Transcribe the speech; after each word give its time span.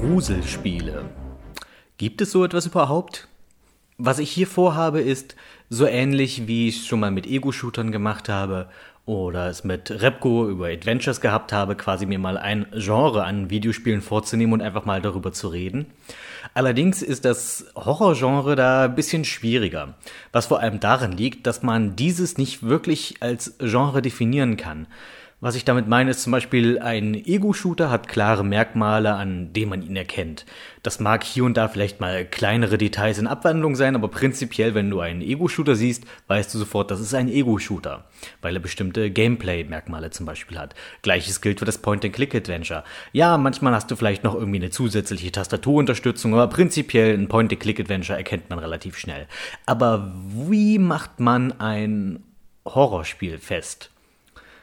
Gruselspiele. 0.00 1.04
Gibt 1.98 2.22
es 2.22 2.32
so 2.32 2.42
etwas 2.42 2.64
überhaupt? 2.64 3.28
Was 3.98 4.18
ich 4.18 4.30
hier 4.30 4.46
vorhabe, 4.46 5.02
ist 5.02 5.36
so 5.68 5.84
ähnlich, 5.84 6.46
wie 6.46 6.68
ich 6.68 6.78
es 6.78 6.86
schon 6.86 7.00
mal 7.00 7.10
mit 7.10 7.26
Ego-Shootern 7.26 7.92
gemacht 7.92 8.30
habe 8.30 8.70
oder 9.04 9.48
es 9.48 9.62
mit 9.62 9.90
Repco 9.90 10.48
über 10.48 10.68
Adventures 10.68 11.20
gehabt 11.20 11.52
habe, 11.52 11.76
quasi 11.76 12.06
mir 12.06 12.18
mal 12.18 12.38
ein 12.38 12.64
Genre 12.72 13.24
an 13.24 13.50
Videospielen 13.50 14.00
vorzunehmen 14.00 14.54
und 14.54 14.62
einfach 14.62 14.86
mal 14.86 15.02
darüber 15.02 15.32
zu 15.32 15.48
reden. 15.48 15.84
Allerdings 16.54 17.02
ist 17.02 17.26
das 17.26 17.66
Horrorgenre 17.74 18.56
da 18.56 18.84
ein 18.84 18.94
bisschen 18.94 19.26
schwieriger, 19.26 19.96
was 20.32 20.46
vor 20.46 20.60
allem 20.60 20.80
darin 20.80 21.12
liegt, 21.12 21.46
dass 21.46 21.62
man 21.62 21.94
dieses 21.94 22.38
nicht 22.38 22.62
wirklich 22.62 23.16
als 23.20 23.58
Genre 23.58 24.00
definieren 24.00 24.56
kann. 24.56 24.86
Was 25.42 25.54
ich 25.54 25.64
damit 25.64 25.88
meine, 25.88 26.10
ist 26.10 26.22
zum 26.22 26.32
Beispiel, 26.32 26.78
ein 26.80 27.14
Ego-Shooter 27.14 27.90
hat 27.90 28.08
klare 28.08 28.44
Merkmale, 28.44 29.14
an 29.14 29.54
denen 29.54 29.70
man 29.70 29.80
ihn 29.80 29.96
erkennt. 29.96 30.44
Das 30.82 31.00
mag 31.00 31.24
hier 31.24 31.44
und 31.44 31.56
da 31.56 31.68
vielleicht 31.68 31.98
mal 31.98 32.26
kleinere 32.26 32.76
Details 32.76 33.16
in 33.16 33.26
Abwandlung 33.26 33.74
sein, 33.74 33.94
aber 33.94 34.08
prinzipiell, 34.08 34.74
wenn 34.74 34.90
du 34.90 35.00
einen 35.00 35.22
Ego-Shooter 35.22 35.76
siehst, 35.76 36.04
weißt 36.26 36.52
du 36.52 36.58
sofort, 36.58 36.90
das 36.90 37.00
ist 37.00 37.14
ein 37.14 37.30
Ego-Shooter, 37.30 38.04
weil 38.42 38.54
er 38.54 38.60
bestimmte 38.60 39.10
Gameplay-Merkmale 39.10 40.10
zum 40.10 40.26
Beispiel 40.26 40.58
hat. 40.58 40.74
Gleiches 41.00 41.40
gilt 41.40 41.60
für 41.60 41.64
das 41.64 41.78
Point-and-Click-Adventure. 41.78 42.84
Ja, 43.12 43.38
manchmal 43.38 43.74
hast 43.74 43.90
du 43.90 43.96
vielleicht 43.96 44.24
noch 44.24 44.34
irgendwie 44.34 44.58
eine 44.58 44.68
zusätzliche 44.68 45.32
Tastaturunterstützung, 45.32 46.34
aber 46.34 46.48
prinzipiell 46.48 47.14
ein 47.16 47.28
Point-and-Click-Adventure 47.28 48.18
erkennt 48.18 48.50
man 48.50 48.58
relativ 48.58 48.98
schnell. 48.98 49.26
Aber 49.64 50.12
wie 50.14 50.78
macht 50.78 51.18
man 51.18 51.58
ein 51.58 52.24
Horrorspiel 52.66 53.38
fest? 53.38 53.90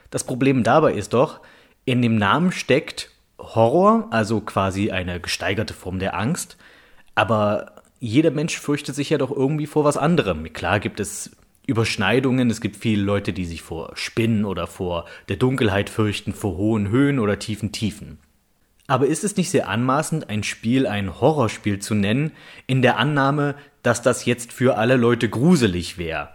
Das 0.09 0.23
Problem 0.23 0.63
dabei 0.63 0.93
ist 0.93 1.13
doch, 1.13 1.41
in 1.85 2.01
dem 2.01 2.17
Namen 2.17 2.51
steckt 2.51 3.11
Horror, 3.39 4.07
also 4.09 4.41
quasi 4.41 4.91
eine 4.91 5.19
gesteigerte 5.19 5.73
Form 5.73 5.99
der 5.99 6.17
Angst, 6.17 6.57
aber 7.15 7.73
jeder 7.99 8.31
Mensch 8.31 8.57
fürchtet 8.59 8.95
sich 8.95 9.09
ja 9.09 9.17
doch 9.17 9.31
irgendwie 9.31 9.67
vor 9.67 9.83
was 9.83 9.97
anderem. 9.97 10.51
Klar 10.53 10.79
gibt 10.79 10.99
es 10.99 11.35
Überschneidungen, 11.65 12.49
es 12.49 12.61
gibt 12.61 12.77
viele 12.77 13.03
Leute, 13.03 13.33
die 13.33 13.45
sich 13.45 13.61
vor 13.61 13.91
Spinnen 13.95 14.45
oder 14.45 14.67
vor 14.67 15.05
der 15.29 15.35
Dunkelheit 15.35 15.89
fürchten, 15.89 16.33
vor 16.33 16.57
hohen 16.57 16.89
Höhen 16.89 17.19
oder 17.19 17.39
tiefen 17.39 17.71
Tiefen. 17.71 18.19
Aber 18.87 19.07
ist 19.07 19.25
es 19.25 19.35
nicht 19.35 19.49
sehr 19.49 19.67
anmaßend, 19.67 20.29
ein 20.29 20.43
Spiel 20.43 20.87
ein 20.87 21.19
Horrorspiel 21.19 21.79
zu 21.79 21.93
nennen, 21.93 22.31
in 22.67 22.81
der 22.81 22.97
Annahme, 22.97 23.55
dass 23.83 24.01
das 24.01 24.25
jetzt 24.25 24.53
für 24.53 24.77
alle 24.77 24.95
Leute 24.95 25.27
gruselig 25.27 25.97
wäre? 25.97 26.29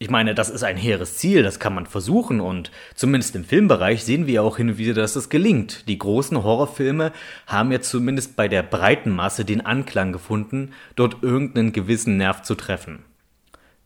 Ich 0.00 0.10
meine, 0.10 0.32
das 0.32 0.48
ist 0.48 0.62
ein 0.62 0.76
hehres 0.76 1.16
Ziel, 1.16 1.42
das 1.42 1.58
kann 1.58 1.74
man 1.74 1.86
versuchen 1.86 2.40
und 2.40 2.70
zumindest 2.94 3.34
im 3.34 3.44
Filmbereich 3.44 4.04
sehen 4.04 4.28
wir 4.28 4.44
auch 4.44 4.56
hin 4.56 4.70
und 4.70 4.78
wieder, 4.78 4.94
dass 4.94 5.16
es 5.16 5.28
gelingt. 5.28 5.88
Die 5.88 5.98
großen 5.98 6.44
Horrorfilme 6.44 7.12
haben 7.48 7.72
ja 7.72 7.80
zumindest 7.80 8.36
bei 8.36 8.46
der 8.46 8.62
breiten 8.62 9.10
Masse 9.10 9.44
den 9.44 9.66
Anklang 9.66 10.12
gefunden, 10.12 10.72
dort 10.94 11.24
irgendeinen 11.24 11.72
gewissen 11.72 12.16
Nerv 12.16 12.42
zu 12.42 12.54
treffen. 12.54 13.00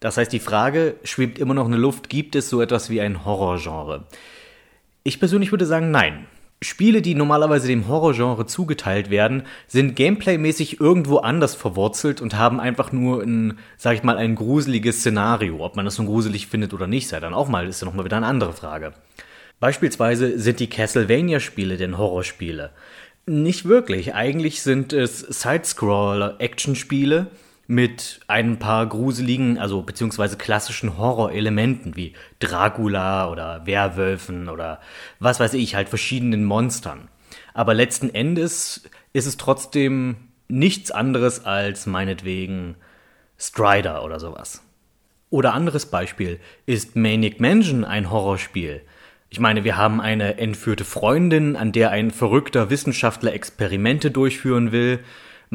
Das 0.00 0.18
heißt, 0.18 0.32
die 0.32 0.40
Frage 0.40 0.96
schwebt 1.02 1.38
immer 1.38 1.54
noch 1.54 1.64
in 1.64 1.72
der 1.72 1.80
Luft, 1.80 2.10
gibt 2.10 2.36
es 2.36 2.50
so 2.50 2.60
etwas 2.60 2.90
wie 2.90 3.00
ein 3.00 3.24
Horrorgenre? 3.24 4.04
Ich 5.04 5.18
persönlich 5.18 5.50
würde 5.50 5.64
sagen, 5.64 5.90
nein. 5.90 6.26
Spiele, 6.62 7.02
die 7.02 7.14
normalerweise 7.14 7.66
dem 7.66 7.88
Horrorgenre 7.88 8.46
zugeteilt 8.46 9.10
werden, 9.10 9.42
sind 9.66 9.96
gameplaymäßig 9.96 10.80
irgendwo 10.80 11.18
anders 11.18 11.54
verwurzelt 11.54 12.20
und 12.20 12.36
haben 12.36 12.60
einfach 12.60 12.92
nur 12.92 13.22
ein, 13.22 13.58
sag 13.76 13.94
ich 13.94 14.02
mal, 14.02 14.16
ein 14.16 14.34
gruseliges 14.34 15.00
Szenario. 15.00 15.64
Ob 15.64 15.76
man 15.76 15.84
das 15.84 15.98
nun 15.98 16.06
gruselig 16.06 16.46
findet 16.46 16.72
oder 16.72 16.86
nicht, 16.86 17.08
sei 17.08 17.20
dann 17.20 17.34
auch 17.34 17.48
mal, 17.48 17.66
ist 17.66 17.82
ja 17.82 17.86
nochmal 17.86 18.04
wieder 18.04 18.16
eine 18.16 18.26
andere 18.26 18.52
Frage. 18.52 18.92
Beispielsweise 19.60 20.38
sind 20.38 20.60
die 20.60 20.68
Castlevania-Spiele 20.68 21.76
denn 21.76 21.98
Horrorspiele. 21.98 22.70
Nicht 23.26 23.66
wirklich. 23.66 24.14
Eigentlich 24.14 24.62
sind 24.62 24.92
es 24.92 25.20
Sidescroller-Action-Spiele, 25.20 27.28
mit 27.66 28.20
ein 28.28 28.58
paar 28.58 28.86
gruseligen, 28.86 29.58
also 29.58 29.82
beziehungsweise 29.82 30.36
klassischen 30.36 30.98
Horrorelementen 30.98 31.96
wie 31.96 32.14
Dracula 32.38 33.30
oder 33.30 33.66
Werwölfen 33.66 34.48
oder 34.48 34.80
was 35.20 35.40
weiß 35.40 35.54
ich, 35.54 35.74
halt 35.74 35.88
verschiedenen 35.88 36.44
Monstern. 36.44 37.08
Aber 37.54 37.74
letzten 37.74 38.10
Endes 38.10 38.82
ist 39.12 39.26
es 39.26 39.36
trotzdem 39.36 40.16
nichts 40.48 40.90
anderes 40.90 41.44
als 41.44 41.86
meinetwegen 41.86 42.76
Strider 43.38 44.04
oder 44.04 44.20
sowas. 44.20 44.62
Oder 45.30 45.54
anderes 45.54 45.86
Beispiel 45.86 46.40
ist 46.66 46.94
Manic 46.94 47.40
Mansion 47.40 47.84
ein 47.84 48.10
Horrorspiel. 48.10 48.82
Ich 49.30 49.40
meine, 49.40 49.64
wir 49.64 49.78
haben 49.78 49.98
eine 49.98 50.36
entführte 50.36 50.84
Freundin, 50.84 51.56
an 51.56 51.72
der 51.72 51.90
ein 51.90 52.10
verrückter 52.10 52.68
Wissenschaftler 52.68 53.32
Experimente 53.32 54.10
durchführen 54.10 54.72
will. 54.72 55.00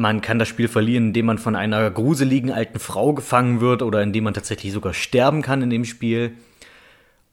Man 0.00 0.20
kann 0.20 0.38
das 0.38 0.46
Spiel 0.46 0.68
verlieren, 0.68 1.08
indem 1.08 1.26
man 1.26 1.38
von 1.38 1.56
einer 1.56 1.90
gruseligen 1.90 2.52
alten 2.52 2.78
Frau 2.78 3.14
gefangen 3.14 3.60
wird 3.60 3.82
oder 3.82 4.00
indem 4.00 4.22
man 4.22 4.32
tatsächlich 4.32 4.72
sogar 4.72 4.94
sterben 4.94 5.42
kann 5.42 5.60
in 5.60 5.70
dem 5.70 5.84
Spiel. 5.84 6.36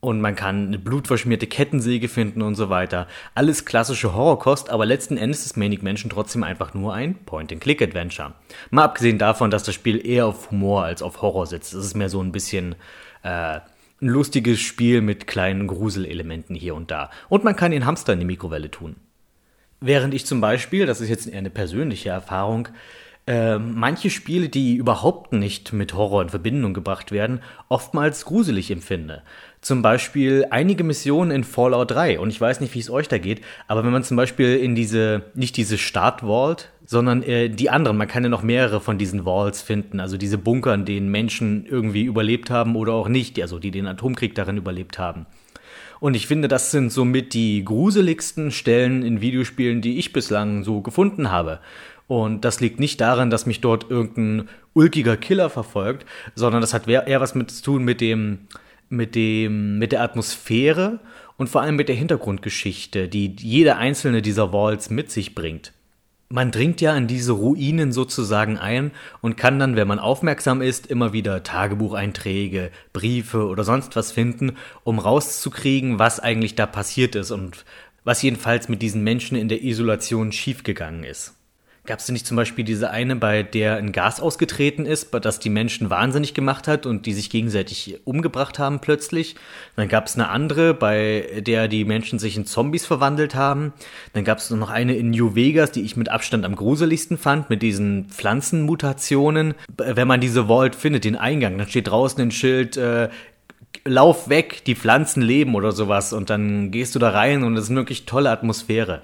Und 0.00 0.20
man 0.20 0.34
kann 0.34 0.66
eine 0.66 0.78
blutverschmierte 0.80 1.46
Kettensäge 1.46 2.08
finden 2.08 2.42
und 2.42 2.56
so 2.56 2.68
weiter. 2.68 3.06
Alles 3.36 3.66
klassische 3.66 4.14
Horrorkost, 4.14 4.68
aber 4.68 4.84
letzten 4.84 5.16
Endes 5.16 5.46
ist 5.46 5.56
Manic 5.56 5.84
Mansion 5.84 6.10
trotzdem 6.10 6.42
einfach 6.42 6.74
nur 6.74 6.92
ein 6.92 7.14
Point-and-Click-Adventure. 7.14 8.34
Mal 8.70 8.82
abgesehen 8.82 9.18
davon, 9.18 9.52
dass 9.52 9.62
das 9.62 9.76
Spiel 9.76 10.04
eher 10.04 10.26
auf 10.26 10.50
Humor 10.50 10.82
als 10.82 11.02
auf 11.02 11.22
Horror 11.22 11.46
setzt. 11.46 11.72
Es 11.72 11.86
ist 11.86 11.94
mehr 11.94 12.08
so 12.08 12.20
ein 12.20 12.32
bisschen 12.32 12.74
äh, 13.22 13.60
ein 14.00 14.08
lustiges 14.08 14.58
Spiel 14.58 15.02
mit 15.02 15.28
kleinen 15.28 15.68
Gruselelementen 15.68 16.56
hier 16.56 16.74
und 16.74 16.90
da. 16.90 17.10
Und 17.28 17.44
man 17.44 17.54
kann 17.54 17.70
den 17.70 17.86
Hamster 17.86 18.12
in 18.12 18.18
die 18.18 18.26
Mikrowelle 18.26 18.72
tun. 18.72 18.96
Während 19.86 20.14
ich 20.14 20.26
zum 20.26 20.40
Beispiel, 20.40 20.84
das 20.84 21.00
ist 21.00 21.08
jetzt 21.08 21.28
eher 21.28 21.38
eine 21.38 21.48
persönliche 21.48 22.08
Erfahrung, 22.08 22.66
äh, 23.28 23.56
manche 23.56 24.10
Spiele, 24.10 24.48
die 24.48 24.74
überhaupt 24.74 25.32
nicht 25.32 25.72
mit 25.72 25.94
Horror 25.94 26.22
in 26.22 26.28
Verbindung 26.28 26.74
gebracht 26.74 27.12
werden, 27.12 27.40
oftmals 27.68 28.24
gruselig 28.24 28.72
empfinde. 28.72 29.22
Zum 29.60 29.82
Beispiel 29.82 30.44
einige 30.50 30.82
Missionen 30.82 31.30
in 31.30 31.44
Fallout 31.44 31.92
3. 31.92 32.18
Und 32.18 32.30
ich 32.30 32.40
weiß 32.40 32.60
nicht, 32.60 32.74
wie 32.74 32.80
es 32.80 32.90
euch 32.90 33.06
da 33.06 33.18
geht, 33.18 33.42
aber 33.68 33.84
wenn 33.84 33.92
man 33.92 34.02
zum 34.02 34.16
Beispiel 34.16 34.56
in 34.56 34.74
diese, 34.74 35.22
nicht 35.34 35.56
diese 35.56 35.78
Start-Vault, 35.78 36.70
sondern 36.84 37.22
äh, 37.22 37.48
die 37.48 37.70
anderen, 37.70 37.96
man 37.96 38.08
kann 38.08 38.24
ja 38.24 38.28
noch 38.28 38.42
mehrere 38.42 38.80
von 38.80 38.98
diesen 38.98 39.24
Vaults 39.24 39.62
finden, 39.62 40.00
also 40.00 40.16
diese 40.16 40.36
Bunker, 40.36 40.74
in 40.74 40.84
denen 40.84 41.12
Menschen 41.12 41.64
irgendwie 41.64 42.02
überlebt 42.02 42.50
haben 42.50 42.74
oder 42.74 42.94
auch 42.94 43.06
nicht, 43.06 43.40
also 43.40 43.60
die 43.60 43.70
den 43.70 43.86
Atomkrieg 43.86 44.34
darin 44.34 44.56
überlebt 44.56 44.98
haben. 44.98 45.26
Und 46.00 46.14
ich 46.14 46.26
finde, 46.26 46.48
das 46.48 46.70
sind 46.70 46.92
somit 46.92 47.34
die 47.34 47.64
gruseligsten 47.64 48.50
Stellen 48.50 49.02
in 49.02 49.20
Videospielen, 49.20 49.80
die 49.80 49.98
ich 49.98 50.12
bislang 50.12 50.62
so 50.62 50.80
gefunden 50.80 51.30
habe. 51.30 51.60
Und 52.06 52.44
das 52.44 52.60
liegt 52.60 52.78
nicht 52.78 53.00
daran, 53.00 53.30
dass 53.30 53.46
mich 53.46 53.60
dort 53.60 53.90
irgendein 53.90 54.48
ulkiger 54.74 55.16
Killer 55.16 55.50
verfolgt, 55.50 56.06
sondern 56.34 56.60
das 56.60 56.74
hat 56.74 56.86
eher 56.86 57.20
was 57.20 57.34
mit 57.34 57.50
zu 57.50 57.62
tun 57.62 57.84
mit 57.84 58.00
dem, 58.00 58.46
mit 58.88 59.14
dem, 59.14 59.78
mit 59.78 59.92
der 59.92 60.02
Atmosphäre 60.02 61.00
und 61.36 61.48
vor 61.48 61.62
allem 61.62 61.76
mit 61.76 61.88
der 61.88 61.96
Hintergrundgeschichte, 61.96 63.08
die 63.08 63.34
jede 63.38 63.76
einzelne 63.76 64.22
dieser 64.22 64.52
Walls 64.52 64.90
mit 64.90 65.10
sich 65.10 65.34
bringt. 65.34 65.72
Man 66.28 66.50
dringt 66.50 66.80
ja 66.80 66.96
in 66.96 67.06
diese 67.06 67.32
Ruinen 67.32 67.92
sozusagen 67.92 68.58
ein 68.58 68.90
und 69.20 69.36
kann 69.36 69.60
dann, 69.60 69.76
wenn 69.76 69.86
man 69.86 70.00
aufmerksam 70.00 70.60
ist, 70.60 70.88
immer 70.88 71.12
wieder 71.12 71.44
Tagebucheinträge, 71.44 72.72
Briefe 72.92 73.46
oder 73.46 73.62
sonst 73.62 73.94
was 73.94 74.10
finden, 74.10 74.56
um 74.82 74.98
rauszukriegen, 74.98 76.00
was 76.00 76.18
eigentlich 76.18 76.56
da 76.56 76.66
passiert 76.66 77.14
ist 77.14 77.30
und 77.30 77.64
was 78.02 78.22
jedenfalls 78.22 78.68
mit 78.68 78.82
diesen 78.82 79.04
Menschen 79.04 79.36
in 79.36 79.48
der 79.48 79.62
Isolation 79.62 80.32
schiefgegangen 80.32 81.04
ist. 81.04 81.35
Gab 81.86 82.00
es 82.00 82.06
denn 82.06 82.14
nicht 82.14 82.26
zum 82.26 82.36
Beispiel 82.36 82.64
diese 82.64 82.90
eine, 82.90 83.16
bei 83.16 83.42
der 83.42 83.76
ein 83.76 83.92
Gas 83.92 84.20
ausgetreten 84.20 84.86
ist, 84.86 85.14
das 85.14 85.38
die 85.38 85.50
Menschen 85.50 85.88
wahnsinnig 85.88 86.34
gemacht 86.34 86.66
hat 86.66 86.84
und 86.84 87.06
die 87.06 87.12
sich 87.12 87.30
gegenseitig 87.30 88.00
umgebracht 88.04 88.58
haben 88.58 88.80
plötzlich? 88.80 89.36
Dann 89.76 89.88
gab 89.88 90.06
es 90.06 90.14
eine 90.14 90.28
andere, 90.28 90.74
bei 90.74 91.42
der 91.46 91.68
die 91.68 91.84
Menschen 91.84 92.18
sich 92.18 92.36
in 92.36 92.44
Zombies 92.44 92.84
verwandelt 92.84 93.34
haben. 93.34 93.72
Dann 94.12 94.24
gab 94.24 94.38
es 94.38 94.50
noch 94.50 94.70
eine 94.70 94.96
in 94.96 95.10
New 95.10 95.34
Vegas, 95.34 95.70
die 95.70 95.82
ich 95.82 95.96
mit 95.96 96.08
Abstand 96.08 96.44
am 96.44 96.56
gruseligsten 96.56 97.18
fand, 97.18 97.50
mit 97.50 97.62
diesen 97.62 98.06
Pflanzenmutationen. 98.06 99.54
Wenn 99.76 100.08
man 100.08 100.20
diese 100.20 100.46
Vault 100.46 100.74
findet, 100.74 101.04
den 101.04 101.16
Eingang, 101.16 101.56
dann 101.56 101.68
steht 101.68 101.88
draußen 101.88 102.20
ein 102.20 102.30
Schild, 102.30 102.76
äh, 102.76 103.08
Lauf 103.84 104.28
weg, 104.28 104.64
die 104.64 104.74
Pflanzen 104.74 105.22
leben 105.22 105.54
oder 105.54 105.70
sowas. 105.70 106.12
Und 106.12 106.30
dann 106.30 106.70
gehst 106.70 106.94
du 106.94 106.98
da 106.98 107.10
rein 107.10 107.44
und 107.44 107.56
es 107.56 107.64
ist 107.64 107.70
eine 107.70 107.80
wirklich 107.80 108.06
tolle 108.06 108.30
Atmosphäre. 108.30 109.02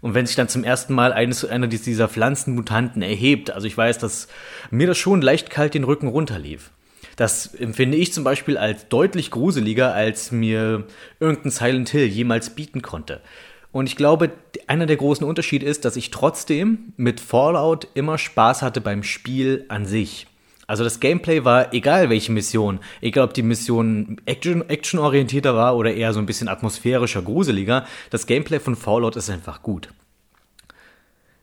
Und 0.00 0.14
wenn 0.14 0.26
sich 0.26 0.36
dann 0.36 0.48
zum 0.48 0.64
ersten 0.64 0.94
Mal 0.94 1.12
eines, 1.12 1.44
einer 1.44 1.66
dieser 1.66 2.08
Pflanzenmutanten 2.08 3.02
erhebt, 3.02 3.50
also 3.50 3.66
ich 3.66 3.76
weiß, 3.76 3.98
dass 3.98 4.28
mir 4.70 4.86
das 4.86 4.98
schon 4.98 5.22
leicht 5.22 5.50
kalt 5.50 5.74
den 5.74 5.84
Rücken 5.84 6.08
runterlief. 6.08 6.70
Das 7.16 7.54
empfinde 7.54 7.96
ich 7.96 8.12
zum 8.12 8.24
Beispiel 8.24 8.58
als 8.58 8.88
deutlich 8.88 9.30
gruseliger, 9.30 9.94
als 9.94 10.32
mir 10.32 10.84
irgendein 11.18 11.50
Silent 11.50 11.88
Hill 11.88 12.06
jemals 12.06 12.50
bieten 12.50 12.82
konnte. 12.82 13.22
Und 13.72 13.86
ich 13.86 13.96
glaube, 13.96 14.32
einer 14.66 14.86
der 14.86 14.96
großen 14.96 15.26
Unterschiede 15.26 15.66
ist, 15.66 15.84
dass 15.84 15.96
ich 15.96 16.10
trotzdem 16.10 16.92
mit 16.96 17.20
Fallout 17.20 17.88
immer 17.94 18.18
Spaß 18.18 18.62
hatte 18.62 18.80
beim 18.80 19.02
Spiel 19.02 19.64
an 19.68 19.86
sich. 19.86 20.26
Also 20.66 20.82
das 20.82 21.00
Gameplay 21.00 21.44
war, 21.44 21.72
egal 21.72 22.10
welche 22.10 22.32
Mission, 22.32 22.80
egal 23.00 23.24
ob 23.24 23.34
die 23.34 23.42
Mission 23.42 24.20
action, 24.26 24.68
actionorientierter 24.68 25.54
war 25.54 25.76
oder 25.76 25.94
eher 25.94 26.12
so 26.12 26.18
ein 26.18 26.26
bisschen 26.26 26.48
atmosphärischer, 26.48 27.22
gruseliger, 27.22 27.86
das 28.10 28.26
Gameplay 28.26 28.58
von 28.58 28.74
Fallout 28.74 29.16
ist 29.16 29.30
einfach 29.30 29.62
gut. 29.62 29.88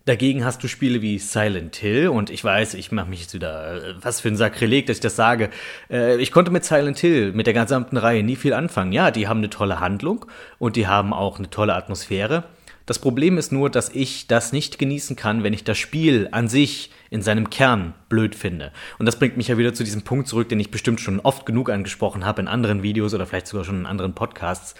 Dagegen 0.06 0.44
hast 0.44 0.62
du 0.62 0.68
Spiele 0.68 1.02
wie 1.02 1.18
Silent 1.18 1.78
Hill 1.78 2.10
und 2.10 2.30
ich 2.30 2.44
weiß, 2.44 2.74
ich 2.74 2.92
mache 2.92 3.10
mich 3.10 3.22
jetzt 3.22 3.34
wieder, 3.34 3.75
äh, 3.75 3.96
was 4.02 4.20
für 4.20 4.28
ein 4.28 4.36
Sakrileg, 4.36 4.86
dass 4.86 4.98
ich 4.98 5.02
das 5.02 5.16
sage. 5.16 5.50
Äh, 5.90 6.18
ich 6.18 6.34
konnte 6.34 6.52
mit 6.52 6.66
Silent 6.66 7.00
Hill, 7.00 7.31
mit 7.31 7.48
der 7.48 7.54
gesamten 7.54 7.96
Reihe 7.96 8.22
nie 8.22 8.36
viel 8.36 8.52
anfangen. 8.52 8.92
Ja, 8.92 9.12
die 9.12 9.30
haben 9.30 9.38
eine 9.38 9.50
tolle 9.50 9.80
Handlung 9.80 10.25
und 10.60 10.75
die 10.75 10.88
haben 10.88 11.14
auch 11.14 11.38
eine 11.38 11.50
tolle 11.50 11.74
Atmosphäre. 11.74 12.44
Das 12.85 13.00
Problem 13.00 13.38
ist 13.38 13.51
nur, 13.51 13.69
dass 13.69 13.89
ich 13.89 14.27
das 14.27 14.51
nicht 14.51 14.77
genießen 14.77 15.15
kann, 15.15 15.44
wenn 15.44 15.53
ich 15.53 15.63
das 15.63 15.77
Spiel 15.77 16.27
an 16.31 16.50
sich 16.50 16.91
in 17.09 17.21
seinem 17.21 17.50
Kern 17.50 17.94
blöd 18.09 18.35
finde. 18.35 18.71
Und 19.00 19.06
das 19.06 19.18
bringt 19.18 19.38
mich 19.38 19.47
ja 19.47 19.57
wieder 19.57 19.74
zu 19.74 19.83
diesem 19.83 20.01
Punkt 20.01 20.27
zurück, 20.27 20.50
den 20.50 20.59
ich 20.59 20.71
bestimmt 20.71 21.00
schon 21.00 21.19
oft 21.21 21.45
genug 21.45 21.69
angesprochen 21.69 22.25
habe 22.25 22.41
in 22.41 22.47
anderen 22.47 22.83
Videos 22.83 23.13
oder 23.13 23.25
vielleicht 23.25 23.47
sogar 23.47 23.63
schon 23.63 23.80
in 23.80 23.85
anderen 23.85 24.13
Podcasts 24.13 24.75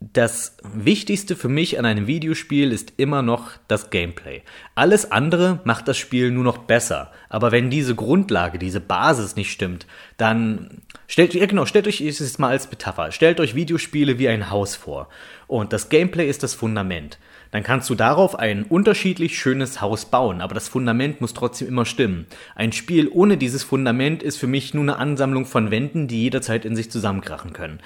das 0.00 0.56
Wichtigste 0.62 1.34
für 1.34 1.48
mich 1.48 1.78
an 1.78 1.84
einem 1.84 2.06
Videospiel 2.06 2.70
ist 2.70 2.92
immer 2.98 3.22
noch 3.22 3.50
das 3.66 3.90
Gameplay. 3.90 4.42
Alles 4.76 5.10
andere 5.10 5.60
macht 5.64 5.88
das 5.88 5.98
Spiel 5.98 6.30
nur 6.30 6.44
noch 6.44 6.58
besser. 6.58 7.10
Aber 7.28 7.50
wenn 7.50 7.68
diese 7.68 7.96
Grundlage, 7.96 8.60
diese 8.60 8.80
Basis 8.80 9.34
nicht 9.34 9.50
stimmt, 9.50 9.86
dann 10.16 10.82
stellt, 11.08 11.34
ja 11.34 11.46
genau, 11.46 11.66
stellt 11.66 11.88
euch 11.88 12.00
es 12.00 12.38
mal 12.38 12.50
als 12.50 12.70
Metapher. 12.70 13.10
Stellt 13.10 13.40
euch 13.40 13.56
Videospiele 13.56 14.20
wie 14.20 14.28
ein 14.28 14.50
Haus 14.50 14.76
vor. 14.76 15.08
Und 15.48 15.72
das 15.72 15.88
Gameplay 15.88 16.28
ist 16.28 16.44
das 16.44 16.54
Fundament. 16.54 17.18
Dann 17.50 17.62
kannst 17.62 17.88
du 17.90 17.94
darauf 17.94 18.38
ein 18.38 18.64
unterschiedlich 18.64 19.38
schönes 19.38 19.80
Haus 19.80 20.04
bauen, 20.04 20.42
aber 20.42 20.54
das 20.54 20.68
Fundament 20.68 21.20
muss 21.20 21.34
trotzdem 21.34 21.68
immer 21.68 21.86
stimmen. 21.86 22.26
Ein 22.54 22.72
Spiel 22.72 23.08
ohne 23.08 23.36
dieses 23.38 23.64
Fundament 23.64 24.22
ist 24.22 24.36
für 24.36 24.46
mich 24.46 24.74
nur 24.74 24.82
eine 24.82 24.98
Ansammlung 24.98 25.46
von 25.46 25.70
Wänden, 25.70 26.08
die 26.08 26.22
jederzeit 26.22 26.64
in 26.64 26.76
sich 26.76 26.90
zusammenkrachen 26.90 27.54
können. 27.54 27.80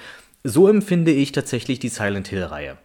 So 0.45 0.69
empfinde 0.69 1.13
ich 1.13 1.31
tatsächlich 1.31 1.79
die 1.79 1.89
Silent 1.89 2.29
Hill-Reihe. 2.29 2.77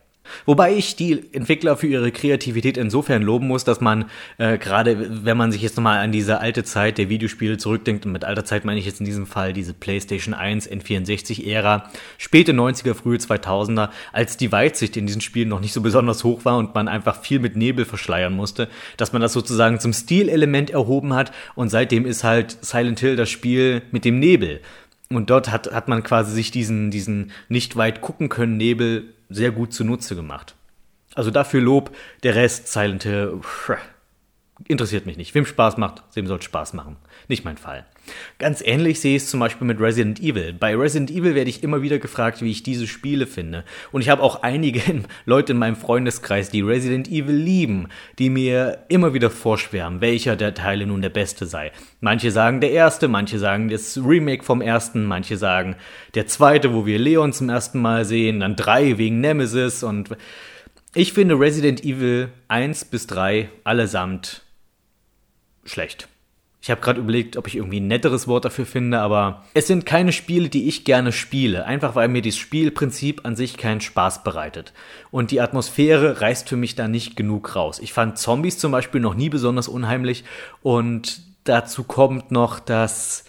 Wobei 0.46 0.76
ich 0.76 0.96
die 0.96 1.24
Entwickler 1.34 1.78
für 1.78 1.88
ihre 1.88 2.12
Kreativität 2.12 2.78
insofern 2.78 3.22
loben 3.22 3.48
muss, 3.48 3.64
dass 3.64 3.82
man 3.82 4.06
äh, 4.38 4.58
gerade, 4.58 5.26
wenn 5.26 5.38
man 5.38 5.52
sich 5.52 5.62
jetzt 5.62 5.78
nochmal 5.78 6.00
an 6.00 6.12
diese 6.12 6.40
alte 6.40 6.64
Zeit 6.64 6.98
der 6.98 7.10
Videospiele 7.10 7.58
zurückdenkt, 7.58 8.06
und 8.06 8.12
mit 8.12 8.26
alter 8.26 8.46
Zeit 8.46 8.66
meine 8.66 8.80
ich 8.80 8.86
jetzt 8.86 9.00
in 9.00 9.06
diesem 9.06 9.26
Fall 9.26 9.54
diese 9.54 9.74
PlayStation 9.74 10.34
1, 10.34 10.70
N64-Ära, 10.70 11.90
späte 12.18 12.54
90er, 12.54 12.94
frühe 12.94 13.18
2000er, 13.18 13.90
als 14.12 14.38
die 14.38 14.52
Weitsicht 14.52 14.98
in 14.98 15.08
diesen 15.08 15.22
Spielen 15.22 15.50
noch 15.50 15.62
nicht 15.62 15.74
so 15.74 15.82
besonders 15.82 16.24
hoch 16.24 16.46
war 16.46 16.58
und 16.58 16.76
man 16.76 16.88
einfach 16.88 17.22
viel 17.22 17.40
mit 17.40 17.56
Nebel 17.56 17.86
verschleiern 17.86 18.34
musste, 18.34 18.68
dass 18.98 19.14
man 19.14 19.22
das 19.22 19.34
sozusagen 19.34 19.80
zum 19.80 19.94
Stilelement 19.94 20.70
erhoben 20.70 21.14
hat 21.14 21.32
und 21.56 21.70
seitdem 21.70 22.06
ist 22.06 22.24
halt 22.24 22.58
Silent 22.62 23.00
Hill 23.00 23.16
das 23.16 23.30
Spiel 23.30 23.82
mit 23.92 24.06
dem 24.06 24.20
Nebel. 24.20 24.62
Und 25.10 25.30
dort 25.30 25.52
hat, 25.52 25.72
hat 25.72 25.88
man 25.88 26.04
quasi 26.04 26.34
sich 26.34 26.52
diesen, 26.52 26.92
diesen 26.92 27.32
nicht 27.48 27.76
weit 27.76 28.02
gucken 28.02 28.30
können 28.30 28.58
Nebel 28.58 29.14
sehr 29.30 29.52
gut 29.52 29.74
zunutze 29.74 30.16
gemacht. 30.16 30.56
Also 31.16 31.32
dafür 31.32 31.62
Lob, 31.62 31.96
der 32.24 32.36
Rest 32.36 32.68
Silent 32.68 33.04
Hill, 33.04 33.40
interessiert 34.68 35.06
mich 35.06 35.18
nicht. 35.18 35.34
Wem 35.34 35.46
Spaß 35.46 35.78
macht, 35.78 36.04
dem 36.16 36.28
soll 36.28 36.42
Spaß 36.42 36.74
machen. 36.74 36.98
Nicht 37.28 37.44
mein 37.44 37.58
Fall. 37.58 37.86
Ganz 38.40 38.62
ähnlich 38.66 39.02
sehe 39.02 39.18
ich 39.18 39.24
es 39.24 39.30
zum 39.30 39.42
Beispiel 39.42 39.68
mit 39.68 39.82
Resident 39.82 40.22
Evil. 40.22 40.54
Bei 40.54 40.74
Resident 40.76 41.12
Evil 41.12 41.36
werde 41.36 41.50
ich 41.50 41.62
immer 41.62 41.82
wieder 41.82 42.00
gefragt, 42.00 42.42
wie 42.42 42.52
ich 42.52 42.64
diese 42.64 42.88
Spiele 42.88 43.28
finde. 43.28 43.66
Und 43.92 44.00
ich 44.00 44.08
habe 44.08 44.24
auch 44.24 44.44
einige 44.44 44.82
Leute 45.26 45.52
in 45.52 45.60
meinem 45.60 45.76
Freundeskreis, 45.76 46.50
die 46.50 46.62
Resident 46.62 47.10
Evil 47.10 47.36
lieben, 47.36 47.90
die 48.18 48.30
mir 48.30 48.86
immer 48.88 49.14
wieder 49.14 49.30
vorschwärmen, 49.30 50.00
welcher 50.00 50.38
der 50.38 50.54
Teile 50.54 50.88
nun 50.88 51.02
der 51.02 51.10
beste 51.10 51.46
sei. 51.46 51.74
Manche 52.00 52.32
sagen 52.32 52.62
der 52.62 52.72
erste, 52.72 53.10
manche 53.10 53.40
sagen 53.40 53.68
das 53.68 53.98
Remake 53.98 54.44
vom 54.44 54.62
ersten, 54.62 55.04
manche 55.04 55.36
sagen 55.36 55.76
der 56.16 56.28
zweite, 56.28 56.74
wo 56.74 56.86
wir 56.86 57.00
Leon 57.00 57.34
zum 57.34 57.50
ersten 57.50 57.82
Mal 57.82 58.06
sehen, 58.06 58.40
dann 58.40 58.56
drei 58.56 58.98
wegen 58.98 59.20
Nemesis 59.20 59.84
und 59.84 60.16
ich 60.94 61.12
finde 61.12 61.38
Resident 61.38 61.84
Evil 61.84 62.30
1 62.48 62.86
bis 62.86 63.06
3 63.08 63.50
allesamt 63.66 64.44
schlecht. 65.66 66.08
Ich 66.60 66.72
habe 66.72 66.82
gerade 66.82 67.00
überlegt, 67.00 67.38
ob 67.38 67.48
ich 67.48 67.56
irgendwie 67.56 67.80
ein 67.80 67.88
netteres 67.88 68.28
Wort 68.28 68.44
dafür 68.44 68.66
finde, 68.66 69.00
aber 69.00 69.44
es 69.54 69.68
sind 69.68 69.86
keine 69.86 70.12
Spiele, 70.12 70.50
die 70.50 70.68
ich 70.68 70.86
gerne 70.86 71.12
spiele, 71.12 71.66
einfach 71.66 71.96
weil 71.96 72.08
mir 72.08 72.22
das 72.22 72.36
Spielprinzip 72.36 73.26
an 73.26 73.36
sich 73.36 73.58
keinen 73.58 73.80
Spaß 73.80 74.24
bereitet. 74.24 74.74
Und 75.12 75.32
die 75.32 75.40
Atmosphäre 75.40 76.20
reißt 76.20 76.50
für 76.50 76.58
mich 76.58 76.76
da 76.76 76.88
nicht 76.88 77.16
genug 77.16 77.56
raus. 77.56 77.80
Ich 77.80 77.94
fand 77.94 78.18
Zombies 78.18 78.58
zum 78.58 78.72
Beispiel 78.72 79.00
noch 79.00 79.14
nie 79.14 79.30
besonders 79.30 79.68
unheimlich 79.68 80.24
und 80.62 81.22
dazu 81.44 81.84
kommt 81.84 82.32
noch, 82.32 82.60
dass 82.60 83.24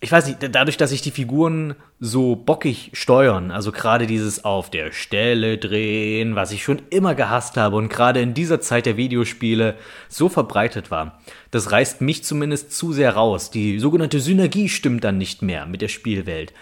ich 0.00 0.12
weiß 0.12 0.26
nicht, 0.26 0.54
dadurch, 0.54 0.76
dass 0.76 0.90
sich 0.90 1.02
die 1.02 1.10
Figuren 1.10 1.74
so 1.98 2.36
bockig 2.36 2.90
steuern, 2.92 3.50
also 3.50 3.72
gerade 3.72 4.06
dieses 4.06 4.44
auf 4.44 4.70
der 4.70 4.92
Stelle 4.92 5.58
drehen, 5.58 6.36
was 6.36 6.52
ich 6.52 6.62
schon 6.62 6.82
immer 6.90 7.16
gehasst 7.16 7.56
habe 7.56 7.76
und 7.76 7.88
gerade 7.88 8.20
in 8.20 8.32
dieser 8.32 8.60
Zeit 8.60 8.86
der 8.86 8.96
Videospiele 8.96 9.74
so 10.08 10.28
verbreitet 10.28 10.92
war, 10.92 11.20
das 11.50 11.72
reißt 11.72 12.00
mich 12.00 12.22
zumindest 12.22 12.72
zu 12.72 12.92
sehr 12.92 13.14
raus. 13.14 13.50
Die 13.50 13.80
sogenannte 13.80 14.20
Synergie 14.20 14.68
stimmt 14.68 15.02
dann 15.02 15.18
nicht 15.18 15.42
mehr 15.42 15.66
mit 15.66 15.82
der 15.82 15.88
Spielwelt. 15.88 16.52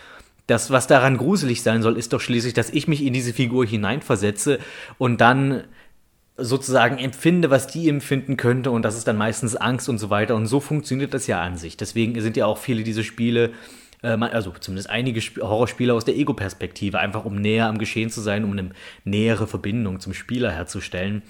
Das, 0.46 0.70
was 0.70 0.86
daran 0.86 1.18
gruselig 1.18 1.62
sein 1.62 1.82
soll, 1.82 1.98
ist 1.98 2.14
doch 2.14 2.20
schließlich, 2.20 2.54
dass 2.54 2.70
ich 2.70 2.88
mich 2.88 3.04
in 3.04 3.12
diese 3.12 3.34
Figur 3.34 3.66
hineinversetze 3.66 4.60
und 4.96 5.20
dann 5.20 5.64
sozusagen 6.38 6.98
empfinde, 6.98 7.50
was 7.50 7.66
die 7.66 7.88
empfinden 7.88 8.36
könnte 8.36 8.70
und 8.70 8.82
das 8.82 8.96
ist 8.96 9.08
dann 9.08 9.16
meistens 9.16 9.56
Angst 9.56 9.88
und 9.88 9.98
so 9.98 10.10
weiter 10.10 10.34
und 10.34 10.46
so 10.46 10.60
funktioniert 10.60 11.14
das 11.14 11.26
ja 11.26 11.40
an 11.40 11.56
sich. 11.56 11.76
Deswegen 11.76 12.20
sind 12.20 12.36
ja 12.36 12.46
auch 12.46 12.58
viele 12.58 12.82
dieser 12.82 13.02
Spiele, 13.02 13.52
äh, 14.02 14.08
also 14.08 14.52
zumindest 14.60 14.90
einige 14.90 15.20
Horrorspiele 15.20 15.94
aus 15.94 16.04
der 16.04 16.16
Ego-Perspektive, 16.16 16.98
einfach 16.98 17.24
um 17.24 17.36
näher 17.36 17.66
am 17.66 17.78
Geschehen 17.78 18.10
zu 18.10 18.20
sein, 18.20 18.44
um 18.44 18.52
eine 18.52 18.70
nähere 19.04 19.46
Verbindung 19.46 20.00
zum 20.00 20.12
Spieler 20.12 20.50
herzustellen. 20.50 21.22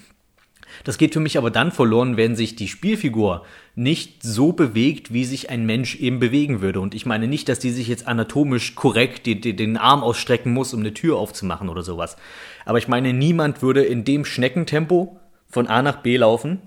Das 0.84 0.98
geht 0.98 1.12
für 1.12 1.20
mich 1.20 1.38
aber 1.38 1.50
dann 1.50 1.72
verloren, 1.72 2.16
wenn 2.16 2.36
sich 2.36 2.56
die 2.56 2.68
Spielfigur 2.68 3.44
nicht 3.74 4.22
so 4.22 4.52
bewegt, 4.52 5.12
wie 5.12 5.24
sich 5.24 5.50
ein 5.50 5.66
Mensch 5.66 5.96
eben 5.96 6.18
bewegen 6.18 6.60
würde. 6.60 6.80
Und 6.80 6.94
ich 6.94 7.06
meine 7.06 7.28
nicht, 7.28 7.48
dass 7.48 7.58
die 7.58 7.70
sich 7.70 7.88
jetzt 7.88 8.06
anatomisch 8.06 8.74
korrekt 8.74 9.26
die, 9.26 9.40
die, 9.40 9.54
den 9.54 9.76
Arm 9.76 10.02
ausstrecken 10.02 10.52
muss, 10.52 10.72
um 10.72 10.80
eine 10.80 10.94
Tür 10.94 11.18
aufzumachen 11.18 11.68
oder 11.68 11.82
sowas. 11.82 12.16
Aber 12.64 12.78
ich 12.78 12.88
meine, 12.88 13.12
niemand 13.12 13.62
würde 13.62 13.84
in 13.84 14.04
dem 14.04 14.24
Schneckentempo 14.24 15.20
von 15.48 15.66
A 15.66 15.82
nach 15.82 15.96
B 15.96 16.16
laufen 16.16 16.60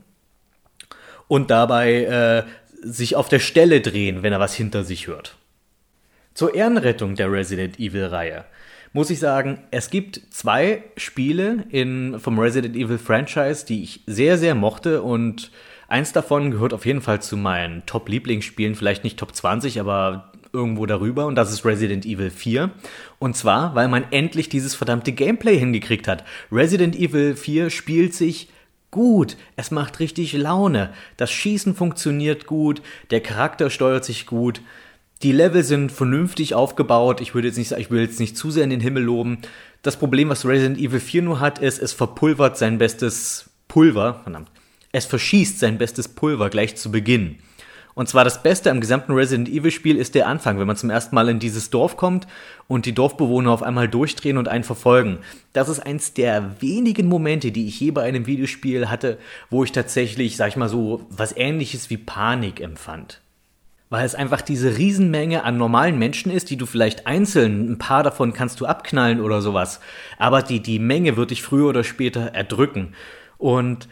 und 1.27 1.51
dabei 1.51 2.03
äh, 2.03 2.43
sich 2.81 3.15
auf 3.15 3.29
der 3.29 3.39
Stelle 3.39 3.81
drehen, 3.81 4.23
wenn 4.23 4.33
er 4.33 4.39
was 4.39 4.53
hinter 4.53 4.83
sich 4.83 5.07
hört. 5.07 5.35
Zur 6.33 6.55
Ehrenrettung 6.55 7.15
der 7.15 7.31
Resident 7.31 7.79
Evil-Reihe 7.79 8.45
muss 8.93 9.09
ich 9.09 9.19
sagen, 9.19 9.59
es 9.71 9.89
gibt 9.89 10.21
zwei 10.31 10.83
Spiele 10.97 11.65
in, 11.69 12.19
vom 12.19 12.39
Resident 12.39 12.75
Evil 12.75 12.97
Franchise, 12.97 13.65
die 13.65 13.83
ich 13.83 14.01
sehr, 14.07 14.37
sehr 14.37 14.55
mochte 14.55 15.01
und 15.01 15.51
eins 15.87 16.13
davon 16.13 16.51
gehört 16.51 16.73
auf 16.73 16.85
jeden 16.85 17.01
Fall 17.01 17.21
zu 17.21 17.37
meinen 17.37 17.85
Top-Lieblingsspielen, 17.85 18.75
vielleicht 18.75 19.03
nicht 19.03 19.19
Top 19.19 19.35
20, 19.35 19.79
aber 19.79 20.31
irgendwo 20.51 20.85
darüber 20.85 21.27
und 21.27 21.35
das 21.35 21.51
ist 21.51 21.65
Resident 21.65 22.05
Evil 22.05 22.31
4. 22.31 22.71
Und 23.19 23.35
zwar, 23.35 23.75
weil 23.75 23.87
man 23.87 24.05
endlich 24.11 24.49
dieses 24.49 24.75
verdammte 24.75 25.11
Gameplay 25.11 25.57
hingekriegt 25.57 26.07
hat. 26.07 26.23
Resident 26.51 26.95
Evil 26.95 27.35
4 27.35 27.69
spielt 27.69 28.15
sich 28.15 28.49
gut. 28.91 29.37
Es 29.55 29.71
macht 29.71 29.99
richtig 29.99 30.33
Laune. 30.33 30.91
Das 31.17 31.31
Schießen 31.31 31.75
funktioniert 31.75 32.47
gut. 32.47 32.81
Der 33.11 33.21
Charakter 33.21 33.69
steuert 33.69 34.05
sich 34.05 34.25
gut. 34.25 34.61
Die 35.21 35.33
Level 35.33 35.65
sind 35.65 35.91
vernünftig 35.91 36.55
aufgebaut. 36.55 37.19
Ich 37.19 37.33
würde 37.33 37.49
jetzt 37.49 37.57
nicht, 37.57 37.73
ich 37.73 37.91
will 37.91 38.01
jetzt 38.01 38.21
nicht 38.21 38.37
zu 38.37 38.51
sehr 38.51 38.63
in 38.63 38.69
den 38.69 38.79
Himmel 38.79 39.03
loben. 39.03 39.39
Das 39.81 39.97
Problem, 39.97 40.29
was 40.29 40.45
Resident 40.45 40.77
Evil 40.77 41.01
4 41.01 41.23
nur 41.23 41.39
hat, 41.41 41.59
ist, 41.59 41.81
es 41.81 41.91
verpulvert 41.91 42.57
sein 42.57 42.77
bestes 42.77 43.49
Pulver. 43.67 44.21
Verdammt. 44.23 44.49
Es 44.93 45.05
verschießt 45.05 45.59
sein 45.59 45.77
bestes 45.77 46.07
Pulver 46.07 46.49
gleich 46.49 46.77
zu 46.77 46.89
Beginn. 46.89 47.35
Und 47.95 48.07
zwar 48.07 48.23
das 48.23 48.41
Beste 48.43 48.71
am 48.71 48.79
gesamten 48.79 49.11
Resident 49.11 49.49
Evil 49.49 49.71
Spiel 49.71 49.97
ist 49.97 50.15
der 50.15 50.27
Anfang, 50.27 50.57
wenn 50.57 50.67
man 50.67 50.77
zum 50.77 50.89
ersten 50.89 51.13
Mal 51.13 51.27
in 51.27 51.39
dieses 51.39 51.69
Dorf 51.69 51.97
kommt 51.97 52.25
und 52.69 52.85
die 52.85 52.95
Dorfbewohner 52.95 53.51
auf 53.51 53.61
einmal 53.61 53.89
durchdrehen 53.89 54.37
und 54.37 54.47
einen 54.47 54.63
verfolgen. 54.63 55.17
Das 55.51 55.67
ist 55.67 55.81
eins 55.81 56.13
der 56.13 56.61
wenigen 56.61 57.07
Momente, 57.07 57.51
die 57.51 57.67
ich 57.67 57.77
je 57.81 57.91
bei 57.91 58.03
einem 58.03 58.25
Videospiel 58.25 58.87
hatte, 58.89 59.17
wo 59.49 59.65
ich 59.65 59.73
tatsächlich, 59.73 60.37
sag 60.37 60.47
ich 60.47 60.55
mal 60.55 60.69
so, 60.69 61.05
was 61.09 61.35
ähnliches 61.35 61.89
wie 61.89 61.97
Panik 61.97 62.61
empfand 62.61 63.19
weil 63.89 64.05
es 64.05 64.15
einfach 64.15 64.41
diese 64.41 64.77
Riesenmenge 64.77 65.43
an 65.43 65.57
normalen 65.57 65.97
Menschen 65.97 66.31
ist, 66.31 66.49
die 66.49 66.57
du 66.57 66.65
vielleicht 66.65 67.07
einzeln, 67.07 67.71
ein 67.71 67.77
paar 67.77 68.03
davon 68.03 68.33
kannst 68.33 68.59
du 68.61 68.65
abknallen 68.65 69.19
oder 69.21 69.41
sowas, 69.41 69.79
aber 70.17 70.41
die, 70.41 70.61
die 70.61 70.79
Menge 70.79 71.17
wird 71.17 71.31
dich 71.31 71.41
früher 71.41 71.69
oder 71.69 71.83
später 71.83 72.33
erdrücken. 72.33 72.93
Und 73.37 73.87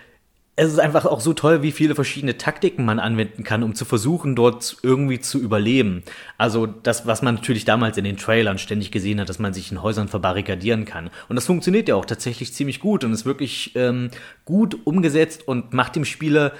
es 0.60 0.74
ist 0.74 0.80
einfach 0.80 1.06
auch 1.06 1.22
so 1.22 1.34
toll, 1.34 1.62
wie 1.62 1.72
viele 1.72 1.94
verschiedene 1.94 2.40
Taktiken 2.40 2.84
man 2.84 2.98
anwenden 2.98 3.44
kann, 3.44 3.62
um 3.62 3.76
zu 3.76 3.86
versuchen, 3.86 4.36
dort 4.36 4.78
irgendwie 4.82 5.20
zu 5.20 5.40
überleben. 5.40 6.02
Also 6.40 6.66
das, 6.66 7.06
was 7.06 7.22
man 7.22 7.36
natürlich 7.36 7.64
damals 7.64 7.96
in 7.98 8.04
den 8.04 8.18
Trailern 8.18 8.58
ständig 8.58 8.92
gesehen 8.92 9.22
hat, 9.22 9.30
dass 9.30 9.38
man 9.38 9.54
sich 9.54 9.72
in 9.72 9.84
Häusern 9.84 10.08
verbarrikadieren 10.08 10.86
kann. 10.86 11.12
Und 11.30 11.36
das 11.36 11.46
funktioniert 11.46 11.88
ja 11.88 11.96
auch 11.96 12.06
tatsächlich 12.06 12.54
ziemlich 12.54 12.80
gut 12.80 13.04
und 13.04 13.14
ist 13.14 13.26
wirklich 13.26 13.74
ähm, 13.76 14.10
gut 14.46 14.76
umgesetzt 14.84 15.48
und 15.48 15.74
macht 15.74 15.96
dem 15.96 16.06
Spieler 16.06 16.54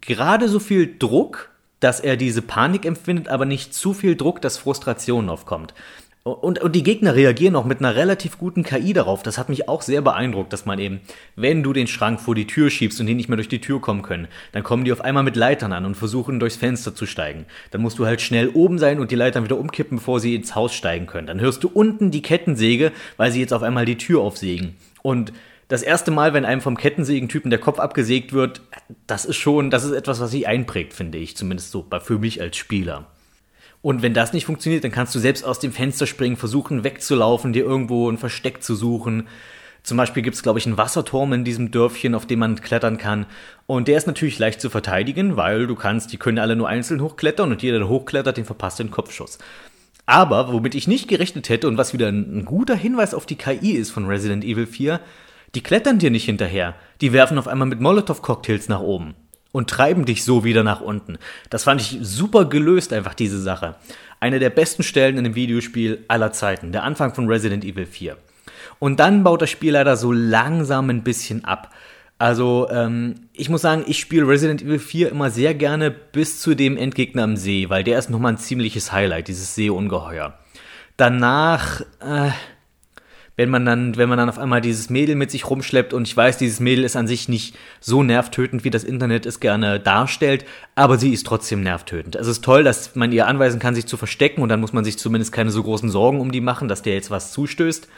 gerade 0.00 0.48
so 0.48 0.58
viel 0.58 0.96
Druck, 0.98 1.51
dass 1.82 2.00
er 2.00 2.16
diese 2.16 2.42
Panik 2.42 2.86
empfindet, 2.86 3.28
aber 3.28 3.44
nicht 3.44 3.74
zu 3.74 3.92
viel 3.92 4.16
Druck, 4.16 4.40
dass 4.40 4.56
Frustration 4.56 5.28
aufkommt. 5.28 5.74
Und, 6.24 6.60
und 6.60 6.76
die 6.76 6.84
Gegner 6.84 7.16
reagieren 7.16 7.56
auch 7.56 7.64
mit 7.64 7.80
einer 7.80 7.96
relativ 7.96 8.38
guten 8.38 8.62
KI 8.62 8.92
darauf. 8.92 9.24
Das 9.24 9.38
hat 9.38 9.48
mich 9.48 9.68
auch 9.68 9.82
sehr 9.82 10.02
beeindruckt, 10.02 10.52
dass 10.52 10.66
man 10.66 10.78
eben, 10.78 11.00
wenn 11.34 11.64
du 11.64 11.72
den 11.72 11.88
Schrank 11.88 12.20
vor 12.20 12.36
die 12.36 12.46
Tür 12.46 12.70
schiebst 12.70 13.00
und 13.00 13.06
die 13.06 13.14
nicht 13.14 13.28
mehr 13.28 13.34
durch 13.34 13.48
die 13.48 13.60
Tür 13.60 13.80
kommen 13.80 14.02
können, 14.02 14.28
dann 14.52 14.62
kommen 14.62 14.84
die 14.84 14.92
auf 14.92 15.00
einmal 15.00 15.24
mit 15.24 15.34
Leitern 15.34 15.72
an 15.72 15.84
und 15.84 15.96
versuchen 15.96 16.38
durchs 16.38 16.54
Fenster 16.54 16.94
zu 16.94 17.06
steigen. 17.06 17.46
Dann 17.72 17.82
musst 17.82 17.98
du 17.98 18.06
halt 18.06 18.20
schnell 18.20 18.50
oben 18.50 18.78
sein 18.78 19.00
und 19.00 19.10
die 19.10 19.16
Leitern 19.16 19.42
wieder 19.42 19.58
umkippen, 19.58 19.98
bevor 19.98 20.20
sie 20.20 20.36
ins 20.36 20.54
Haus 20.54 20.72
steigen 20.72 21.06
können. 21.06 21.26
Dann 21.26 21.40
hörst 21.40 21.64
du 21.64 21.68
unten 21.68 22.12
die 22.12 22.22
Kettensäge, 22.22 22.92
weil 23.16 23.32
sie 23.32 23.40
jetzt 23.40 23.52
auf 23.52 23.64
einmal 23.64 23.84
die 23.84 23.98
Tür 23.98 24.20
aufsägen. 24.20 24.76
Und 25.02 25.32
das 25.72 25.82
erste 25.82 26.10
Mal, 26.10 26.34
wenn 26.34 26.44
einem 26.44 26.60
vom 26.60 26.76
Kettensägentypen 26.76 27.48
der 27.48 27.58
Kopf 27.58 27.78
abgesägt 27.78 28.34
wird, 28.34 28.60
das 29.06 29.24
ist 29.24 29.36
schon, 29.36 29.70
das 29.70 29.84
ist 29.84 29.92
etwas, 29.92 30.20
was 30.20 30.30
sich 30.30 30.46
einprägt, 30.46 30.92
finde 30.92 31.16
ich, 31.16 31.34
zumindest 31.34 31.70
so 31.70 31.86
für 32.02 32.18
mich 32.18 32.42
als 32.42 32.58
Spieler. 32.58 33.06
Und 33.80 34.02
wenn 34.02 34.12
das 34.12 34.34
nicht 34.34 34.44
funktioniert, 34.44 34.84
dann 34.84 34.90
kannst 34.90 35.14
du 35.14 35.18
selbst 35.18 35.46
aus 35.46 35.60
dem 35.60 35.72
Fenster 35.72 36.06
springen, 36.06 36.36
versuchen 36.36 36.84
wegzulaufen, 36.84 37.54
dir 37.54 37.64
irgendwo 37.64 38.10
ein 38.10 38.18
Versteck 38.18 38.62
zu 38.62 38.74
suchen. 38.74 39.28
Zum 39.82 39.96
Beispiel 39.96 40.22
gibt 40.22 40.36
es, 40.36 40.42
glaube 40.42 40.58
ich, 40.58 40.66
einen 40.66 40.76
Wasserturm 40.76 41.32
in 41.32 41.42
diesem 41.42 41.70
Dörfchen, 41.70 42.14
auf 42.14 42.26
dem 42.26 42.40
man 42.40 42.60
klettern 42.60 42.98
kann. 42.98 43.24
Und 43.66 43.88
der 43.88 43.96
ist 43.96 44.06
natürlich 44.06 44.38
leicht 44.38 44.60
zu 44.60 44.68
verteidigen, 44.68 45.38
weil 45.38 45.66
du 45.66 45.74
kannst, 45.74 46.12
die 46.12 46.18
können 46.18 46.38
alle 46.38 46.54
nur 46.54 46.68
einzeln 46.68 47.00
hochklettern 47.00 47.50
und 47.50 47.62
jeder, 47.62 47.78
der 47.78 47.88
hochklettert, 47.88 48.36
den 48.36 48.44
verpasst 48.44 48.78
den 48.78 48.90
Kopfschuss. 48.90 49.38
Aber 50.04 50.52
womit 50.52 50.74
ich 50.74 50.86
nicht 50.86 51.08
gerechnet 51.08 51.48
hätte 51.48 51.66
und 51.66 51.78
was 51.78 51.94
wieder 51.94 52.08
ein 52.08 52.44
guter 52.44 52.76
Hinweis 52.76 53.14
auf 53.14 53.24
die 53.24 53.36
KI 53.36 53.72
ist 53.72 53.90
von 53.90 54.04
Resident 54.04 54.44
Evil 54.44 54.66
4, 54.66 55.00
die 55.54 55.62
klettern 55.62 55.98
dir 55.98 56.10
nicht 56.10 56.24
hinterher. 56.24 56.74
Die 57.00 57.12
werfen 57.12 57.38
auf 57.38 57.48
einmal 57.48 57.68
mit 57.68 57.80
Molotow-Cocktails 57.80 58.68
nach 58.68 58.80
oben 58.80 59.14
und 59.52 59.68
treiben 59.68 60.04
dich 60.04 60.24
so 60.24 60.44
wieder 60.44 60.62
nach 60.64 60.80
unten. 60.80 61.18
Das 61.50 61.64
fand 61.64 61.80
ich 61.80 61.98
super 62.00 62.46
gelöst, 62.46 62.92
einfach 62.92 63.14
diese 63.14 63.40
Sache. 63.40 63.76
Eine 64.18 64.38
der 64.38 64.50
besten 64.50 64.82
Stellen 64.82 65.18
in 65.18 65.26
einem 65.26 65.34
Videospiel 65.34 66.04
aller 66.08 66.32
Zeiten, 66.32 66.72
der 66.72 66.84
Anfang 66.84 67.14
von 67.14 67.28
Resident 67.28 67.64
Evil 67.64 67.86
4. 67.86 68.16
Und 68.78 68.98
dann 68.98 69.22
baut 69.22 69.42
das 69.42 69.50
Spiel 69.50 69.72
leider 69.72 69.96
so 69.96 70.10
langsam 70.10 70.90
ein 70.90 71.02
bisschen 71.02 71.44
ab. 71.44 71.72
Also, 72.18 72.68
ähm, 72.70 73.16
ich 73.32 73.48
muss 73.48 73.62
sagen, 73.62 73.84
ich 73.86 73.98
spiele 73.98 74.28
Resident 74.28 74.62
Evil 74.62 74.78
4 74.78 75.10
immer 75.10 75.30
sehr 75.30 75.54
gerne 75.54 75.90
bis 75.90 76.40
zu 76.40 76.54
dem 76.54 76.76
Endgegner 76.76 77.24
am 77.24 77.36
See, 77.36 77.68
weil 77.68 77.84
der 77.84 77.98
ist 77.98 78.10
nochmal 78.10 78.34
ein 78.34 78.38
ziemliches 78.38 78.92
Highlight, 78.92 79.28
dieses 79.28 79.54
Seeungeheuer. 79.54 80.38
Danach, 80.96 81.80
äh, 82.00 82.30
wenn 83.36 83.48
man 83.48 83.64
dann, 83.64 83.96
wenn 83.96 84.08
man 84.08 84.18
dann 84.18 84.28
auf 84.28 84.38
einmal 84.38 84.60
dieses 84.60 84.90
Mädel 84.90 85.14
mit 85.14 85.30
sich 85.30 85.48
rumschleppt 85.48 85.94
und 85.94 86.06
ich 86.06 86.16
weiß, 86.16 86.36
dieses 86.36 86.60
Mädel 86.60 86.84
ist 86.84 86.96
an 86.96 87.06
sich 87.06 87.28
nicht 87.28 87.56
so 87.80 88.02
nervtötend, 88.02 88.64
wie 88.64 88.70
das 88.70 88.84
Internet 88.84 89.24
es 89.24 89.40
gerne 89.40 89.80
darstellt, 89.80 90.44
aber 90.74 90.98
sie 90.98 91.12
ist 91.12 91.26
trotzdem 91.26 91.62
nervtötend. 91.62 92.14
Es 92.16 92.26
ist 92.26 92.44
toll, 92.44 92.62
dass 92.62 92.94
man 92.94 93.12
ihr 93.12 93.26
anweisen 93.26 93.58
kann, 93.60 93.74
sich 93.74 93.86
zu 93.86 93.96
verstecken 93.96 94.42
und 94.42 94.50
dann 94.50 94.60
muss 94.60 94.74
man 94.74 94.84
sich 94.84 94.98
zumindest 94.98 95.32
keine 95.32 95.50
so 95.50 95.62
großen 95.62 95.88
Sorgen 95.88 96.20
um 96.20 96.30
die 96.30 96.42
machen, 96.42 96.68
dass 96.68 96.82
der 96.82 96.94
jetzt 96.94 97.10
was 97.10 97.32
zustößt. 97.32 97.88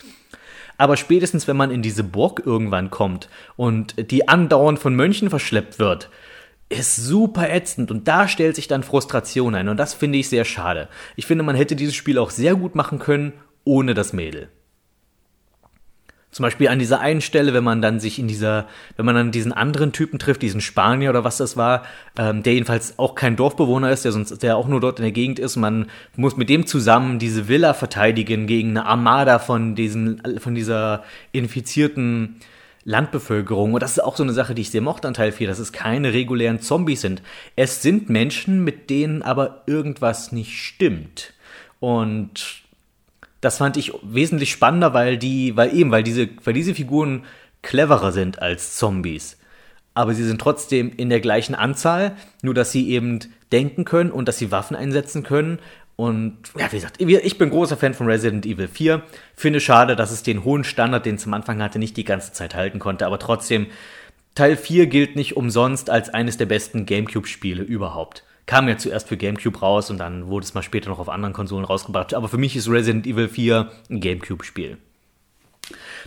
Aber 0.77 0.97
spätestens, 0.97 1.47
wenn 1.47 1.57
man 1.57 1.71
in 1.71 1.83
diese 1.83 2.05
Burg 2.05 2.43
irgendwann 2.45 2.91
kommt 2.91 3.29
und 3.57 4.11
die 4.11 4.29
andauernd 4.29 4.79
von 4.79 4.95
Mönchen 4.95 5.31
verschleppt 5.31 5.79
wird, 5.79 6.11
ist 6.69 6.97
super 6.97 7.51
ätzend 7.51 7.91
und 7.91 8.09
da 8.09 8.27
stellt 8.27 8.57
sich 8.57 8.69
dann 8.69 8.83
Frustration 8.83 9.55
ein 9.55 9.69
und 9.69 9.77
das 9.77 9.95
finde 9.95 10.19
ich 10.19 10.29
sehr 10.29 10.45
schade. 10.45 10.89
Ich 11.15 11.27
finde, 11.27 11.45
man 11.45 11.57
hätte 11.57 11.77
dieses 11.77 11.95
Spiel 11.95 12.19
auch 12.19 12.31
sehr 12.31 12.55
gut 12.55 12.75
machen 12.75 12.99
können 12.99 13.33
ohne 13.65 13.95
das 13.95 14.13
Mädel. 14.13 14.49
Zum 16.35 16.43
Beispiel 16.43 16.67
an 16.67 16.81
dieser 16.81 16.99
einen 16.99 17.21
Stelle, 17.21 17.55
wenn 17.55 17.63
man 17.63 17.81
dann 17.81 18.01
sich 18.01 18.19
in 18.19 18.27
dieser, 18.27 18.67
wenn 18.97 19.07
man 19.07 19.15
dann 19.15 19.31
diesen 19.31 19.53
anderen 19.53 19.93
Typen 19.93 20.19
trifft, 20.19 20.43
diesen 20.43 20.61
Spanier 20.61 21.11
oder 21.11 21.23
was 21.23 21.37
das 21.37 21.57
war, 21.57 21.85
ähm, 22.19 22.43
der 22.43 22.55
jedenfalls 22.55 22.99
auch 22.99 23.15
kein 23.15 23.37
Dorfbewohner 23.37 23.93
ist, 23.93 24.05
der 24.05 24.11
sonst, 24.11 24.43
der 24.43 24.57
auch 24.57 24.67
nur 24.67 24.81
dort 24.81 24.99
in 24.99 25.05
der 25.05 25.13
Gegend 25.13 25.39
ist, 25.39 25.55
man 25.55 25.87
muss 26.17 26.37
mit 26.37 26.49
dem 26.49 26.67
zusammen 26.67 27.21
diese 27.21 27.47
Villa 27.47 27.73
verteidigen 27.73 28.49
gegen 28.49 28.71
eine 28.71 28.85
Armada 28.85 29.39
von 29.39 29.77
diesen, 29.77 30.21
von 30.41 30.57
dieser 30.57 31.05
infizierten 31.31 32.41
Landbevölkerung. 32.83 33.75
Und 33.75 33.85
das 33.85 33.93
ist 33.93 34.03
auch 34.03 34.17
so 34.17 34.25
eine 34.25 34.33
Sache, 34.33 34.57
die 34.57 34.63
ich 34.63 34.73
sehr 34.73 34.81
mochte 34.81 35.07
an 35.07 35.15
Teil 35.15 35.31
4, 35.31 35.47
dass 35.47 35.61
es 35.61 35.73
keine 35.73 36.13
regulären 36.13 36.61
Zombies 36.61 37.01
sind. 37.01 37.23
Es 37.55 37.81
sind 37.81 38.11
Menschen, 38.11 38.65
mit 38.65 38.91
denen 38.91 39.23
aber 39.23 39.63
irgendwas 39.69 40.33
nicht 40.33 40.59
stimmt. 40.59 41.33
Und 41.79 42.64
das 43.45 43.59
fand 43.59 43.77
ich 43.77 43.93
wesentlich 44.03 44.51
spannender, 44.51 44.95
weil 44.95 45.19
die, 45.19 45.57
weil 45.57 45.75
eben, 45.75 45.91
weil 45.91 46.03
diese, 46.03 46.29
weil 46.45 46.55
diese 46.55 46.75
Figuren 46.75 47.25
cleverer 47.63 48.13
sind 48.13 48.41
als 48.41 48.77
Zombies. 48.77 49.39
Aber 49.95 50.15
sie 50.15 50.25
sind 50.25 50.41
trotzdem 50.41 50.93
in 50.97 51.09
der 51.09 51.21
gleichen 51.21 51.55
Anzahl, 51.55 52.17
nur 52.43 52.55
dass 52.55 52.73
sie 52.73 52.91
eben 52.91 53.21
denken 53.53 53.85
können 53.85 54.11
und 54.11 54.27
dass 54.27 54.39
sie 54.39 54.51
Waffen 54.51 54.77
einsetzen 54.77 55.23
können. 55.23 55.59
Und 55.97 56.39
ja, 56.59 56.71
wie 56.73 56.77
gesagt, 56.77 57.01
ich 57.01 57.39
bin 57.39 57.51
großer 57.51 57.77
Fan 57.77 57.95
von 57.95 58.09
Resident 58.09 58.45
Evil 58.45 58.67
4. 58.67 59.03
Finde 59.37 59.61
schade, 59.61 59.95
dass 59.95 60.11
es 60.11 60.25
den 60.25 60.43
hohen 60.43 60.65
Standard, 60.65 61.07
den 61.07 61.15
es 61.15 61.27
am 61.27 61.35
Anfang 61.35 61.63
hatte, 61.63 61.79
nicht 61.79 61.97
die 61.97 62.05
ganze 62.05 62.33
Zeit 62.33 62.57
halten 62.57 62.81
konnte. 62.81 63.07
Aber 63.07 63.21
trotzdem, 63.21 63.69
Teil 64.35 64.57
4 64.57 64.89
gilt 64.89 65.15
nicht 65.15 65.37
umsonst 65.37 65.91
als 65.91 66.09
eines 66.09 66.37
der 66.37 66.47
besten 66.47 66.87
GameCube-Spiele 66.87 67.63
überhaupt 67.63 68.25
kam 68.47 68.69
ja 68.69 68.77
zuerst 68.77 69.09
für 69.09 69.17
GameCube 69.17 69.59
raus 69.61 69.91
und 69.91 69.99
dann 69.99 70.29
wurde 70.29 70.45
es 70.45 70.55
mal 70.55 70.63
später 70.63 70.91
noch 70.91 70.99
auf 70.99 71.09
anderen 71.09 71.33
Konsolen 71.33 71.65
rausgebracht. 71.65 72.15
Aber 72.15 72.29
für 72.29 72.39
mich 72.39 72.57
ist 72.57 72.69
Resident 72.69 73.07
Evil 73.07 73.29
4 73.29 73.71
ein 73.91 74.01
GameCube-Spiel. 74.01 74.79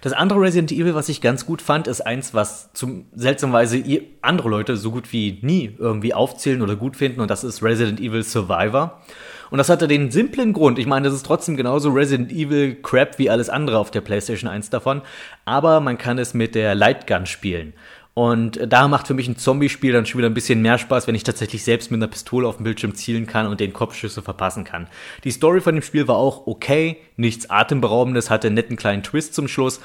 Das 0.01 0.13
andere 0.13 0.39
Resident 0.39 0.71
Evil, 0.71 0.93
was 0.93 1.09
ich 1.09 1.21
ganz 1.21 1.45
gut 1.45 1.63
fand, 1.63 1.87
ist 1.87 2.01
eins, 2.01 2.35
was 2.35 2.71
zum 2.73 3.05
seltsamerweise 3.15 3.83
andere 4.21 4.49
Leute 4.49 4.77
so 4.77 4.91
gut 4.91 5.11
wie 5.11 5.39
nie 5.41 5.75
irgendwie 5.79 6.13
aufzählen 6.13 6.61
oder 6.61 6.75
gut 6.75 6.95
finden, 6.95 7.21
und 7.21 7.31
das 7.31 7.43
ist 7.43 7.63
Resident 7.63 7.99
Evil 7.99 8.21
Survivor. 8.21 9.01
Und 9.49 9.57
das 9.57 9.69
hatte 9.69 9.87
den 9.87 10.11
simplen 10.11 10.53
Grund. 10.53 10.77
Ich 10.77 10.85
meine, 10.85 11.07
das 11.07 11.15
ist 11.15 11.25
trotzdem 11.25 11.55
genauso 11.55 11.89
Resident 11.89 12.31
Evil 12.31 12.75
Crap 12.75 13.17
wie 13.17 13.29
alles 13.29 13.49
andere 13.49 13.79
auf 13.79 13.89
der 13.89 14.01
PlayStation 14.01 14.49
1 14.49 14.69
davon, 14.69 15.01
aber 15.45 15.79
man 15.79 15.97
kann 15.97 16.19
es 16.19 16.33
mit 16.33 16.53
der 16.53 16.75
Lightgun 16.75 17.25
spielen. 17.25 17.73
Und 18.17 18.59
da 18.65 18.87
macht 18.87 19.05
für 19.05 19.13
mich 19.13 19.27
ein 19.27 19.37
Zombie-Spiel 19.37 19.93
dann 19.93 20.07
schon 20.07 20.17
wieder 20.17 20.27
ein 20.27 20.33
bisschen 20.33 20.63
mehr 20.63 20.79
Spaß, 20.79 21.05
wenn 21.05 21.13
ich 21.13 21.21
tatsächlich 21.21 21.63
selbst 21.63 21.91
mit 21.91 21.99
einer 21.99 22.07
Pistole 22.07 22.47
auf 22.47 22.57
dem 22.57 22.63
Bildschirm 22.63 22.95
zielen 22.95 23.27
kann 23.27 23.45
und 23.45 23.59
den 23.59 23.73
Kopfschüsse 23.73 24.23
verpassen 24.23 24.63
kann. 24.63 24.87
Die 25.23 25.29
Story 25.29 25.61
von 25.61 25.75
dem 25.75 25.83
Spiel 25.83 26.07
war 26.07 26.15
auch 26.15 26.47
okay, 26.47 26.97
nichts 27.15 27.51
atemberaubendes, 27.51 28.31
hatte 28.31 28.47
einen 28.47 28.55
netten 28.55 28.75
kleinen 28.75 29.03
Twist 29.03 29.35
zum 29.35 29.47
Schluss. 29.47 29.81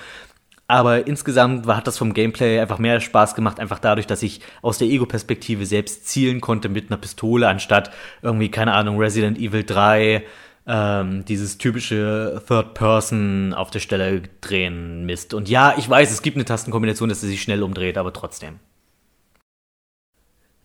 Aber 0.66 1.06
insgesamt 1.06 1.66
hat 1.66 1.86
das 1.86 1.98
vom 1.98 2.14
Gameplay 2.14 2.58
einfach 2.58 2.78
mehr 2.78 3.00
Spaß 3.00 3.34
gemacht, 3.34 3.60
einfach 3.60 3.80
dadurch, 3.80 4.06
dass 4.06 4.22
ich 4.22 4.40
aus 4.62 4.78
der 4.78 4.88
Ego-Perspektive 4.88 5.66
selbst 5.66 6.08
zielen 6.08 6.40
konnte 6.40 6.70
mit 6.70 6.90
einer 6.90 6.96
Pistole, 6.96 7.46
anstatt 7.48 7.90
irgendwie, 8.22 8.50
keine 8.50 8.72
Ahnung, 8.72 8.96
Resident 8.96 9.36
Evil 9.36 9.62
3 9.62 10.24
ähm, 10.66 11.24
dieses 11.24 11.58
typische 11.58 12.42
Third 12.46 12.74
Person 12.74 13.52
auf 13.52 13.70
der 13.70 13.80
Stelle 13.80 14.22
drehen 14.40 15.04
Mist. 15.04 15.34
Und 15.34 15.48
ja, 15.48 15.74
ich 15.76 15.88
weiß, 15.88 16.10
es 16.10 16.22
gibt 16.22 16.36
eine 16.36 16.44
Tastenkombination, 16.44 17.08
dass 17.08 17.20
sie 17.20 17.28
sich 17.28 17.42
schnell 17.42 17.62
umdreht, 17.62 17.98
aber 17.98 18.12
trotzdem. 18.12 18.60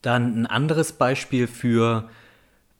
Dann 0.01 0.42
ein 0.42 0.46
anderes 0.46 0.94
Beispiel 0.94 1.48
für, 1.48 2.10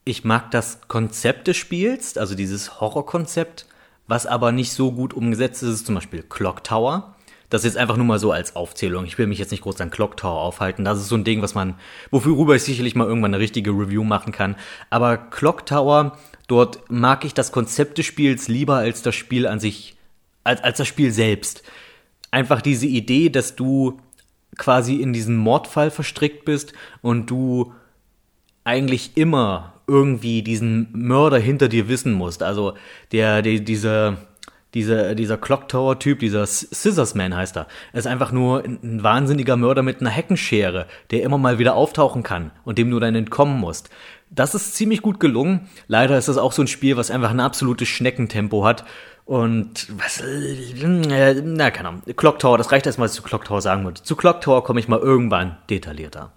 ich 0.06 0.24
mag 0.24 0.52
das 0.52 0.88
Konzept 0.88 1.48
des 1.48 1.58
Spiels, 1.58 2.18
also 2.18 2.36
dieses 2.36 2.80
Horrorkonzept, 2.80 3.66
was 4.08 4.26
aber 4.26 4.52
nicht 4.52 4.72
so 4.72 4.92
gut 4.92 5.14
umgesetzt 5.14 5.64
ist, 5.64 5.70
ist 5.70 5.86
zum 5.88 5.96
Beispiel 5.96 6.24
Clock 6.24 6.64
Tower. 6.64 7.17
Das 7.50 7.64
jetzt 7.64 7.78
einfach 7.78 7.96
nur 7.96 8.06
mal 8.06 8.20
so 8.20 8.32
als 8.32 8.56
Aufzählung. 8.56 9.06
Ich 9.06 9.18
will 9.18 9.28
mich 9.28 9.40
jetzt 9.40 9.52
nicht 9.52 9.64
groß 9.64 9.80
an 9.80 9.90
Clock 9.90 10.18
Tower 10.18 10.42
aufhalten. 10.42 10.84
Das 10.84 11.00
ist 11.00 11.08
so 11.08 11.16
ein 11.16 11.24
Ding, 11.24 11.42
was 11.42 11.56
man, 11.56 11.76
wofür 12.12 12.56
ich 12.56 12.64
sicherlich 12.64 12.96
mal 12.96 13.08
irgendwann 13.08 13.34
eine 13.34 13.42
richtige 13.42 13.72
Review 13.72 14.04
machen 14.04 14.34
kann. 14.34 14.56
Aber 14.90 15.18
Clock 15.18 15.66
Tower 15.66 16.18
Dort 16.48 16.90
mag 16.90 17.26
ich 17.26 17.34
das 17.34 17.52
Konzept 17.52 17.98
des 17.98 18.06
Spiels 18.06 18.48
lieber 18.48 18.78
als 18.78 19.02
das 19.02 19.16
Spiel 19.16 19.46
an 19.46 19.60
sich, 19.60 19.98
als, 20.46 20.64
als 20.64 20.78
das 20.78 20.88
Spiel 20.88 21.12
selbst. 21.12 21.62
Einfach 22.32 22.62
diese 22.62 22.88
Idee, 22.88 23.30
dass 23.30 23.56
du 23.56 24.00
quasi 24.58 24.96
in 24.96 25.12
diesen 25.14 25.36
Mordfall 25.36 25.92
verstrickt 25.92 26.46
bist 26.46 26.74
und 27.02 27.30
du 27.30 27.74
eigentlich 28.64 29.12
immer 29.16 29.74
irgendwie 29.88 30.42
diesen 30.42 30.90
Mörder 30.94 31.38
hinter 31.38 31.68
dir 31.68 31.90
wissen 31.90 32.14
musst. 32.14 32.44
Also 32.44 32.74
der, 33.12 33.42
der 33.42 33.60
dieser, 33.60 34.18
dieser, 34.74 35.16
dieser 35.16 35.38
Clock 35.38 35.70
Tower 35.70 35.98
Typ, 36.00 36.20
dieser 36.20 36.46
Scissorsman 36.46 37.36
heißt 37.36 37.58
er, 37.58 37.68
ist 37.94 38.08
einfach 38.08 38.32
nur 38.32 38.64
ein 38.64 39.02
wahnsinniger 39.02 39.56
Mörder 39.56 39.82
mit 39.82 40.02
einer 40.02 40.10
Heckenschere, 40.10 40.88
der 41.12 41.24
immer 41.24 41.38
mal 41.38 41.60
wieder 41.60 41.76
auftauchen 41.76 42.24
kann 42.24 42.52
und 42.66 42.78
dem 42.78 42.92
du 42.92 43.00
dann 43.00 43.16
entkommen 43.16 43.60
musst. 43.60 43.90
Das 44.30 44.56
ist 44.56 44.76
ziemlich 44.76 45.02
gut 45.02 45.20
gelungen. 45.20 45.70
Leider 45.88 46.18
ist 46.18 46.28
das 46.28 46.38
auch 46.38 46.52
so 46.52 46.62
ein 46.62 46.68
Spiel, 46.68 46.98
was 46.98 47.12
einfach 47.12 47.32
ein 47.32 47.40
absolutes 47.40 47.88
Schneckentempo 47.88 48.66
hat. 48.66 48.84
Und 49.26 49.88
was, 49.98 50.24
na, 50.84 51.72
keine 51.72 51.90
Ahnung. 51.90 52.04
Clock 52.16 52.40
Tower, 52.40 52.58
das 52.58 52.72
reicht 52.72 52.86
erstmal, 52.86 53.06
was 53.06 53.14
ich 53.14 53.18
zu 53.18 53.24
Clock 53.24 53.46
Tower 53.46 53.62
sagen 53.62 53.84
würde. 53.84 54.02
Zu 54.02 54.16
Clock 54.16 54.42
Tower 54.42 54.64
komme 54.64 54.80
ich 54.80 54.88
mal 54.88 55.00
irgendwann 55.00 55.58
detaillierter. 55.70 56.32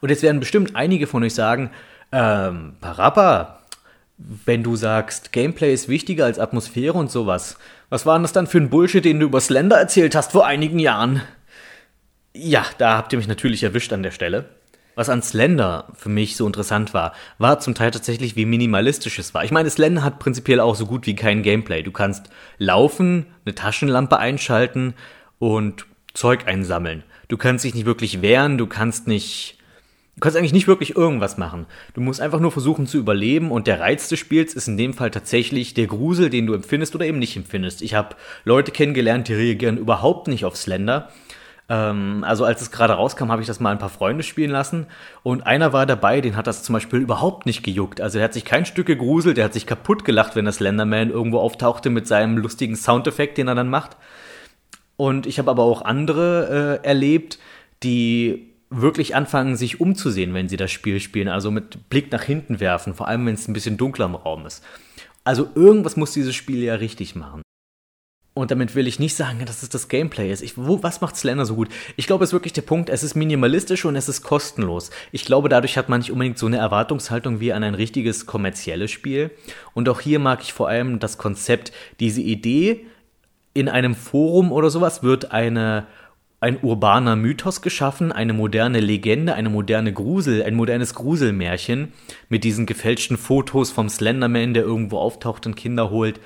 Und 0.00 0.10
jetzt 0.10 0.22
werden 0.22 0.40
bestimmt 0.40 0.74
einige 0.74 1.06
von 1.06 1.22
euch 1.22 1.34
sagen, 1.34 1.70
ähm, 2.12 2.74
Parappa, 2.80 3.57
wenn 4.18 4.64
du 4.64 4.76
sagst, 4.76 5.32
Gameplay 5.32 5.72
ist 5.72 5.88
wichtiger 5.88 6.24
als 6.24 6.38
Atmosphäre 6.38 6.94
und 6.94 7.10
sowas, 7.10 7.56
was 7.88 8.04
war 8.04 8.18
denn 8.18 8.22
das 8.22 8.32
dann 8.32 8.46
für 8.46 8.58
ein 8.58 8.68
Bullshit, 8.68 9.04
den 9.04 9.20
du 9.20 9.26
über 9.26 9.40
Slender 9.40 9.76
erzählt 9.76 10.14
hast 10.14 10.32
vor 10.32 10.46
einigen 10.46 10.78
Jahren? 10.78 11.22
Ja, 12.34 12.66
da 12.78 12.96
habt 12.96 13.12
ihr 13.12 13.18
mich 13.18 13.28
natürlich 13.28 13.62
erwischt 13.62 13.92
an 13.92 14.02
der 14.02 14.10
Stelle. 14.10 14.46
Was 14.94 15.08
an 15.08 15.22
Slender 15.22 15.86
für 15.94 16.08
mich 16.08 16.34
so 16.34 16.44
interessant 16.44 16.92
war, 16.92 17.12
war 17.38 17.60
zum 17.60 17.76
Teil 17.76 17.92
tatsächlich, 17.92 18.34
wie 18.34 18.46
minimalistisch 18.46 19.20
es 19.20 19.32
war. 19.32 19.44
Ich 19.44 19.52
meine, 19.52 19.70
Slender 19.70 20.02
hat 20.02 20.18
prinzipiell 20.18 20.58
auch 20.58 20.74
so 20.74 20.86
gut 20.86 21.06
wie 21.06 21.14
kein 21.14 21.44
Gameplay. 21.44 21.84
Du 21.84 21.92
kannst 21.92 22.30
laufen, 22.58 23.26
eine 23.44 23.54
Taschenlampe 23.54 24.18
einschalten 24.18 24.94
und 25.38 25.86
Zeug 26.14 26.48
einsammeln. 26.48 27.04
Du 27.28 27.36
kannst 27.36 27.64
dich 27.64 27.74
nicht 27.74 27.86
wirklich 27.86 28.22
wehren, 28.22 28.58
du 28.58 28.66
kannst 28.66 29.06
nicht 29.06 29.57
Du 30.18 30.20
kannst 30.20 30.36
eigentlich 30.36 30.52
nicht 30.52 30.66
wirklich 30.66 30.96
irgendwas 30.96 31.38
machen. 31.38 31.66
Du 31.94 32.00
musst 32.00 32.20
einfach 32.20 32.40
nur 32.40 32.50
versuchen 32.50 32.88
zu 32.88 32.98
überleben 32.98 33.52
und 33.52 33.68
der 33.68 33.78
Reiz 33.78 34.08
des 34.08 34.18
Spiels 34.18 34.52
ist 34.52 34.66
in 34.66 34.76
dem 34.76 34.92
Fall 34.92 35.12
tatsächlich 35.12 35.74
der 35.74 35.86
Grusel, 35.86 36.28
den 36.28 36.44
du 36.44 36.54
empfindest 36.54 36.96
oder 36.96 37.06
eben 37.06 37.20
nicht 37.20 37.36
empfindest. 37.36 37.82
Ich 37.82 37.94
habe 37.94 38.16
Leute 38.42 38.72
kennengelernt, 38.72 39.28
die 39.28 39.34
reagieren 39.34 39.78
überhaupt 39.78 40.26
nicht 40.26 40.44
auf 40.44 40.56
Slender. 40.56 41.08
Ähm, 41.68 42.24
also 42.26 42.44
als 42.44 42.60
es 42.60 42.72
gerade 42.72 42.94
rauskam, 42.94 43.30
habe 43.30 43.42
ich 43.42 43.46
das 43.46 43.60
mal 43.60 43.70
ein 43.70 43.78
paar 43.78 43.90
Freunde 43.90 44.24
spielen 44.24 44.50
lassen 44.50 44.88
und 45.22 45.46
einer 45.46 45.72
war 45.72 45.86
dabei, 45.86 46.20
den 46.20 46.34
hat 46.34 46.48
das 46.48 46.64
zum 46.64 46.72
Beispiel 46.72 46.98
überhaupt 46.98 47.46
nicht 47.46 47.62
gejuckt. 47.62 48.00
Also 48.00 48.18
er 48.18 48.24
hat 48.24 48.34
sich 48.34 48.44
kein 48.44 48.66
Stück 48.66 48.88
gegruselt, 48.88 49.36
der 49.36 49.44
hat 49.44 49.52
sich 49.52 49.66
kaputt 49.66 50.04
gelacht, 50.04 50.34
wenn 50.34 50.46
der 50.46 50.52
Slenderman 50.52 51.10
irgendwo 51.10 51.38
auftauchte 51.38 51.90
mit 51.90 52.08
seinem 52.08 52.38
lustigen 52.38 52.74
Soundeffekt, 52.74 53.38
den 53.38 53.46
er 53.46 53.54
dann 53.54 53.70
macht. 53.70 53.96
Und 54.96 55.26
ich 55.28 55.38
habe 55.38 55.52
aber 55.52 55.62
auch 55.62 55.82
andere 55.82 56.80
äh, 56.82 56.84
erlebt, 56.84 57.38
die 57.84 58.47
wirklich 58.70 59.14
anfangen, 59.14 59.56
sich 59.56 59.80
umzusehen, 59.80 60.34
wenn 60.34 60.48
sie 60.48 60.56
das 60.56 60.70
Spiel 60.70 61.00
spielen. 61.00 61.28
Also 61.28 61.50
mit 61.50 61.88
Blick 61.88 62.12
nach 62.12 62.22
hinten 62.22 62.60
werfen, 62.60 62.94
vor 62.94 63.08
allem 63.08 63.26
wenn 63.26 63.34
es 63.34 63.48
ein 63.48 63.52
bisschen 63.52 63.76
dunkler 63.76 64.06
im 64.06 64.14
Raum 64.14 64.46
ist. 64.46 64.62
Also 65.24 65.48
irgendwas 65.54 65.96
muss 65.96 66.12
dieses 66.12 66.34
Spiel 66.34 66.62
ja 66.62 66.74
richtig 66.74 67.14
machen. 67.14 67.42
Und 68.38 68.52
damit 68.52 68.76
will 68.76 68.86
ich 68.86 69.00
nicht 69.00 69.16
sagen, 69.16 69.44
dass 69.46 69.64
es 69.64 69.68
das 69.68 69.88
Gameplay 69.88 70.30
ist. 70.30 70.42
Ich, 70.42 70.56
wo, 70.56 70.80
was 70.84 71.00
macht 71.00 71.16
Slender 71.16 71.44
so 71.44 71.56
gut? 71.56 71.70
Ich 71.96 72.06
glaube, 72.06 72.22
es 72.22 72.30
ist 72.30 72.34
wirklich 72.34 72.52
der 72.52 72.62
Punkt, 72.62 72.88
es 72.88 73.02
ist 73.02 73.16
minimalistisch 73.16 73.84
und 73.84 73.96
es 73.96 74.08
ist 74.08 74.22
kostenlos. 74.22 74.90
Ich 75.10 75.24
glaube, 75.24 75.48
dadurch 75.48 75.76
hat 75.76 75.88
man 75.88 75.98
nicht 75.98 76.12
unbedingt 76.12 76.38
so 76.38 76.46
eine 76.46 76.58
Erwartungshaltung 76.58 77.40
wie 77.40 77.52
an 77.52 77.64
ein 77.64 77.74
richtiges 77.74 78.26
kommerzielles 78.26 78.92
Spiel. 78.92 79.32
Und 79.74 79.88
auch 79.88 80.00
hier 80.00 80.20
mag 80.20 80.42
ich 80.42 80.52
vor 80.52 80.68
allem 80.68 81.00
das 81.00 81.18
Konzept, 81.18 81.72
diese 81.98 82.20
Idee, 82.20 82.86
in 83.54 83.68
einem 83.68 83.96
Forum 83.96 84.52
oder 84.52 84.70
sowas 84.70 85.02
wird 85.02 85.32
eine 85.32 85.88
ein 86.40 86.62
urbaner 86.62 87.16
Mythos 87.16 87.62
geschaffen, 87.62 88.12
eine 88.12 88.32
moderne 88.32 88.80
Legende, 88.80 89.34
eine 89.34 89.48
moderne 89.48 89.92
Grusel, 89.92 90.42
ein 90.44 90.54
modernes 90.54 90.94
Gruselmärchen 90.94 91.92
mit 92.28 92.44
diesen 92.44 92.64
gefälschten 92.64 93.16
Fotos 93.16 93.72
vom 93.72 93.88
Slenderman, 93.88 94.54
der 94.54 94.62
irgendwo 94.62 94.98
auftaucht 94.98 95.46
und 95.46 95.56
Kinder 95.56 95.90
holt. 95.90 96.20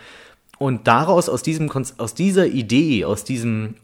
Und 0.58 0.86
daraus, 0.86 1.28
aus 1.28 1.42
diesem, 1.42 1.70
aus 1.70 2.14
dieser 2.14 2.46
Idee, 2.46 3.04
aus 3.04 3.24
diesem, 3.24 3.74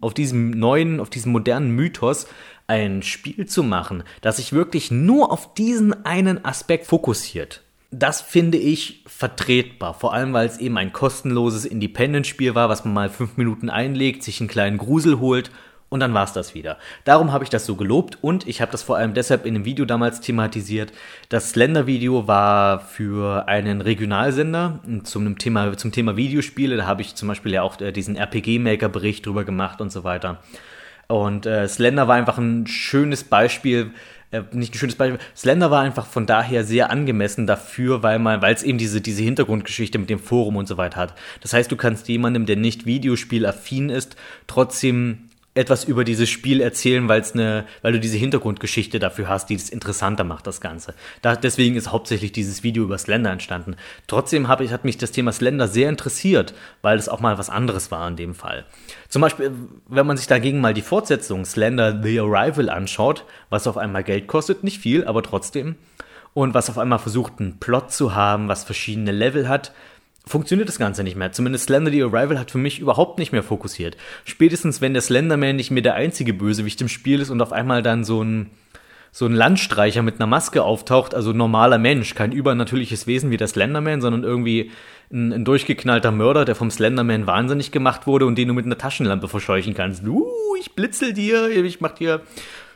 auf 0.00 0.12
diesem 0.12 0.50
neuen, 0.50 0.98
auf 0.98 1.08
diesem 1.08 1.32
modernen 1.32 1.70
Mythos 1.70 2.26
ein 2.66 3.02
Spiel 3.02 3.46
zu 3.46 3.62
machen, 3.62 4.02
das 4.22 4.36
sich 4.36 4.52
wirklich 4.52 4.90
nur 4.90 5.30
auf 5.30 5.54
diesen 5.54 6.04
einen 6.04 6.44
Aspekt 6.44 6.86
fokussiert. 6.86 7.62
Das 7.92 8.20
finde 8.20 8.58
ich 8.58 9.04
vertretbar, 9.06 9.94
vor 9.94 10.12
allem 10.12 10.32
weil 10.32 10.48
es 10.48 10.58
eben 10.58 10.76
ein 10.76 10.92
kostenloses 10.92 11.64
Independent-Spiel 11.64 12.56
war, 12.56 12.68
was 12.68 12.84
man 12.84 12.92
mal 12.92 13.08
fünf 13.08 13.36
Minuten 13.36 13.70
einlegt, 13.70 14.24
sich 14.24 14.40
einen 14.40 14.48
kleinen 14.48 14.78
Grusel 14.78 15.20
holt 15.20 15.52
und 15.88 16.00
dann 16.00 16.14
war 16.14 16.24
es 16.24 16.32
das 16.32 16.54
wieder. 16.54 16.78
Darum 17.04 17.32
habe 17.32 17.44
ich 17.44 17.50
das 17.50 17.64
so 17.64 17.76
gelobt 17.76 18.18
und 18.20 18.46
ich 18.48 18.60
habe 18.60 18.72
das 18.72 18.82
vor 18.82 18.96
allem 18.96 19.14
deshalb 19.14 19.46
in 19.46 19.54
einem 19.54 19.64
Video 19.64 19.84
damals 19.84 20.20
thematisiert. 20.20 20.92
Das 21.28 21.50
Slender-Video 21.50 22.26
war 22.26 22.80
für 22.80 23.46
einen 23.46 23.80
Regionalsender 23.80 24.80
zum 25.04 25.38
Thema, 25.38 25.76
zum 25.76 25.92
Thema 25.92 26.16
Videospiele. 26.16 26.76
Da 26.76 26.86
habe 26.86 27.02
ich 27.02 27.14
zum 27.14 27.28
Beispiel 27.28 27.52
ja 27.52 27.62
auch 27.62 27.80
äh, 27.80 27.92
diesen 27.92 28.16
RPG-Maker-Bericht 28.16 29.24
drüber 29.24 29.44
gemacht 29.44 29.80
und 29.80 29.92
so 29.92 30.02
weiter. 30.02 30.38
Und 31.08 31.46
äh, 31.46 31.68
Slender 31.68 32.08
war 32.08 32.16
einfach 32.16 32.38
ein 32.38 32.66
schönes 32.66 33.22
Beispiel, 33.22 33.92
äh, 34.32 34.42
nicht 34.50 34.74
ein 34.74 34.78
schönes 34.78 34.96
Beispiel. 34.96 35.20
Slender 35.36 35.70
war 35.70 35.82
einfach 35.82 36.06
von 36.06 36.26
daher 36.26 36.64
sehr 36.64 36.90
angemessen 36.90 37.46
dafür, 37.46 38.02
weil 38.02 38.18
man, 38.18 38.42
weil 38.42 38.54
es 38.54 38.64
eben 38.64 38.78
diese, 38.78 39.00
diese 39.00 39.22
Hintergrundgeschichte 39.22 40.00
mit 40.00 40.10
dem 40.10 40.18
Forum 40.18 40.56
und 40.56 40.66
so 40.66 40.76
weiter 40.78 40.96
hat. 40.96 41.14
Das 41.42 41.52
heißt, 41.52 41.70
du 41.70 41.76
kannst 41.76 42.08
jemandem, 42.08 42.44
der 42.44 42.56
nicht 42.56 42.86
Videospielaffin 42.86 43.88
ist, 43.88 44.16
trotzdem 44.48 45.25
etwas 45.56 45.84
über 45.84 46.04
dieses 46.04 46.28
Spiel 46.28 46.60
erzählen, 46.60 47.08
weil 47.08 47.20
es 47.20 47.32
eine, 47.32 47.64
weil 47.82 47.92
du 47.92 48.00
diese 48.00 48.18
Hintergrundgeschichte 48.18 48.98
dafür 48.98 49.28
hast, 49.28 49.48
die 49.48 49.54
es 49.54 49.70
interessanter 49.70 50.24
macht, 50.24 50.46
das 50.46 50.60
Ganze. 50.60 50.94
Da, 51.22 51.34
deswegen 51.34 51.76
ist 51.76 51.90
hauptsächlich 51.90 52.32
dieses 52.32 52.62
Video 52.62 52.84
über 52.84 52.98
Slender 52.98 53.30
entstanden. 53.30 53.76
Trotzdem 54.06 54.48
habe 54.48 54.64
ich, 54.64 54.72
hat 54.72 54.84
mich 54.84 54.98
das 54.98 55.12
Thema 55.12 55.32
Slender 55.32 55.66
sehr 55.68 55.88
interessiert, 55.88 56.54
weil 56.82 56.98
es 56.98 57.08
auch 57.08 57.20
mal 57.20 57.38
was 57.38 57.50
anderes 57.50 57.90
war 57.90 58.06
in 58.06 58.16
dem 58.16 58.34
Fall. 58.34 58.64
Zum 59.08 59.22
Beispiel, 59.22 59.52
wenn 59.88 60.06
man 60.06 60.16
sich 60.16 60.26
dagegen 60.26 60.60
mal 60.60 60.74
die 60.74 60.82
Fortsetzung 60.82 61.44
Slender 61.44 62.00
The 62.02 62.20
Arrival 62.20 62.68
anschaut, 62.68 63.24
was 63.48 63.66
auf 63.66 63.78
einmal 63.78 64.04
Geld 64.04 64.26
kostet, 64.26 64.62
nicht 64.62 64.80
viel, 64.80 65.04
aber 65.06 65.22
trotzdem, 65.22 65.76
und 66.34 66.52
was 66.52 66.68
auf 66.68 66.76
einmal 66.76 66.98
versucht, 66.98 67.40
einen 67.40 67.58
Plot 67.58 67.92
zu 67.92 68.14
haben, 68.14 68.48
was 68.48 68.62
verschiedene 68.62 69.10
Level 69.10 69.48
hat, 69.48 69.72
funktioniert 70.28 70.68
das 70.68 70.78
Ganze 70.78 71.04
nicht 71.04 71.16
mehr. 71.16 71.32
Zumindest 71.32 71.66
Slender 71.66 71.90
the 71.90 72.02
Arrival 72.02 72.38
hat 72.38 72.50
für 72.50 72.58
mich 72.58 72.80
überhaupt 72.80 73.18
nicht 73.18 73.32
mehr 73.32 73.42
fokussiert. 73.42 73.96
Spätestens 74.24 74.80
wenn 74.80 74.92
der 74.92 75.02
Slenderman 75.02 75.56
nicht 75.56 75.70
mehr 75.70 75.82
der 75.82 75.94
einzige 75.94 76.34
Bösewicht 76.34 76.80
im 76.80 76.88
Spiel 76.88 77.20
ist 77.20 77.30
und 77.30 77.40
auf 77.40 77.52
einmal 77.52 77.82
dann 77.82 78.04
so 78.04 78.22
ein 78.22 78.50
so 79.12 79.24
ein 79.24 79.32
Landstreicher 79.32 80.02
mit 80.02 80.16
einer 80.16 80.26
Maske 80.26 80.62
auftaucht, 80.62 81.14
also 81.14 81.32
normaler 81.32 81.78
Mensch, 81.78 82.14
kein 82.14 82.32
übernatürliches 82.32 83.06
Wesen 83.06 83.30
wie 83.30 83.38
der 83.38 83.48
Slenderman, 83.48 84.02
sondern 84.02 84.24
irgendwie 84.24 84.70
ein, 85.10 85.32
ein 85.32 85.44
durchgeknallter 85.46 86.10
Mörder, 86.10 86.44
der 86.44 86.54
vom 86.54 86.70
Slenderman 86.70 87.26
wahnsinnig 87.26 87.72
gemacht 87.72 88.06
wurde 88.06 88.26
und 88.26 88.36
den 88.36 88.48
du 88.48 88.52
mit 88.52 88.66
einer 88.66 88.76
Taschenlampe 88.76 89.28
verscheuchen 89.28 89.72
kannst. 89.72 90.06
Uh, 90.06 90.26
ich 90.60 90.74
blitzel 90.74 91.14
dir, 91.14 91.48
ich 91.48 91.80
mach 91.80 91.92
dir 91.92 92.20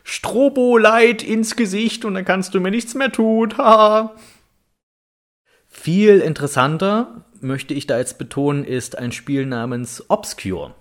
Strobo-Light 0.02 1.22
ins 1.22 1.56
Gesicht 1.56 2.06
und 2.06 2.14
dann 2.14 2.24
kannst 2.24 2.54
du 2.54 2.60
mir 2.60 2.70
nichts 2.70 2.94
mehr 2.94 3.12
tun. 3.12 3.58
Haha. 3.58 4.14
Viel 5.82 6.18
interessanter 6.18 7.24
möchte 7.40 7.72
ich 7.72 7.86
da 7.86 7.96
jetzt 7.96 8.18
betonen, 8.18 8.64
ist 8.64 8.98
ein 8.98 9.12
Spiel 9.12 9.46
namens 9.46 10.04
Obscure. 10.08 10.74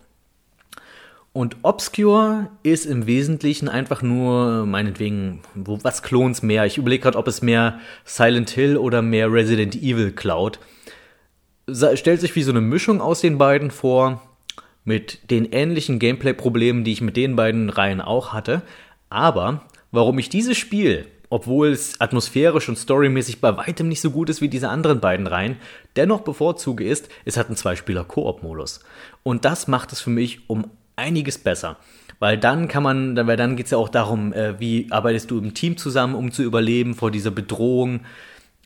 Und 1.31 1.55
Obscure 1.61 2.49
ist 2.63 2.85
im 2.85 3.07
Wesentlichen 3.07 3.69
einfach 3.69 4.01
nur, 4.01 4.65
meinetwegen, 4.65 5.39
wo, 5.55 5.79
was 5.83 6.03
klons 6.03 6.41
mehr? 6.41 6.65
Ich 6.65 6.77
überlege 6.77 7.03
gerade, 7.03 7.17
ob 7.17 7.29
es 7.29 7.41
mehr 7.41 7.79
Silent 8.03 8.49
Hill 8.49 8.75
oder 8.75 9.01
mehr 9.01 9.31
Resident 9.31 9.73
Evil 9.73 10.11
klaut. 10.11 10.59
Stellt 11.71 12.19
sich 12.19 12.35
wie 12.35 12.43
so 12.43 12.51
eine 12.51 12.59
Mischung 12.59 12.99
aus 12.99 13.21
den 13.21 13.37
beiden 13.37 13.71
vor, 13.71 14.21
mit 14.83 15.31
den 15.31 15.45
ähnlichen 15.53 15.99
Gameplay-Problemen, 15.99 16.83
die 16.83 16.91
ich 16.91 16.99
mit 16.99 17.15
den 17.15 17.37
beiden 17.37 17.69
Reihen 17.69 18.01
auch 18.01 18.33
hatte. 18.33 18.63
Aber 19.09 19.61
warum 19.93 20.19
ich 20.19 20.27
dieses 20.27 20.57
Spiel 20.57 21.05
obwohl 21.29 21.69
es 21.69 21.99
atmosphärisch 22.01 22.69
und 22.69 22.77
storymäßig 22.77 23.41
bei 23.41 23.55
weitem 23.55 23.87
nicht 23.87 24.01
so 24.01 24.11
gut 24.11 24.29
ist 24.29 24.41
wie 24.41 24.49
diese 24.49 24.69
anderen 24.69 24.99
beiden 24.99 25.27
Reihen, 25.27 25.57
dennoch 25.95 26.21
bevorzuge 26.21 26.83
ist, 26.83 27.09
es 27.25 27.37
hat 27.37 27.47
einen 27.47 27.55
Zwei-Spieler-Koop-Modus. 27.55 28.81
Und 29.23 29.45
das 29.45 29.67
macht 29.67 29.91
es 29.91 30.01
für 30.01 30.09
mich 30.09 30.49
um 30.49 30.65
einiges 30.95 31.37
besser. 31.37 31.77
Weil 32.19 32.37
dann 32.37 32.67
kann 32.67 32.83
man, 32.83 33.15
weil 33.27 33.37
dann 33.37 33.55
geht 33.55 33.67
es 33.67 33.71
ja 33.71 33.77
auch 33.77 33.89
darum, 33.89 34.33
äh, 34.33 34.59
wie 34.59 34.87
arbeitest 34.91 35.31
du 35.31 35.37
im 35.37 35.53
Team 35.53 35.77
zusammen, 35.77 36.15
um 36.15 36.31
zu 36.31 36.43
überleben 36.43 36.93
vor 36.93 37.11
dieser 37.11 37.31
Bedrohung. 37.31 38.01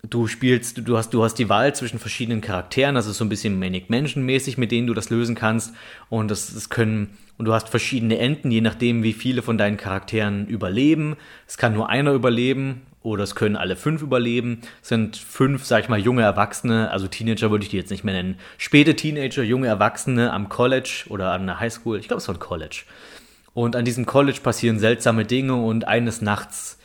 Du 0.09 0.27
spielst, 0.27 0.85
du 0.85 0.97
hast, 0.97 1.13
du 1.13 1.23
hast 1.23 1.35
die 1.35 1.47
Wahl 1.47 1.73
zwischen 1.73 1.97
verschiedenen 1.97 2.41
Charakteren, 2.41 2.97
ist 2.97 3.05
so 3.05 3.23
ein 3.23 3.29
bisschen 3.29 3.57
Manic 3.57 3.89
Mansion 3.89 4.25
mäßig, 4.25 4.57
mit 4.57 4.71
denen 4.71 4.85
du 4.85 4.93
das 4.93 5.09
lösen 5.09 5.33
kannst. 5.33 5.73
Und 6.09 6.29
das, 6.29 6.53
das 6.53 6.69
können 6.69 7.17
und 7.37 7.45
du 7.45 7.53
hast 7.53 7.69
verschiedene 7.69 8.19
Enden, 8.19 8.51
je 8.51 8.61
nachdem, 8.61 9.01
wie 9.01 9.13
viele 9.13 9.41
von 9.41 9.57
deinen 9.57 9.77
Charakteren 9.77 10.45
überleben. 10.45 11.15
Es 11.47 11.57
kann 11.57 11.73
nur 11.73 11.89
einer 11.89 12.11
überleben 12.11 12.81
oder 13.01 13.23
es 13.23 13.33
können 13.33 13.55
alle 13.55 13.75
fünf 13.75 14.01
überleben. 14.01 14.61
Es 14.81 14.89
sind 14.89 15.17
fünf, 15.17 15.65
sag 15.65 15.83
ich 15.83 15.89
mal, 15.89 15.99
junge 15.99 16.21
Erwachsene, 16.21 16.91
also 16.91 17.07
Teenager 17.07 17.49
würde 17.49 17.63
ich 17.63 17.69
die 17.69 17.77
jetzt 17.77 17.89
nicht 17.89 18.03
mehr 18.03 18.13
nennen. 18.13 18.35
Späte 18.57 18.95
Teenager, 18.95 19.43
junge 19.43 19.67
Erwachsene 19.67 20.31
am 20.31 20.49
College 20.49 21.05
oder 21.09 21.31
an 21.31 21.47
der 21.47 21.59
Highschool. 21.59 21.99
Ich 21.99 22.07
glaube, 22.07 22.21
es 22.21 22.27
war 22.27 22.35
ein 22.35 22.39
College. 22.39 22.83
Und 23.53 23.75
an 23.75 23.85
diesem 23.85 24.05
College 24.05 24.39
passieren 24.43 24.79
seltsame 24.79 25.25
Dinge 25.25 25.55
und 25.55 25.87
eines 25.87 26.21
Nachts 26.21 26.77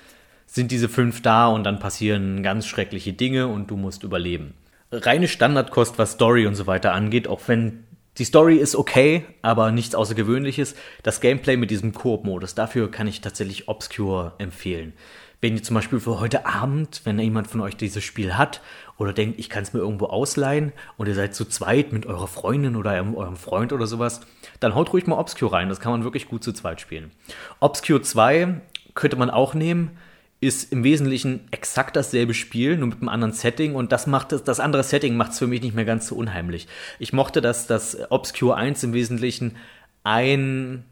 sind 0.58 0.72
diese 0.72 0.88
fünf 0.88 1.22
da 1.22 1.46
und 1.46 1.62
dann 1.62 1.78
passieren 1.78 2.42
ganz 2.42 2.66
schreckliche 2.66 3.12
Dinge 3.12 3.46
und 3.46 3.70
du 3.70 3.76
musst 3.76 4.02
überleben. 4.02 4.54
Reine 4.90 5.28
Standardkost, 5.28 5.98
was 5.98 6.12
Story 6.12 6.48
und 6.48 6.56
so 6.56 6.66
weiter 6.66 6.94
angeht, 6.94 7.28
auch 7.28 7.42
wenn 7.46 7.84
die 8.16 8.24
Story 8.24 8.56
ist 8.56 8.74
okay, 8.74 9.24
aber 9.40 9.70
nichts 9.70 9.94
Außergewöhnliches. 9.94 10.74
Das 11.04 11.20
Gameplay 11.20 11.56
mit 11.56 11.70
diesem 11.70 11.92
Koop-Modus, 11.92 12.56
dafür 12.56 12.90
kann 12.90 13.06
ich 13.06 13.20
tatsächlich 13.20 13.68
Obscure 13.68 14.32
empfehlen. 14.38 14.94
Wenn 15.40 15.54
ihr 15.54 15.62
zum 15.62 15.74
Beispiel 15.74 16.00
für 16.00 16.18
heute 16.18 16.44
Abend, 16.44 17.02
wenn 17.04 17.20
jemand 17.20 17.46
von 17.46 17.60
euch 17.60 17.76
dieses 17.76 18.02
Spiel 18.02 18.36
hat 18.36 18.60
oder 18.96 19.12
denkt, 19.12 19.38
ich 19.38 19.48
kann 19.48 19.62
es 19.62 19.72
mir 19.72 19.78
irgendwo 19.78 20.06
ausleihen 20.06 20.72
und 20.96 21.06
ihr 21.06 21.14
seid 21.14 21.36
zu 21.36 21.44
zweit 21.44 21.92
mit 21.92 22.06
eurer 22.06 22.26
Freundin 22.26 22.74
oder 22.74 22.94
eurem 22.94 23.36
Freund 23.36 23.72
oder 23.72 23.86
sowas, 23.86 24.22
dann 24.58 24.74
haut 24.74 24.92
ruhig 24.92 25.06
mal 25.06 25.20
Obscure 25.20 25.52
rein. 25.52 25.68
Das 25.68 25.78
kann 25.78 25.92
man 25.92 26.02
wirklich 26.02 26.26
gut 26.26 26.42
zu 26.42 26.52
zweit 26.52 26.80
spielen. 26.80 27.12
Obscure 27.60 28.02
2 28.02 28.60
könnte 28.94 29.14
man 29.14 29.30
auch 29.30 29.54
nehmen 29.54 29.96
ist 30.40 30.72
im 30.72 30.84
Wesentlichen 30.84 31.48
exakt 31.50 31.96
dasselbe 31.96 32.34
Spiel, 32.34 32.76
nur 32.76 32.88
mit 32.88 32.98
einem 32.98 33.08
anderen 33.08 33.32
Setting 33.32 33.74
und 33.74 33.90
das 33.90 34.06
macht 34.06 34.32
das, 34.32 34.44
das 34.44 34.60
andere 34.60 34.84
Setting 34.84 35.16
macht 35.16 35.32
es 35.32 35.38
für 35.38 35.48
mich 35.48 35.62
nicht 35.62 35.74
mehr 35.74 35.84
ganz 35.84 36.06
so 36.06 36.14
unheimlich. 36.14 36.68
Ich 36.98 37.12
mochte, 37.12 37.40
dass 37.40 37.66
das 37.66 37.96
Obscure 38.10 38.56
1 38.56 38.84
im 38.84 38.92
Wesentlichen 38.92 39.56
ein 40.04 40.84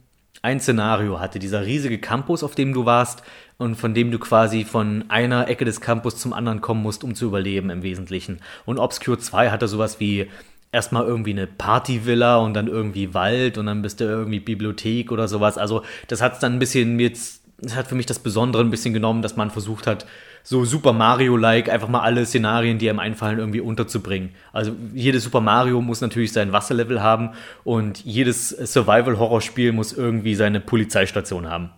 ein 0.42 0.60
Szenario 0.60 1.18
hatte, 1.18 1.38
dieser 1.38 1.66
riesige 1.66 1.98
Campus, 1.98 2.44
auf 2.44 2.54
dem 2.54 2.72
du 2.72 2.84
warst 2.84 3.22
und 3.58 3.74
von 3.74 3.94
dem 3.94 4.10
du 4.10 4.18
quasi 4.18 4.64
von 4.64 5.04
einer 5.08 5.48
Ecke 5.48 5.64
des 5.64 5.80
Campus 5.80 6.18
zum 6.18 6.32
anderen 6.32 6.60
kommen 6.60 6.82
musst, 6.82 7.02
um 7.02 7.14
zu 7.14 7.26
überleben 7.26 7.70
im 7.70 7.82
Wesentlichen. 7.82 8.40
Und 8.64 8.78
Obscure 8.78 9.18
2 9.18 9.50
hatte 9.50 9.66
sowas 9.66 9.98
wie 9.98 10.28
erstmal 10.72 11.04
irgendwie 11.04 11.30
eine 11.30 11.46
Partyvilla 11.46 12.36
und 12.36 12.54
dann 12.54 12.66
irgendwie 12.66 13.14
Wald 13.14 13.56
und 13.56 13.66
dann 13.66 13.82
bist 13.82 14.00
du 14.00 14.04
irgendwie 14.04 14.40
Bibliothek 14.40 15.10
oder 15.10 15.26
sowas. 15.26 15.58
Also 15.58 15.82
das 16.08 16.20
hat 16.20 16.34
es 16.34 16.38
dann 16.38 16.54
ein 16.54 16.58
bisschen 16.58 17.00
jetzt, 17.00 17.35
das 17.58 17.74
hat 17.74 17.88
für 17.88 17.94
mich 17.94 18.06
das 18.06 18.18
Besondere 18.18 18.62
ein 18.62 18.70
bisschen 18.70 18.92
genommen, 18.92 19.22
dass 19.22 19.36
man 19.36 19.50
versucht 19.50 19.86
hat, 19.86 20.06
so 20.42 20.64
Super 20.64 20.92
Mario-like 20.92 21.68
einfach 21.70 21.88
mal 21.88 22.00
alle 22.00 22.26
Szenarien, 22.26 22.78
die 22.78 22.88
einem 22.90 22.98
einfallen, 22.98 23.38
irgendwie 23.38 23.60
unterzubringen. 23.60 24.34
Also 24.52 24.72
jedes 24.92 25.24
Super 25.24 25.40
Mario 25.40 25.80
muss 25.80 26.00
natürlich 26.00 26.32
sein 26.32 26.52
Wasserlevel 26.52 27.02
haben 27.02 27.30
und 27.64 28.04
jedes 28.04 28.50
Survival-Horror-Spiel 28.50 29.72
muss 29.72 29.92
irgendwie 29.92 30.34
seine 30.34 30.60
Polizeistation 30.60 31.48
haben. 31.48 31.70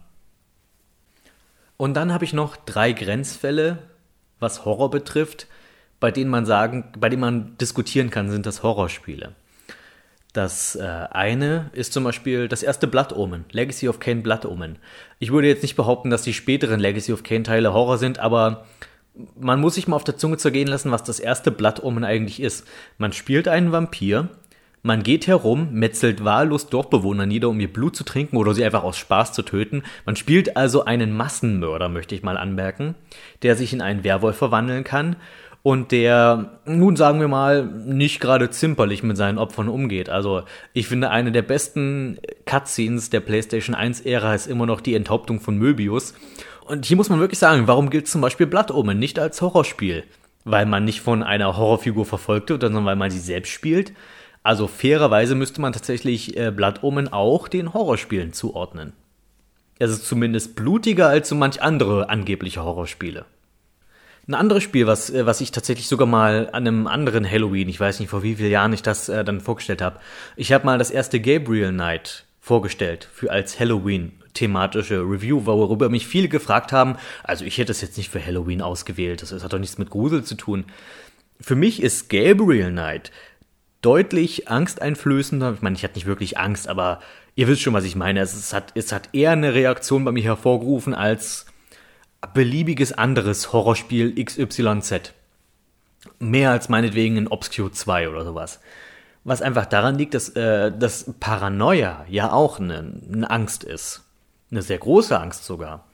Und 1.77 1.95
dann 1.95 2.12
habe 2.12 2.25
ich 2.25 2.33
noch 2.33 2.57
drei 2.57 2.93
Grenzfälle, 2.93 3.79
was 4.41 4.64
Horror 4.64 4.91
betrifft, 4.91 5.47
bei 6.01 6.11
denen 6.11 6.31
man 6.31 6.45
sagen, 6.45 6.93
bei 6.99 7.09
denen 7.09 7.21
man 7.21 7.57
diskutieren 7.59 8.11
kann, 8.11 8.31
sind 8.31 8.47
das 8.47 8.64
Horrorspiele. 8.64 9.35
Das 10.38 10.77
äh, 10.77 10.85
eine 10.85 11.68
ist 11.72 11.92
zum 11.92 12.05
Beispiel 12.05 12.46
das 12.46 12.62
erste 12.62 12.87
Blood 12.87 13.12
Omen, 13.12 13.44
Legacy 13.51 13.88
of 13.88 13.98
Kane 13.98 14.20
Blood 14.20 14.44
Omen. 14.44 14.77
Ich 15.18 15.33
würde 15.33 15.48
jetzt 15.48 15.62
nicht 15.62 15.74
behaupten, 15.74 16.11
dass 16.11 16.22
die 16.22 16.33
späteren 16.33 16.79
Legacy 16.79 17.12
of 17.12 17.24
Kane 17.24 17.42
Teile 17.42 17.72
Horror 17.72 17.98
sind, 17.98 18.20
aber 18.20 18.64
man 19.37 19.61
muss 19.61 19.74
sich 19.74 19.88
mal 19.88 19.96
auf 19.96 20.05
der 20.05 20.16
Zunge 20.16 20.37
zergehen 20.37 20.68
lassen, 20.68 20.92
was 20.92 21.03
das 21.03 21.18
erste 21.18 21.51
Blood 21.51 21.83
Omen 21.83 22.05
eigentlich 22.05 22.38
ist. 22.40 22.68
Man 22.98 23.12
spielt 23.12 23.48
einen 23.48 23.72
Vampir, 23.72 24.29
man 24.85 25.03
geht 25.03 25.27
herum, 25.27 25.72
metzelt 25.72 26.24
wahllos 26.24 26.68
Dorfbewohner 26.68 27.27
nieder, 27.27 27.48
um 27.48 27.59
ihr 27.59 27.72
Blut 27.72 27.96
zu 27.96 28.05
trinken 28.05 28.37
oder 28.37 28.55
sie 28.55 28.64
einfach 28.64 28.85
aus 28.85 28.96
Spaß 28.96 29.33
zu 29.33 29.42
töten. 29.42 29.83
Man 30.07 30.14
spielt 30.14 30.57
also 30.57 30.85
einen 30.85 31.16
Massenmörder, 31.16 31.88
möchte 31.88 32.14
ich 32.14 32.22
mal 32.22 32.37
anmerken, 32.37 32.94
der 33.42 33.57
sich 33.57 33.72
in 33.72 33.81
einen 33.81 34.05
Werwolf 34.05 34.37
verwandeln 34.37 34.85
kann 34.85 35.16
und 35.62 35.92
der, 35.92 36.61
nun 36.66 36.97
sagen 36.97 37.21
wir 37.21 37.29
mal, 37.29 37.64
nicht 37.64 38.21
gerade 38.21 38.51
zimperlich 38.51 39.03
mit 39.03 39.16
seinen 39.16 39.38
Opfern 39.38 39.68
umgeht. 39.68 40.09
Also 40.09 40.44
ich 40.73 40.87
finde, 40.87 41.11
eine 41.11 41.33
der 41.33 41.42
besten 41.42 42.18
Cutscenes 42.47 43.11
der 43.11 43.21
PlayStation 43.21 43.75
1-Ära 43.75 44.35
ist 44.35 44.47
immer 44.47 44.66
noch 44.66 44.81
die 44.81 44.94
Enthauptung 44.94 45.40
von 45.40 45.59
Möbius. 45.59 46.14
Und 46.64 46.85
hier 46.85 46.97
muss 46.97 47.11
man 47.11 47.21
wirklich 47.21 47.38
sagen, 47.38 47.66
warum 47.66 47.90
gilt 47.90 48.09
zum 48.09 48.21
Beispiel 48.21 48.47
Blood 48.47 48.71
Omen 48.71 48.99
nicht 48.99 49.18
als 49.18 49.40
Horrorspiel? 49.40 50.05
Weil 50.44 50.66
man 50.66 50.85
nicht 50.85 51.01
von 51.01 51.23
einer 51.23 51.57
Horrorfigur 51.57 52.07
verfolgt 52.07 52.51
wird, 52.51 52.62
sondern 52.62 52.85
weil 52.85 52.97
man 52.97 53.11
sie 53.11 53.18
selbst 53.18 53.51
spielt. 53.51 53.92
Also 54.42 54.68
fairerweise 54.68 55.35
müsste 55.35 55.61
man 55.61 55.73
tatsächlich 55.73 56.37
äh, 56.37 56.51
Blood 56.51 56.83
Omen 56.83 57.12
auch 57.12 57.49
den 57.49 57.75
Horrorspielen 57.75 58.33
zuordnen. 58.33 58.92
Es 59.79 59.90
ist 59.90 60.07
zumindest 60.07 60.57
blutiger 60.57 61.09
als 61.09 61.29
so 61.29 61.35
manch 61.35 61.62
andere 61.62 62.09
angebliche 62.09 62.62
Horrorspiele. 62.62 63.27
Ein 64.29 64.35
anderes 64.35 64.62
Spiel, 64.62 64.87
was, 64.87 65.09
äh, 65.09 65.25
was 65.25 65.41
ich 65.41 65.53
tatsächlich 65.53 65.88
sogar 65.88 66.07
mal 66.07 66.51
an 66.53 66.67
einem 66.67 66.87
anderen 66.87 67.29
Halloween, 67.29 67.69
ich 67.69 67.81
weiß 67.81 67.99
nicht 67.99 68.11
vor 68.11 68.23
wie 68.23 68.37
vielen 68.37 68.51
Jahren 68.51 68.75
ich 68.75 68.83
das 68.83 69.09
äh, 69.09 69.25
dann 69.25 69.41
vorgestellt 69.41 69.81
habe. 69.81 70.01
Ich 70.37 70.53
habe 70.53 70.67
mal 70.67 70.77
das 70.77 70.91
erste 70.91 71.19
Gabriel 71.19 71.73
Night 71.73 72.27
vorgestellt 72.38 73.09
für 73.11 73.31
als 73.31 73.59
Halloween 73.59 74.12
thematische 74.35 75.01
Review, 75.01 75.47
worüber 75.47 75.88
mich 75.88 76.07
viele 76.07 76.29
gefragt 76.29 76.73
haben. 76.73 76.97
Also 77.25 77.47
ich 77.47 77.57
hätte 77.57 77.73
es 77.73 77.81
jetzt 77.81 77.97
nicht 77.97 78.11
für 78.11 78.25
Halloween 78.25 78.61
ausgewählt, 78.61 79.23
das, 79.23 79.31
das 79.31 79.43
hat 79.43 79.55
doch 79.55 79.59
nichts 79.59 79.79
mit 79.79 79.88
Grusel 79.88 80.23
zu 80.23 80.35
tun. 80.35 80.67
Für 81.41 81.57
mich 81.57 81.83
ist 81.83 82.11
Gabriel 82.11 82.71
Night 82.71 83.11
deutlich 83.81 84.49
angsteinflößender. 84.49 85.55
Ich 85.55 85.62
meine, 85.62 85.77
ich 85.77 85.85
hatte 85.85 85.95
nicht 85.95 86.07
wirklich 86.07 86.37
Angst, 86.37 86.69
aber 86.69 87.01
ihr 87.35 87.49
wisst 87.49 87.62
schon, 87.62 87.73
was 87.73 87.85
ich 87.85 87.97
meine. 87.97 88.21
Es, 88.21 88.35
es, 88.35 88.53
hat, 88.53 88.73
es 88.75 88.93
hat 88.93 89.09
eher 89.14 89.31
eine 89.31 89.55
Reaktion 89.55 90.05
bei 90.05 90.12
mir 90.12 90.25
hervorgerufen 90.25 90.93
als 90.93 91.47
beliebiges 92.35 92.93
anderes 92.93 93.53
Horrorspiel 93.53 94.23
XYZ. 94.23 95.13
Mehr 96.19 96.51
als 96.51 96.69
meinetwegen 96.69 97.17
in 97.17 97.29
Obscure 97.29 97.73
2 97.73 98.09
oder 98.09 98.25
sowas. 98.25 98.61
Was 99.25 99.43
einfach 99.43 99.67
daran 99.67 99.99
liegt, 99.99 100.15
dass, 100.15 100.31
äh, 100.31 100.73
dass 100.77 101.13
Paranoia 101.21 102.05
ja 102.09 102.33
auch 102.33 102.61
eine, 102.61 103.01
eine 103.13 103.31
Angst 103.31 103.65
ist. 103.65 104.05
Eine 104.51 104.63
sehr 104.63 104.79
große 104.79 105.19
Angst 105.19 105.45
sogar. 105.45 105.85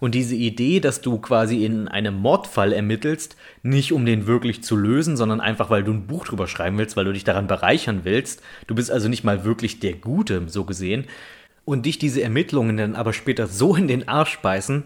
Und 0.00 0.14
diese 0.14 0.36
Idee, 0.36 0.78
dass 0.78 1.00
du 1.00 1.18
quasi 1.18 1.64
in 1.64 1.88
einem 1.88 2.14
Mordfall 2.14 2.72
ermittelst, 2.72 3.36
nicht 3.64 3.92
um 3.92 4.06
den 4.06 4.28
wirklich 4.28 4.62
zu 4.62 4.76
lösen, 4.76 5.16
sondern 5.16 5.40
einfach, 5.40 5.70
weil 5.70 5.82
du 5.82 5.92
ein 5.92 6.06
Buch 6.06 6.24
drüber 6.24 6.46
schreiben 6.46 6.78
willst, 6.78 6.96
weil 6.96 7.04
du 7.04 7.12
dich 7.12 7.24
daran 7.24 7.48
bereichern 7.48 8.02
willst. 8.04 8.40
Du 8.68 8.76
bist 8.76 8.92
also 8.92 9.08
nicht 9.08 9.24
mal 9.24 9.44
wirklich 9.44 9.80
der 9.80 9.94
Gute, 9.94 10.44
so 10.46 10.64
gesehen 10.64 11.06
und 11.68 11.84
dich 11.84 11.98
diese 11.98 12.22
Ermittlungen 12.22 12.78
dann 12.78 12.96
aber 12.96 13.12
später 13.12 13.46
so 13.46 13.76
in 13.76 13.88
den 13.88 14.08
Arsch 14.08 14.38
beißen, 14.38 14.84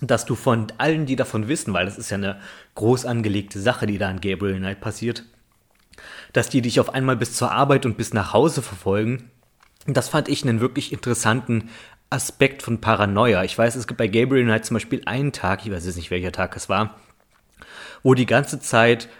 dass 0.00 0.24
du 0.24 0.34
von 0.34 0.68
allen, 0.78 1.04
die 1.04 1.16
davon 1.16 1.48
wissen, 1.48 1.74
weil 1.74 1.84
das 1.84 1.98
ist 1.98 2.10
ja 2.10 2.16
eine 2.16 2.40
groß 2.76 3.04
angelegte 3.04 3.60
Sache, 3.60 3.86
die 3.86 3.98
da 3.98 4.10
in 4.10 4.22
Gabriel 4.22 4.56
Knight 4.56 4.80
passiert, 4.80 5.24
dass 6.32 6.48
die 6.48 6.62
dich 6.62 6.80
auf 6.80 6.94
einmal 6.94 7.16
bis 7.16 7.34
zur 7.34 7.52
Arbeit 7.52 7.84
und 7.84 7.98
bis 7.98 8.14
nach 8.14 8.32
Hause 8.32 8.62
verfolgen. 8.62 9.30
Das 9.86 10.08
fand 10.08 10.30
ich 10.30 10.42
einen 10.42 10.60
wirklich 10.60 10.94
interessanten 10.94 11.68
Aspekt 12.08 12.62
von 12.62 12.80
Paranoia. 12.80 13.44
Ich 13.44 13.58
weiß, 13.58 13.76
es 13.76 13.86
gibt 13.86 13.98
bei 13.98 14.08
Gabriel 14.08 14.44
Knight 14.44 14.64
zum 14.64 14.76
Beispiel 14.76 15.02
einen 15.04 15.32
Tag, 15.32 15.66
ich 15.66 15.72
weiß 15.72 15.84
jetzt 15.84 15.96
nicht 15.96 16.10
welcher 16.10 16.32
Tag 16.32 16.56
es 16.56 16.70
war, 16.70 16.98
wo 18.02 18.14
die 18.14 18.26
ganze 18.26 18.58
Zeit 18.60 19.10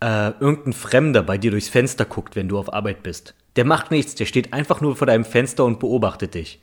äh, 0.00 0.30
irgendein 0.40 0.72
Fremder 0.72 1.22
bei 1.22 1.36
dir 1.36 1.50
durchs 1.50 1.68
Fenster 1.68 2.06
guckt, 2.06 2.36
wenn 2.36 2.48
du 2.48 2.58
auf 2.58 2.72
Arbeit 2.72 3.02
bist. 3.02 3.34
Der 3.56 3.64
macht 3.64 3.90
nichts, 3.90 4.14
der 4.14 4.26
steht 4.26 4.52
einfach 4.52 4.80
nur 4.80 4.96
vor 4.96 5.06
deinem 5.06 5.24
Fenster 5.24 5.64
und 5.64 5.80
beobachtet 5.80 6.34
dich. 6.34 6.60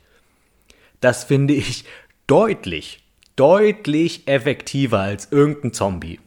Das 1.00 1.24
finde 1.24 1.54
ich 1.54 1.84
deutlich, 2.26 3.02
deutlich 3.36 4.28
effektiver 4.28 5.00
als 5.00 5.30
irgendein 5.30 5.72
Zombie. 5.72 6.20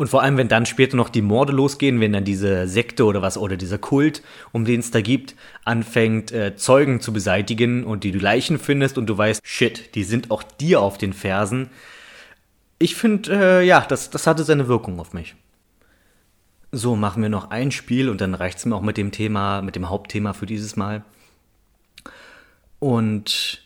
Und 0.00 0.08
vor 0.08 0.22
allem, 0.22 0.36
wenn 0.36 0.46
dann 0.46 0.64
später 0.64 0.96
noch 0.96 1.08
die 1.08 1.22
Morde 1.22 1.52
losgehen, 1.52 2.00
wenn 2.00 2.12
dann 2.12 2.22
diese 2.22 2.68
Sekte 2.68 3.04
oder 3.04 3.20
was 3.20 3.36
oder 3.36 3.56
dieser 3.56 3.78
Kult, 3.78 4.22
um 4.52 4.64
den 4.64 4.78
es 4.78 4.92
da 4.92 5.00
gibt, 5.00 5.34
anfängt, 5.64 6.30
äh, 6.30 6.54
Zeugen 6.54 7.00
zu 7.00 7.12
beseitigen 7.12 7.82
und 7.82 8.04
die 8.04 8.12
du 8.12 8.20
Leichen 8.20 8.60
findest 8.60 8.96
und 8.96 9.06
du 9.06 9.18
weißt, 9.18 9.40
shit, 9.42 9.96
die 9.96 10.04
sind 10.04 10.30
auch 10.30 10.44
dir 10.44 10.80
auf 10.80 10.98
den 10.98 11.12
Fersen. 11.12 11.70
Ich 12.78 12.94
finde, 12.94 13.60
äh, 13.60 13.66
ja, 13.66 13.84
das, 13.88 14.08
das 14.10 14.28
hatte 14.28 14.44
seine 14.44 14.68
Wirkung 14.68 15.00
auf 15.00 15.12
mich. 15.14 15.34
So, 16.70 16.96
machen 16.96 17.22
wir 17.22 17.30
noch 17.30 17.50
ein 17.50 17.70
Spiel 17.70 18.10
und 18.10 18.20
dann 18.20 18.34
reicht 18.34 18.58
es 18.58 18.66
mir 18.66 18.76
auch 18.76 18.82
mit 18.82 18.98
dem 18.98 19.10
Thema, 19.10 19.62
mit 19.62 19.74
dem 19.74 19.88
Hauptthema 19.88 20.34
für 20.34 20.44
dieses 20.44 20.76
Mal. 20.76 21.02
Und 22.78 23.62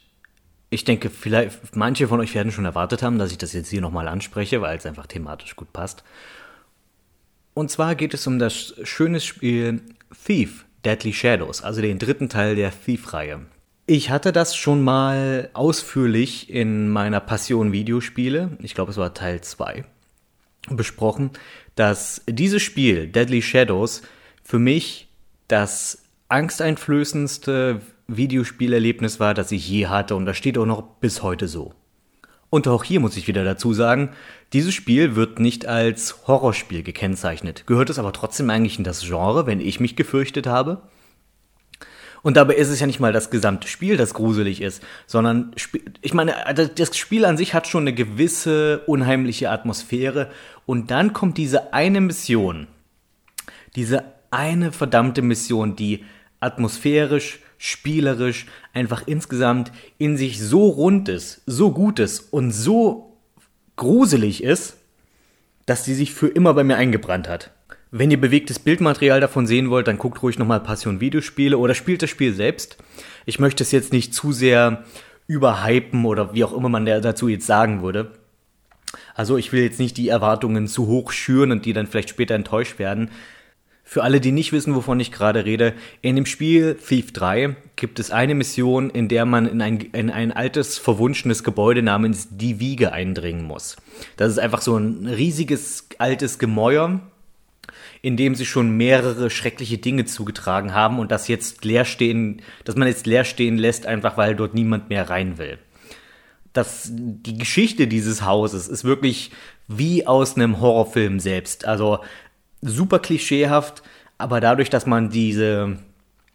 ich 0.70 0.84
denke, 0.84 1.10
vielleicht 1.10 1.76
manche 1.76 2.06
von 2.06 2.20
euch 2.20 2.34
werden 2.34 2.52
schon 2.52 2.64
erwartet 2.64 3.02
haben, 3.02 3.18
dass 3.18 3.32
ich 3.32 3.38
das 3.38 3.52
jetzt 3.52 3.70
hier 3.70 3.80
nochmal 3.80 4.08
anspreche, 4.08 4.62
weil 4.62 4.78
es 4.78 4.86
einfach 4.86 5.06
thematisch 5.06 5.56
gut 5.56 5.72
passt. 5.72 6.04
Und 7.54 7.70
zwar 7.70 7.94
geht 7.94 8.14
es 8.14 8.26
um 8.26 8.38
das 8.38 8.74
schöne 8.84 9.20
Spiel 9.20 9.82
Thief, 10.24 10.64
Deadly 10.84 11.12
Shadows, 11.12 11.62
also 11.62 11.82
den 11.82 11.98
dritten 11.98 12.28
Teil 12.28 12.54
der 12.56 12.72
Thief-Reihe. 12.72 13.40
Ich 13.86 14.10
hatte 14.10 14.32
das 14.32 14.56
schon 14.56 14.82
mal 14.82 15.50
ausführlich 15.52 16.48
in 16.48 16.88
meiner 16.88 17.20
Passion 17.20 17.72
Videospiele, 17.72 18.56
ich 18.60 18.74
glaube 18.74 18.92
es 18.92 18.96
war 18.96 19.12
Teil 19.12 19.42
2, 19.42 19.84
besprochen 20.70 21.32
dass 21.74 22.22
dieses 22.28 22.62
Spiel, 22.62 23.06
Deadly 23.06 23.42
Shadows, 23.42 24.02
für 24.42 24.58
mich 24.58 25.08
das 25.48 26.02
angsteinflößendste 26.28 27.80
Videospielerlebnis 28.08 29.20
war, 29.20 29.34
das 29.34 29.52
ich 29.52 29.68
je 29.68 29.86
hatte 29.86 30.16
und 30.16 30.26
das 30.26 30.36
steht 30.36 30.58
auch 30.58 30.66
noch 30.66 30.82
bis 31.00 31.22
heute 31.22 31.48
so. 31.48 31.74
Und 32.50 32.68
auch 32.68 32.84
hier 32.84 33.00
muss 33.00 33.16
ich 33.16 33.28
wieder 33.28 33.44
dazu 33.44 33.72
sagen, 33.72 34.10
dieses 34.52 34.74
Spiel 34.74 35.16
wird 35.16 35.38
nicht 35.38 35.64
als 35.66 36.26
Horrorspiel 36.26 36.82
gekennzeichnet. 36.82 37.66
Gehört 37.66 37.88
es 37.88 37.98
aber 37.98 38.12
trotzdem 38.12 38.50
eigentlich 38.50 38.76
in 38.76 38.84
das 38.84 39.00
Genre, 39.00 39.46
wenn 39.46 39.60
ich 39.60 39.80
mich 39.80 39.96
gefürchtet 39.96 40.46
habe? 40.46 40.82
Und 42.22 42.36
dabei 42.36 42.54
ist 42.54 42.68
es 42.68 42.78
ja 42.78 42.86
nicht 42.86 43.00
mal 43.00 43.12
das 43.12 43.30
gesamte 43.30 43.66
Spiel, 43.66 43.96
das 43.96 44.14
gruselig 44.14 44.60
ist, 44.60 44.82
sondern 45.06 45.52
ich 46.00 46.14
meine, 46.14 46.34
das 46.54 46.96
Spiel 46.96 47.24
an 47.24 47.36
sich 47.36 47.52
hat 47.52 47.66
schon 47.66 47.82
eine 47.82 47.94
gewisse 47.94 48.82
unheimliche 48.86 49.50
Atmosphäre 49.50 50.30
und 50.64 50.90
dann 50.92 51.12
kommt 51.12 51.36
diese 51.36 51.72
eine 51.72 52.00
Mission, 52.00 52.68
diese 53.74 54.04
eine 54.30 54.70
verdammte 54.70 55.20
Mission, 55.20 55.74
die 55.74 56.04
atmosphärisch, 56.38 57.40
spielerisch, 57.58 58.46
einfach 58.72 59.02
insgesamt 59.06 59.72
in 59.98 60.16
sich 60.16 60.40
so 60.40 60.68
rund 60.68 61.08
ist, 61.08 61.42
so 61.46 61.72
gut 61.72 61.98
ist 61.98 62.32
und 62.32 62.52
so 62.52 63.16
gruselig 63.76 64.42
ist, 64.42 64.76
dass 65.66 65.84
sie 65.84 65.94
sich 65.94 66.12
für 66.12 66.28
immer 66.28 66.54
bei 66.54 66.64
mir 66.64 66.76
eingebrannt 66.76 67.28
hat. 67.28 67.50
Wenn 67.94 68.10
ihr 68.10 68.18
bewegtes 68.18 68.58
Bildmaterial 68.58 69.20
davon 69.20 69.46
sehen 69.46 69.68
wollt, 69.68 69.86
dann 69.86 69.98
guckt 69.98 70.22
ruhig 70.22 70.38
nochmal 70.38 70.60
Passion 70.60 71.00
Videospiele 71.00 71.58
oder 71.58 71.74
spielt 71.74 72.00
das 72.00 72.08
Spiel 72.08 72.32
selbst. 72.32 72.78
Ich 73.26 73.38
möchte 73.38 73.62
es 73.62 73.70
jetzt 73.70 73.92
nicht 73.92 74.14
zu 74.14 74.32
sehr 74.32 74.84
überhypen 75.26 76.06
oder 76.06 76.32
wie 76.32 76.42
auch 76.42 76.54
immer 76.54 76.70
man 76.70 76.86
dazu 76.86 77.28
jetzt 77.28 77.46
sagen 77.46 77.82
würde. 77.82 78.12
Also 79.14 79.36
ich 79.36 79.52
will 79.52 79.62
jetzt 79.62 79.78
nicht 79.78 79.98
die 79.98 80.08
Erwartungen 80.08 80.68
zu 80.68 80.86
hoch 80.86 81.12
schüren 81.12 81.52
und 81.52 81.66
die 81.66 81.74
dann 81.74 81.86
vielleicht 81.86 82.08
später 82.08 82.34
enttäuscht 82.34 82.78
werden. 82.78 83.10
Für 83.84 84.04
alle, 84.04 84.20
die 84.20 84.32
nicht 84.32 84.52
wissen, 84.52 84.74
wovon 84.74 84.98
ich 84.98 85.12
gerade 85.12 85.44
rede, 85.44 85.74
in 86.00 86.16
dem 86.16 86.24
Spiel 86.24 86.76
Thief 86.76 87.12
3 87.12 87.56
gibt 87.76 87.98
es 87.98 88.10
eine 88.10 88.34
Mission, 88.34 88.88
in 88.88 89.08
der 89.08 89.26
man 89.26 89.46
in 89.46 89.60
ein, 89.60 89.80
in 89.80 90.08
ein 90.08 90.32
altes, 90.32 90.78
verwunschenes 90.78 91.44
Gebäude 91.44 91.82
namens 91.82 92.28
Die 92.30 92.58
Wiege 92.58 92.92
eindringen 92.92 93.44
muss. 93.44 93.76
Das 94.16 94.32
ist 94.32 94.38
einfach 94.38 94.62
so 94.62 94.78
ein 94.78 95.06
riesiges, 95.06 95.88
altes 95.98 96.38
Gemäuer, 96.38 97.02
in 98.02 98.16
dem 98.16 98.34
sich 98.34 98.48
schon 98.48 98.76
mehrere 98.76 99.30
schreckliche 99.30 99.78
Dinge 99.78 100.04
zugetragen 100.04 100.74
haben 100.74 100.98
und 100.98 101.12
das 101.12 101.28
jetzt 101.28 101.64
leer 101.64 101.84
stehen, 101.84 102.42
dass 102.64 102.74
man 102.74 102.88
jetzt 102.88 103.06
leer 103.06 103.24
stehen 103.24 103.56
lässt, 103.56 103.86
einfach 103.86 104.16
weil 104.16 104.34
dort 104.34 104.54
niemand 104.54 104.88
mehr 104.88 105.08
rein 105.08 105.38
will. 105.38 105.58
Das, 106.52 106.90
die 106.92 107.38
Geschichte 107.38 107.86
dieses 107.86 108.22
Hauses 108.22 108.68
ist 108.68 108.84
wirklich 108.84 109.30
wie 109.68 110.06
aus 110.06 110.34
einem 110.36 110.60
Horrorfilm 110.60 111.20
selbst. 111.20 111.64
Also 111.64 112.00
super 112.60 112.98
klischeehaft, 112.98 113.84
aber 114.18 114.40
dadurch, 114.40 114.68
dass 114.68 114.84
man 114.84 115.08
diese, 115.08 115.78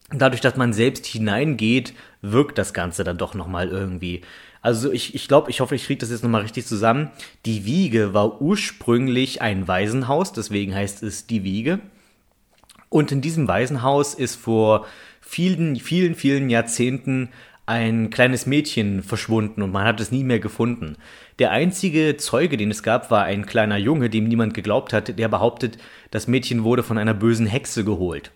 dadurch, 0.09 0.41
dass 0.41 0.55
man 0.55 0.71
selbst 0.71 1.05
hineingeht, 1.05 1.93
wirkt 2.21 2.57
das 2.57 2.73
Ganze 2.73 3.03
dann 3.03 3.17
doch 3.17 3.33
nochmal 3.35 3.67
irgendwie. 3.67 4.21
Also 4.67 4.91
ich, 4.91 5.15
ich 5.15 5.29
glaube, 5.29 5.49
ich 5.49 5.61
hoffe, 5.61 5.75
ich 5.75 5.85
kriege 5.85 6.01
das 6.01 6.11
jetzt 6.11 6.25
nochmal 6.25 6.41
richtig 6.41 6.65
zusammen. 6.65 7.09
Die 7.45 7.63
Wiege 7.63 8.13
war 8.13 8.41
ursprünglich 8.41 9.41
ein 9.41 9.65
Waisenhaus, 9.69 10.33
deswegen 10.33 10.75
heißt 10.75 11.03
es 11.03 11.25
die 11.25 11.45
Wiege. 11.45 11.79
Und 12.89 13.13
in 13.13 13.21
diesem 13.21 13.47
Waisenhaus 13.47 14.13
ist 14.13 14.35
vor 14.35 14.85
vielen, 15.21 15.77
vielen, 15.77 16.15
vielen 16.15 16.49
Jahrzehnten 16.49 17.29
ein 17.65 18.09
kleines 18.09 18.45
Mädchen 18.45 19.03
verschwunden 19.03 19.61
und 19.61 19.71
man 19.71 19.85
hat 19.85 20.01
es 20.01 20.11
nie 20.11 20.25
mehr 20.25 20.39
gefunden. 20.39 20.97
Der 21.39 21.51
einzige 21.51 22.17
Zeuge, 22.17 22.57
den 22.57 22.69
es 22.69 22.83
gab, 22.83 23.09
war 23.09 23.23
ein 23.23 23.45
kleiner 23.45 23.77
Junge, 23.77 24.09
dem 24.09 24.27
niemand 24.27 24.53
geglaubt 24.53 24.91
hat, 24.91 25.17
der 25.17 25.29
behauptet, 25.29 25.77
das 26.11 26.27
Mädchen 26.27 26.65
wurde 26.65 26.83
von 26.83 26.97
einer 26.97 27.13
bösen 27.13 27.47
Hexe 27.47 27.85
geholt. 27.85 28.31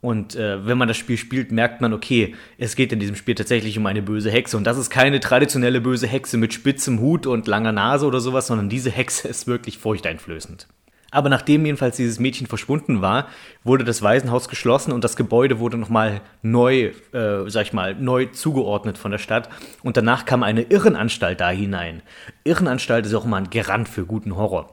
Und 0.00 0.34
äh, 0.34 0.66
wenn 0.66 0.78
man 0.78 0.88
das 0.88 0.96
Spiel 0.96 1.18
spielt, 1.18 1.52
merkt 1.52 1.80
man, 1.80 1.92
okay, 1.92 2.34
es 2.56 2.74
geht 2.74 2.92
in 2.92 3.00
diesem 3.00 3.16
Spiel 3.16 3.34
tatsächlich 3.34 3.76
um 3.76 3.84
eine 3.84 4.00
böse 4.00 4.30
Hexe. 4.30 4.56
Und 4.56 4.64
das 4.64 4.78
ist 4.78 4.88
keine 4.88 5.20
traditionelle 5.20 5.80
böse 5.80 6.06
Hexe 6.06 6.38
mit 6.38 6.54
spitzem 6.54 7.00
Hut 7.00 7.26
und 7.26 7.46
langer 7.46 7.72
Nase 7.72 8.06
oder 8.06 8.20
sowas, 8.20 8.46
sondern 8.46 8.70
diese 8.70 8.90
Hexe 8.90 9.28
ist 9.28 9.46
wirklich 9.46 9.78
furchteinflößend. 9.78 10.66
Aber 11.10 11.28
nachdem 11.28 11.66
jedenfalls 11.66 11.96
dieses 11.96 12.20
Mädchen 12.20 12.46
verschwunden 12.46 13.02
war, 13.02 13.26
wurde 13.64 13.84
das 13.84 14.00
Waisenhaus 14.00 14.48
geschlossen 14.48 14.92
und 14.92 15.02
das 15.02 15.16
Gebäude 15.16 15.58
wurde 15.58 15.76
nochmal 15.76 16.20
neu, 16.42 16.92
äh, 17.12 17.48
sag 17.50 17.62
ich 17.66 17.72
mal, 17.72 17.94
neu 17.96 18.26
zugeordnet 18.26 18.96
von 18.96 19.10
der 19.10 19.18
Stadt. 19.18 19.48
Und 19.82 19.96
danach 19.96 20.24
kam 20.24 20.42
eine 20.42 20.62
Irrenanstalt 20.62 21.40
da 21.40 21.50
hinein. 21.50 22.02
Irrenanstalt 22.44 23.06
ist 23.06 23.14
auch 23.14 23.24
immer 23.24 23.38
ein 23.38 23.50
Garant 23.50 23.88
für 23.88 24.06
guten 24.06 24.36
Horror. 24.36 24.72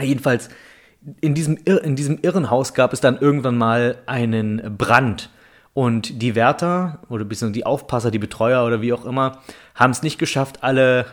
Jedenfalls, 0.00 0.48
in 1.20 1.34
diesem, 1.34 1.56
in 1.56 1.96
diesem 1.96 2.18
Irrenhaus 2.20 2.74
gab 2.74 2.92
es 2.92 3.00
dann 3.00 3.18
irgendwann 3.18 3.56
mal 3.56 3.98
einen 4.06 4.76
Brand. 4.76 5.30
Und 5.72 6.20
die 6.20 6.34
Wärter 6.34 6.98
oder 7.08 7.24
bisschen 7.24 7.52
die 7.52 7.64
Aufpasser, 7.64 8.10
die 8.10 8.18
Betreuer 8.18 8.66
oder 8.66 8.82
wie 8.82 8.92
auch 8.92 9.04
immer, 9.04 9.38
haben 9.74 9.92
es 9.92 10.02
nicht 10.02 10.18
geschafft, 10.18 10.62
alle 10.62 11.06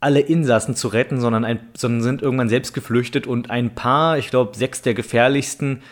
alle 0.00 0.20
Insassen 0.20 0.74
zu 0.74 0.88
retten, 0.88 1.20
sondern, 1.20 1.44
ein, 1.44 1.60
sondern 1.76 2.02
sind 2.02 2.22
irgendwann 2.22 2.48
selbst 2.48 2.72
geflüchtet 2.72 3.26
und 3.26 3.50
ein 3.50 3.74
paar, 3.74 4.16
ich 4.16 4.30
glaube 4.30 4.56
sechs 4.56 4.80
der 4.80 4.94
gefährlichsten, 4.94 5.82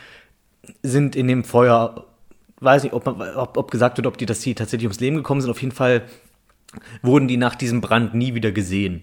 sind 0.83 1.15
in 1.15 1.29
dem 1.29 1.45
Feuer, 1.45 2.07
weiß 2.61 2.83
nicht, 2.85 2.95
ob, 2.95 3.07
ob, 3.07 3.57
ob 3.57 3.71
gesagt 3.71 3.99
wird, 3.99 4.07
ob 4.07 4.17
die 4.17 4.27
das 4.27 4.43
hier 4.43 4.57
tatsächlich 4.57 4.87
ums 4.87 5.01
Leben 5.01 5.17
gekommen 5.17 5.43
sind. 5.43 5.51
Auf 5.51 5.61
jeden 5.61 5.75
Fall 5.75 6.03
wurden 7.03 7.29
die 7.29 7.37
nach 7.37 7.55
diesem 7.55 7.83
Brand 7.83 8.15
nie 8.15 8.35
wieder 8.35 8.51
gesehen. 8.51 9.03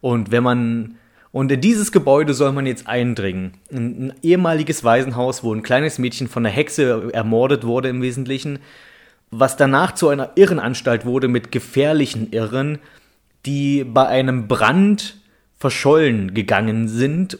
Und 0.00 0.32
wenn 0.32 0.42
man 0.42 0.96
und 1.32 1.50
in 1.50 1.62
dieses 1.62 1.92
Gebäude 1.92 2.34
soll 2.34 2.52
man 2.52 2.66
jetzt 2.66 2.86
eindringen. 2.86 3.54
Ein, 3.72 4.12
ehemaliges 4.22 4.84
Waisenhaus, 4.84 5.42
wo 5.42 5.52
ein 5.54 5.62
kleines 5.62 5.98
Mädchen 5.98 6.28
von 6.28 6.42
der 6.42 6.52
Hexe 6.52 7.10
ermordet 7.12 7.64
wurde 7.64 7.88
im 7.88 8.02
Wesentlichen, 8.02 8.58
was 9.30 9.56
danach 9.56 9.92
zu 9.92 10.08
einer 10.08 10.32
Irrenanstalt 10.34 11.06
wurde 11.06 11.28
mit 11.28 11.50
gefährlichen 11.50 12.30
Irren, 12.32 12.78
die 13.46 13.82
bei 13.82 14.06
einem 14.06 14.46
Brand 14.46 15.16
verschollen 15.58 16.34
gegangen 16.34 16.86
sind. 16.86 17.38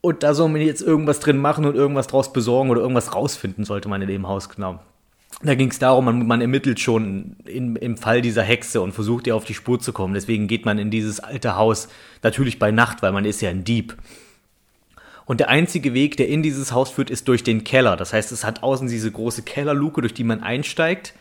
Und 0.00 0.22
da 0.22 0.32
soll 0.32 0.48
man 0.48 0.62
jetzt 0.62 0.80
irgendwas 0.80 1.20
drin 1.20 1.36
machen 1.36 1.66
und 1.66 1.74
irgendwas 1.74 2.06
draus 2.06 2.32
besorgen 2.32 2.70
oder 2.70 2.80
irgendwas 2.80 3.14
rausfinden, 3.14 3.66
sollte 3.66 3.90
man 3.90 4.00
in 4.00 4.08
dem 4.08 4.26
Haus 4.26 4.48
genau. 4.48 4.80
Da 5.42 5.54
ging 5.54 5.70
es 5.70 5.78
darum, 5.78 6.06
man, 6.06 6.26
man, 6.26 6.40
ermittelt 6.40 6.80
schon 6.80 7.36
in, 7.44 7.76
im 7.76 7.96
Fall 7.96 8.22
dieser 8.22 8.42
Hexe 8.42 8.80
und 8.80 8.92
versucht 8.92 9.26
ihr 9.26 9.36
auf 9.36 9.44
die 9.44 9.54
Spur 9.54 9.78
zu 9.78 9.92
kommen. 9.92 10.14
Deswegen 10.14 10.48
geht 10.48 10.64
man 10.64 10.78
in 10.78 10.90
dieses 10.90 11.20
alte 11.20 11.54
Haus 11.54 11.88
natürlich 12.22 12.58
bei 12.58 12.70
Nacht, 12.70 13.02
weil 13.02 13.12
man 13.12 13.24
ist 13.24 13.40
ja 13.40 13.50
ein 13.50 13.62
Dieb. 13.62 13.96
Und 15.26 15.40
der 15.40 15.48
einzige 15.48 15.94
Weg, 15.94 16.16
der 16.16 16.28
in 16.28 16.42
dieses 16.42 16.72
Haus 16.72 16.90
führt, 16.90 17.10
ist 17.10 17.28
durch 17.28 17.44
den 17.44 17.62
Keller. 17.62 17.96
Das 17.96 18.12
heißt, 18.12 18.32
es 18.32 18.44
hat 18.44 18.62
außen 18.62 18.88
diese 18.88 19.12
große 19.12 19.42
Kellerluke, 19.42 20.00
durch 20.00 20.14
die 20.14 20.24
man 20.24 20.42
einsteigt 20.42 21.14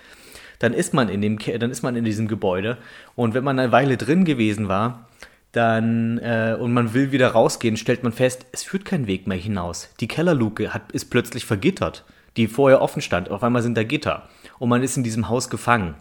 dann 0.60 0.74
ist 0.74 0.94
man 0.94 1.10
in 1.10 1.22
dem, 1.22 1.38
dann 1.38 1.72
ist 1.72 1.84
man 1.84 1.96
in 1.96 2.04
diesem 2.04 2.28
Gebäude. 2.28 2.78
Und 3.16 3.34
wenn 3.34 3.44
man 3.44 3.60
eine 3.60 3.72
Weile 3.72 3.98
drin 3.98 4.26
gewesen 4.26 4.68
war, 4.68 5.08
dann 5.52 6.18
äh, 6.20 6.58
und 6.60 6.74
man 6.74 6.94
will 6.94 7.12
wieder 7.12 7.30
rausgehen, 7.30 7.78
stellt 7.78 8.04
man 8.04 8.12
fest, 8.12 8.46
es 8.52 8.64
führt 8.64 8.86
kein 8.86 9.08
Weg 9.08 9.28
mehr 9.28 9.38
hinaus. 9.38 9.90
Die 10.00 10.08
Kellerluke 10.08 10.74
hat, 10.74 10.92
ist 10.92 11.06
plötzlich 11.06 11.46
vergittert, 11.46 12.04
die 12.38 12.48
vorher 12.48 12.82
offen 12.82 13.02
stand. 13.02 13.30
Auf 13.30 13.44
einmal 13.44 13.62
sind 13.62 13.76
da 13.76 13.84
Gitter 13.84 14.30
und 14.60 14.70
man 14.70 14.84
ist 14.84 14.98
in 14.98 15.04
diesem 15.04 15.30
Haus 15.30 15.50
gefangen. 15.50 15.96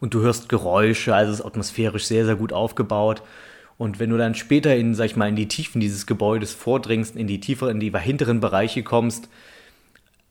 Und 0.00 0.14
du 0.14 0.20
hörst 0.20 0.48
Geräusche, 0.48 1.14
also 1.14 1.32
es 1.32 1.40
ist 1.40 1.46
atmosphärisch 1.46 2.06
sehr, 2.06 2.24
sehr 2.24 2.36
gut 2.36 2.52
aufgebaut. 2.52 3.22
Und 3.76 3.98
wenn 3.98 4.10
du 4.10 4.16
dann 4.16 4.34
später 4.34 4.74
in, 4.74 4.94
sag 4.94 5.06
ich 5.06 5.16
mal, 5.16 5.28
in 5.28 5.36
die 5.36 5.48
Tiefen 5.48 5.80
dieses 5.80 6.06
Gebäudes 6.06 6.52
vordringst, 6.52 7.16
in 7.16 7.26
die 7.26 7.40
tieferen, 7.40 7.76
in 7.76 7.80
die 7.80 7.98
hinteren 7.98 8.40
Bereiche 8.40 8.82
kommst, 8.82 9.28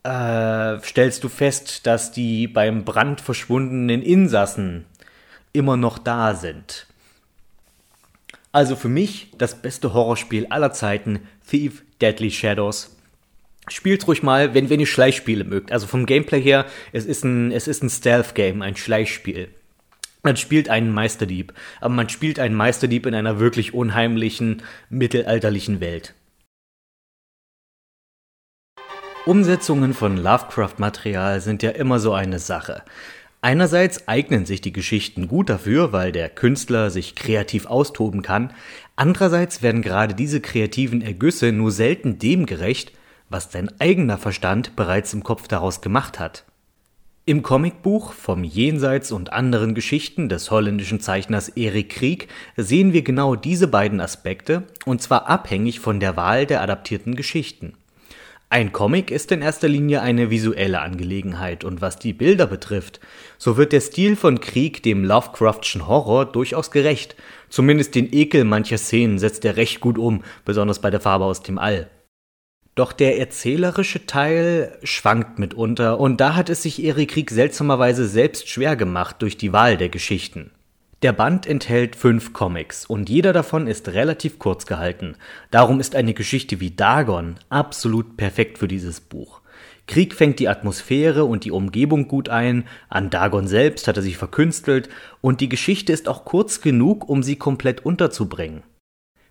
äh, 0.03 0.79
stellst 0.79 1.23
du 1.23 1.29
fest, 1.29 1.85
dass 1.85 2.11
die 2.11 2.47
beim 2.47 2.83
Brand 2.83 3.21
verschwundenen 3.21 4.01
Insassen 4.01 4.85
immer 5.53 5.77
noch 5.77 5.97
da 5.97 6.35
sind. 6.35 6.87
Also 8.51 8.75
für 8.75 8.89
mich 8.89 9.31
das 9.37 9.61
beste 9.61 9.93
Horrorspiel 9.93 10.47
aller 10.47 10.71
Zeiten, 10.71 11.19
Thief 11.47 11.83
Deadly 12.01 12.31
Shadows. 12.31 12.95
Spielt 13.69 14.07
ruhig 14.07 14.23
mal, 14.23 14.53
wenn, 14.53 14.69
wenn 14.69 14.79
ihr 14.79 14.85
Schleichspiele 14.85 15.43
mögt. 15.43 15.71
Also 15.71 15.87
vom 15.87 16.05
Gameplay 16.05 16.41
her, 16.41 16.65
es 16.91 17.05
ist 17.05 17.23
ein, 17.23 17.51
es 17.51 17.67
ist 17.67 17.83
ein 17.83 17.89
Stealth-Game, 17.89 18.61
ein 18.61 18.75
Schleichspiel. 18.75 19.49
Man 20.21 20.35
spielt 20.35 20.69
einen 20.69 20.93
Meisterdieb, 20.93 21.53
aber 21.79 21.93
man 21.93 22.09
spielt 22.09 22.39
einen 22.39 22.55
Meisterdieb 22.55 23.05
in 23.05 23.15
einer 23.15 23.39
wirklich 23.39 23.73
unheimlichen, 23.73 24.63
mittelalterlichen 24.89 25.79
Welt. 25.79 26.13
Umsetzungen 29.25 29.93
von 29.93 30.17
Lovecraft-Material 30.17 31.39
sind 31.39 31.63
ja 31.63 31.69
immer 31.69 31.99
so 31.99 32.13
eine 32.13 32.39
Sache. 32.39 32.83
Einerseits 33.41 34.07
eignen 34.09 34.45
sich 34.45 34.59
die 34.59 34.73
Geschichten 34.73 35.29
gut 35.29 35.49
dafür, 35.49 35.93
weil 35.93 36.11
der 36.11 36.27
Künstler 36.27 36.89
sich 36.89 37.15
kreativ 37.15 37.67
austoben 37.67 38.21
kann, 38.21 38.51
andererseits 38.97 39.61
werden 39.61 39.81
gerade 39.81 40.13
diese 40.13 40.41
kreativen 40.41 41.01
Ergüsse 41.01 41.53
nur 41.53 41.71
selten 41.71 42.19
dem 42.19 42.45
gerecht, 42.45 42.91
was 43.29 43.49
dein 43.49 43.69
eigener 43.79 44.17
Verstand 44.17 44.75
bereits 44.75 45.13
im 45.13 45.23
Kopf 45.23 45.47
daraus 45.47 45.81
gemacht 45.81 46.19
hat. 46.19 46.45
Im 47.25 47.43
Comicbuch 47.43 48.13
vom 48.13 48.43
Jenseits 48.43 49.11
und 49.11 49.31
anderen 49.31 49.75
Geschichten 49.75 50.29
des 50.29 50.49
holländischen 50.49 50.99
Zeichners 50.99 51.49
Erik 51.49 51.89
Krieg 51.89 52.27
sehen 52.57 52.91
wir 52.91 53.03
genau 53.03 53.35
diese 53.35 53.67
beiden 53.67 54.01
Aspekte, 54.01 54.63
und 54.85 55.03
zwar 55.03 55.27
abhängig 55.27 55.79
von 55.79 55.99
der 55.99 56.17
Wahl 56.17 56.47
der 56.47 56.61
adaptierten 56.61 57.15
Geschichten. 57.15 57.75
Ein 58.51 58.71
Comic 58.71 59.11
ist 59.11 59.31
in 59.31 59.43
erster 59.43 59.67
Linie 59.67 60.01
eine 60.01 60.31
visuelle 60.31 60.81
Angelegenheit 60.81 61.63
und 61.63 61.81
was 61.81 61.99
die 61.99 62.13
Bilder 62.13 62.47
betrifft, 62.47 62.99
so 63.37 63.57
wird 63.57 63.73
der 63.73 63.81
Stil 63.81 64.15
von 64.15 64.39
Krieg 64.39 64.81
dem 64.81 65.05
Lovecraftschen 65.05 65.87
Horror 65.87 66.25
durchaus 66.25 66.71
gerecht. 66.71 67.15
Zumindest 67.49 67.93
den 67.93 68.11
Ekel 68.11 68.43
mancher 68.43 68.79
Szenen 68.79 69.19
setzt 69.19 69.45
er 69.45 69.55
recht 69.55 69.81
gut 69.81 69.99
um, 69.99 70.23
besonders 70.45 70.81
bei 70.81 70.89
der 70.89 70.99
Farbe 70.99 71.25
aus 71.25 71.43
dem 71.43 71.59
All. 71.59 71.91
Doch 72.79 72.93
der 72.93 73.19
erzählerische 73.19 74.05
Teil 74.05 74.77
schwankt 74.83 75.37
mitunter 75.37 75.99
und 75.99 76.21
da 76.21 76.37
hat 76.37 76.49
es 76.49 76.63
sich 76.63 76.81
Erik 76.81 77.11
Krieg 77.11 77.29
seltsamerweise 77.29 78.07
selbst 78.07 78.47
schwer 78.47 78.77
gemacht 78.77 79.17
durch 79.19 79.35
die 79.35 79.51
Wahl 79.51 79.75
der 79.75 79.89
Geschichten. 79.89 80.51
Der 81.01 81.11
Band 81.11 81.45
enthält 81.45 81.97
fünf 81.97 82.31
Comics 82.31 82.85
und 82.85 83.09
jeder 83.09 83.33
davon 83.33 83.67
ist 83.67 83.89
relativ 83.89 84.39
kurz 84.39 84.65
gehalten. 84.65 85.17
Darum 85.51 85.81
ist 85.81 85.93
eine 85.93 86.13
Geschichte 86.13 86.61
wie 86.61 86.71
Dagon 86.71 87.35
absolut 87.49 88.15
perfekt 88.15 88.57
für 88.57 88.69
dieses 88.69 89.01
Buch. 89.01 89.41
Krieg 89.85 90.15
fängt 90.15 90.39
die 90.39 90.47
Atmosphäre 90.47 91.25
und 91.25 91.43
die 91.43 91.51
Umgebung 91.51 92.07
gut 92.07 92.29
ein, 92.29 92.65
an 92.87 93.09
Dagon 93.09 93.49
selbst 93.49 93.89
hat 93.89 93.97
er 93.97 94.03
sich 94.03 94.15
verkünstelt 94.15 94.87
und 95.19 95.41
die 95.41 95.49
Geschichte 95.49 95.91
ist 95.91 96.07
auch 96.07 96.23
kurz 96.23 96.61
genug, 96.61 97.09
um 97.09 97.23
sie 97.23 97.35
komplett 97.35 97.85
unterzubringen. 97.85 98.63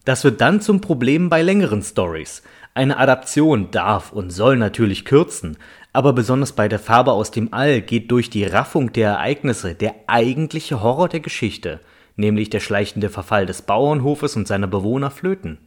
Das 0.09 0.25
wird 0.25 0.41
dann 0.41 0.63
zum 0.63 0.81
Problem 0.81 1.29
bei 1.29 1.43
längeren 1.43 1.83
Stories. 1.83 2.43
Eine 2.73 2.97
Adaption 2.97 3.71
darf 3.71 4.11
und 4.11 4.31
soll 4.31 4.57
natürlich 4.57 5.05
kürzen, 5.05 5.59
aber 5.93 6.15
besonders 6.15 6.53
bei 6.53 6.67
der 6.67 6.79
Farbe 6.79 7.13
aus 7.13 7.31
dem 7.31 7.53
All 7.53 7.83
geht 7.83 8.11
durch 8.11 8.31
die 8.31 8.45
Raffung 8.45 8.91
der 8.95 9.11
Ereignisse 9.11 9.75
der 9.75 9.95
eigentliche 10.07 10.83
Horror 10.83 11.11
der 11.11 11.21
Geschichte, 11.21 11.81
nämlich 12.17 12.49
der 12.49 12.61
schleichende 12.61 13.11
Verfall 13.11 13.45
des 13.45 13.61
Bauernhofes 13.61 14.35
und 14.35 14.49
seiner 14.49 14.67
Bewohner 14.67 15.11
flöten. 15.11 15.59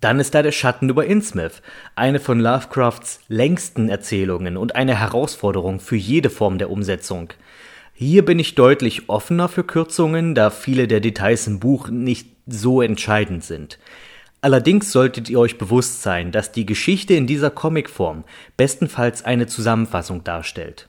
Dann 0.00 0.18
ist 0.18 0.34
da 0.34 0.42
der 0.42 0.50
Schatten 0.50 0.88
über 0.88 1.06
Innsmouth, 1.06 1.62
eine 1.94 2.18
von 2.18 2.40
Lovecrafts 2.40 3.20
längsten 3.28 3.88
Erzählungen 3.88 4.56
und 4.56 4.74
eine 4.74 4.98
Herausforderung 4.98 5.78
für 5.78 5.94
jede 5.94 6.30
Form 6.30 6.58
der 6.58 6.68
Umsetzung. 6.68 7.32
Hier 7.94 8.24
bin 8.24 8.38
ich 8.38 8.54
deutlich 8.54 9.08
offener 9.08 9.48
für 9.48 9.64
Kürzungen, 9.64 10.34
da 10.34 10.50
viele 10.50 10.88
der 10.88 11.00
Details 11.00 11.46
im 11.46 11.60
Buch 11.60 11.88
nicht 11.88 12.28
so 12.46 12.80
entscheidend 12.80 13.44
sind. 13.44 13.78
Allerdings 14.40 14.90
solltet 14.90 15.30
ihr 15.30 15.38
euch 15.38 15.58
bewusst 15.58 16.02
sein, 16.02 16.32
dass 16.32 16.50
die 16.50 16.66
Geschichte 16.66 17.14
in 17.14 17.26
dieser 17.26 17.50
Comicform 17.50 18.24
bestenfalls 18.56 19.24
eine 19.24 19.46
Zusammenfassung 19.46 20.24
darstellt. 20.24 20.88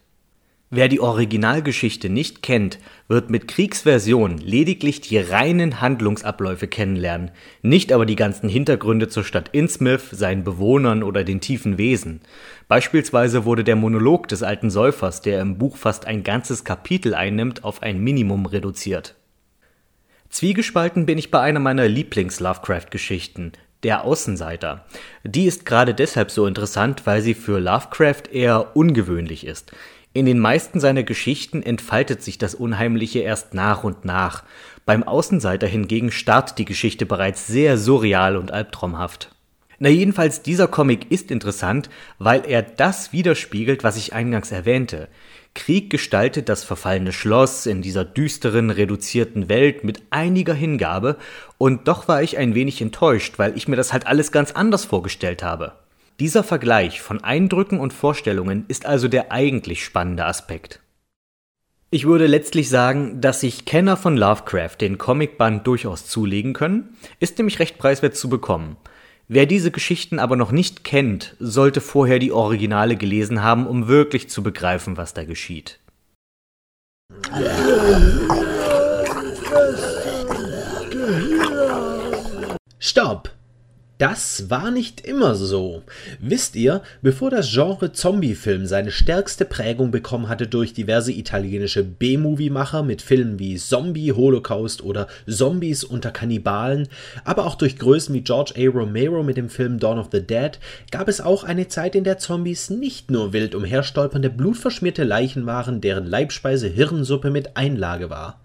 Wer 0.76 0.88
die 0.88 1.02
Originalgeschichte 1.02 2.10
nicht 2.10 2.42
kennt, 2.42 2.80
wird 3.08 3.30
mit 3.30 3.48
Kriegsversion 3.48 4.40
lediglich 4.40 5.02
die 5.02 5.20
reinen 5.20 5.82
Handlungsabläufe 5.82 6.68
kennenlernen, 6.68 7.30
nicht 7.62 7.94
aber 7.94 8.08
die 8.08 8.16
ganzen 8.16 8.50
Hintergründe 8.50 9.08
zur 9.08 9.24
Stadt 9.24 9.50
Innsmouth, 9.52 10.10
seinen 10.10 10.44
Bewohnern 10.44 11.04
oder 11.04 11.24
den 11.24 11.42
tiefen 11.42 11.78
Wesen. 11.78 12.22
Beispielsweise 12.68 13.46
wurde 13.46 13.64
der 13.64 13.76
Monolog 13.76 14.28
des 14.28 14.44
alten 14.44 14.70
Säufers, 14.70 15.22
der 15.22 15.42
im 15.42 15.58
Buch 15.58 15.78
fast 15.78 16.06
ein 16.06 16.24
ganzes 16.24 16.64
Kapitel 16.64 17.14
einnimmt, 17.14 17.64
auf 17.64 17.82
ein 17.82 18.00
Minimum 18.00 18.46
reduziert. 18.46 19.16
Zwiegespalten 20.30 21.06
bin 21.06 21.18
ich 21.18 21.30
bei 21.30 21.42
einer 21.42 21.60
meiner 21.60 21.88
Lieblings-Lovecraft-Geschichten, 21.88 23.52
der 23.84 24.04
Außenseiter. 24.04 24.86
Die 25.24 25.46
ist 25.46 25.66
gerade 25.66 25.94
deshalb 25.94 26.32
so 26.32 26.48
interessant, 26.48 27.06
weil 27.06 27.22
sie 27.22 27.36
für 27.36 27.60
Lovecraft 27.60 28.32
eher 28.32 28.76
ungewöhnlich 28.76 29.46
ist. 29.46 29.74
In 30.14 30.26
den 30.26 30.40
meisten 30.40 30.80
seiner 30.80 31.04
Geschichten 31.04 31.64
entfaltet 31.64 32.22
sich 32.22 32.38
das 32.38 32.56
Unheimliche 32.56 33.20
erst 33.20 33.54
nach 33.54 33.84
und 33.84 34.06
nach. 34.06 34.44
Beim 34.86 35.04
Außenseiter 35.04 35.68
hingegen 35.68 36.12
startet 36.12 36.60
die 36.60 36.66
Geschichte 36.66 37.06
bereits 37.06 37.48
sehr 37.48 37.78
surreal 37.78 38.38
und 38.38 38.52
albtraumhaft. 38.52 39.30
Na 39.80 39.90
jedenfalls, 39.90 40.42
dieser 40.42 40.68
Comic 40.68 41.12
ist 41.12 41.32
interessant, 41.32 41.90
weil 42.20 42.44
er 42.48 42.62
das 42.62 43.14
widerspiegelt, 43.14 43.84
was 43.84 43.98
ich 43.98 44.14
eingangs 44.14 44.52
erwähnte. 44.52 45.08
Krieg 45.56 45.90
gestaltet 45.90 46.50
das 46.50 46.64
verfallene 46.64 47.12
Schloss 47.14 47.66
in 47.66 47.82
dieser 47.82 48.06
düsteren, 48.06 48.70
reduzierten 48.70 49.50
Welt 49.50 49.84
mit 49.84 50.02
einiger 50.10 50.54
Hingabe, 50.54 51.18
und 51.58 51.88
doch 51.88 52.08
war 52.08 52.24
ich 52.24 52.38
ein 52.38 52.56
wenig 52.56 52.82
enttäuscht, 52.82 53.38
weil 53.38 53.56
ich 53.56 53.68
mir 53.68 53.76
das 53.76 53.94
halt 53.94 54.08
alles 54.08 54.32
ganz 54.32 54.52
anders 54.52 54.86
vorgestellt 54.86 55.44
habe. 55.44 55.74
Dieser 56.20 56.44
Vergleich 56.44 57.02
von 57.02 57.24
Eindrücken 57.24 57.80
und 57.80 57.94
Vorstellungen 57.94 58.66
ist 58.68 58.86
also 58.86 59.08
der 59.08 59.32
eigentlich 59.32 59.84
spannende 59.84 60.26
Aspekt. 60.26 60.80
Ich 61.90 62.06
würde 62.06 62.26
letztlich 62.26 62.70
sagen, 62.70 63.22
dass 63.22 63.42
sich 63.42 63.66
Kenner 63.66 63.98
von 63.98 64.18
Lovecraft 64.18 64.78
den 64.82 64.98
Comicband 64.98 65.68
durchaus 65.68 66.08
zulegen 66.08 66.54
können, 66.54 66.96
ist 67.20 67.38
nämlich 67.38 67.60
recht 67.60 67.78
preiswert 67.78 68.16
zu 68.16 68.30
bekommen. 68.30 68.78
Wer 69.28 69.46
diese 69.46 69.72
Geschichten 69.72 70.20
aber 70.20 70.36
noch 70.36 70.52
nicht 70.52 70.84
kennt, 70.84 71.36
sollte 71.40 71.80
vorher 71.80 72.20
die 72.20 72.32
Originale 72.34 72.98
gelesen 72.98 73.42
haben, 73.42 73.68
um 73.68 73.88
wirklich 73.88 74.30
zu 74.30 74.44
begreifen, 74.44 74.98
was 74.98 75.14
da 75.14 75.24
geschieht. 75.24 75.80
Stopp! 82.80 83.32
Das 84.00 84.50
war 84.50 84.72
nicht 84.72 85.02
immer 85.02 85.36
so. 85.36 85.84
Wisst 86.20 86.56
ihr, 86.56 86.82
bevor 87.04 87.30
das 87.30 87.52
Genre 87.52 87.92
Zombiefilm 87.92 88.66
seine 88.66 88.90
stärkste 88.90 89.46
Prägung 89.46 89.92
bekommen 89.92 90.30
hatte 90.30 90.48
durch 90.48 90.74
diverse 90.74 91.12
italienische 91.12 91.84
B-Movie-Macher 91.84 92.82
mit 92.82 93.04
Filmen 93.04 93.38
wie 93.38 93.56
Zombie, 93.56 94.12
Holocaust 94.12 94.84
oder 94.84 95.08
Zombies 95.30 95.84
unter 95.84 96.10
Kannibalen, 96.10 96.88
aber 97.24 97.46
auch 97.46 97.54
durch 97.54 97.78
Größen 97.78 98.16
wie 98.16 98.22
George 98.22 98.54
A. 98.58 98.68
Romero 98.68 99.22
mit 99.22 99.38
dem 99.38 99.50
Film 99.50 99.80
Dawn 99.80 100.00
of 100.00 100.10
the 100.12 100.26
Dead, 100.26 100.58
gab 100.90 101.08
es 101.08 101.22
auch 101.22 101.44
eine 101.44 101.68
Zeit, 101.68 101.94
in 101.94 102.04
der 102.04 102.18
Zombies 102.18 102.72
nicht 102.72 103.12
nur 103.12 103.32
wild 103.32 103.54
umherstolpernde, 103.54 104.32
blutverschmierte 104.32 105.04
Leichen 105.04 105.46
waren, 105.46 105.82
deren 105.82 106.08
Leibspeise 106.08 106.68
Hirnsuppe 106.68 107.30
mit 107.30 107.56
Einlage 107.58 108.10
war. 108.10 108.40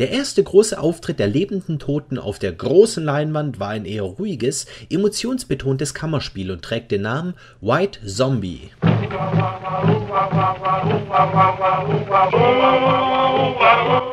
Der 0.00 0.10
erste 0.10 0.42
große 0.42 0.76
Auftritt 0.80 1.20
der 1.20 1.28
lebenden 1.28 1.78
Toten 1.78 2.18
auf 2.18 2.40
der 2.40 2.50
großen 2.50 3.04
Leinwand 3.04 3.60
war 3.60 3.68
ein 3.68 3.84
eher 3.84 4.02
ruhiges, 4.02 4.66
emotionsbetontes 4.90 5.94
Kammerspiel 5.94 6.50
und 6.50 6.62
trägt 6.62 6.90
den 6.90 7.02
Namen 7.02 7.34
White 7.60 8.00
Zombie. 8.04 8.70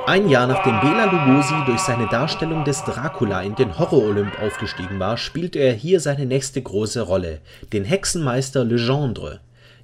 Ein 0.06 0.30
Jahr 0.30 0.46
nachdem 0.46 0.80
Bela 0.82 1.06
Lugosi 1.06 1.56
durch 1.66 1.80
seine 1.80 2.08
Darstellung 2.10 2.64
des 2.64 2.84
Dracula 2.84 3.42
in 3.42 3.56
den 3.56 3.80
Horror-Olymp 3.80 4.40
aufgestiegen 4.40 5.00
war, 5.00 5.18
spielte 5.18 5.58
er 5.58 5.74
hier 5.74 6.00
seine 6.00 6.28
nächste 6.28 6.62
große 6.62 7.02
Rolle, 7.02 7.40
den 7.74 7.86
Hexenmeister 7.86 8.64
Legendre. 8.64 9.40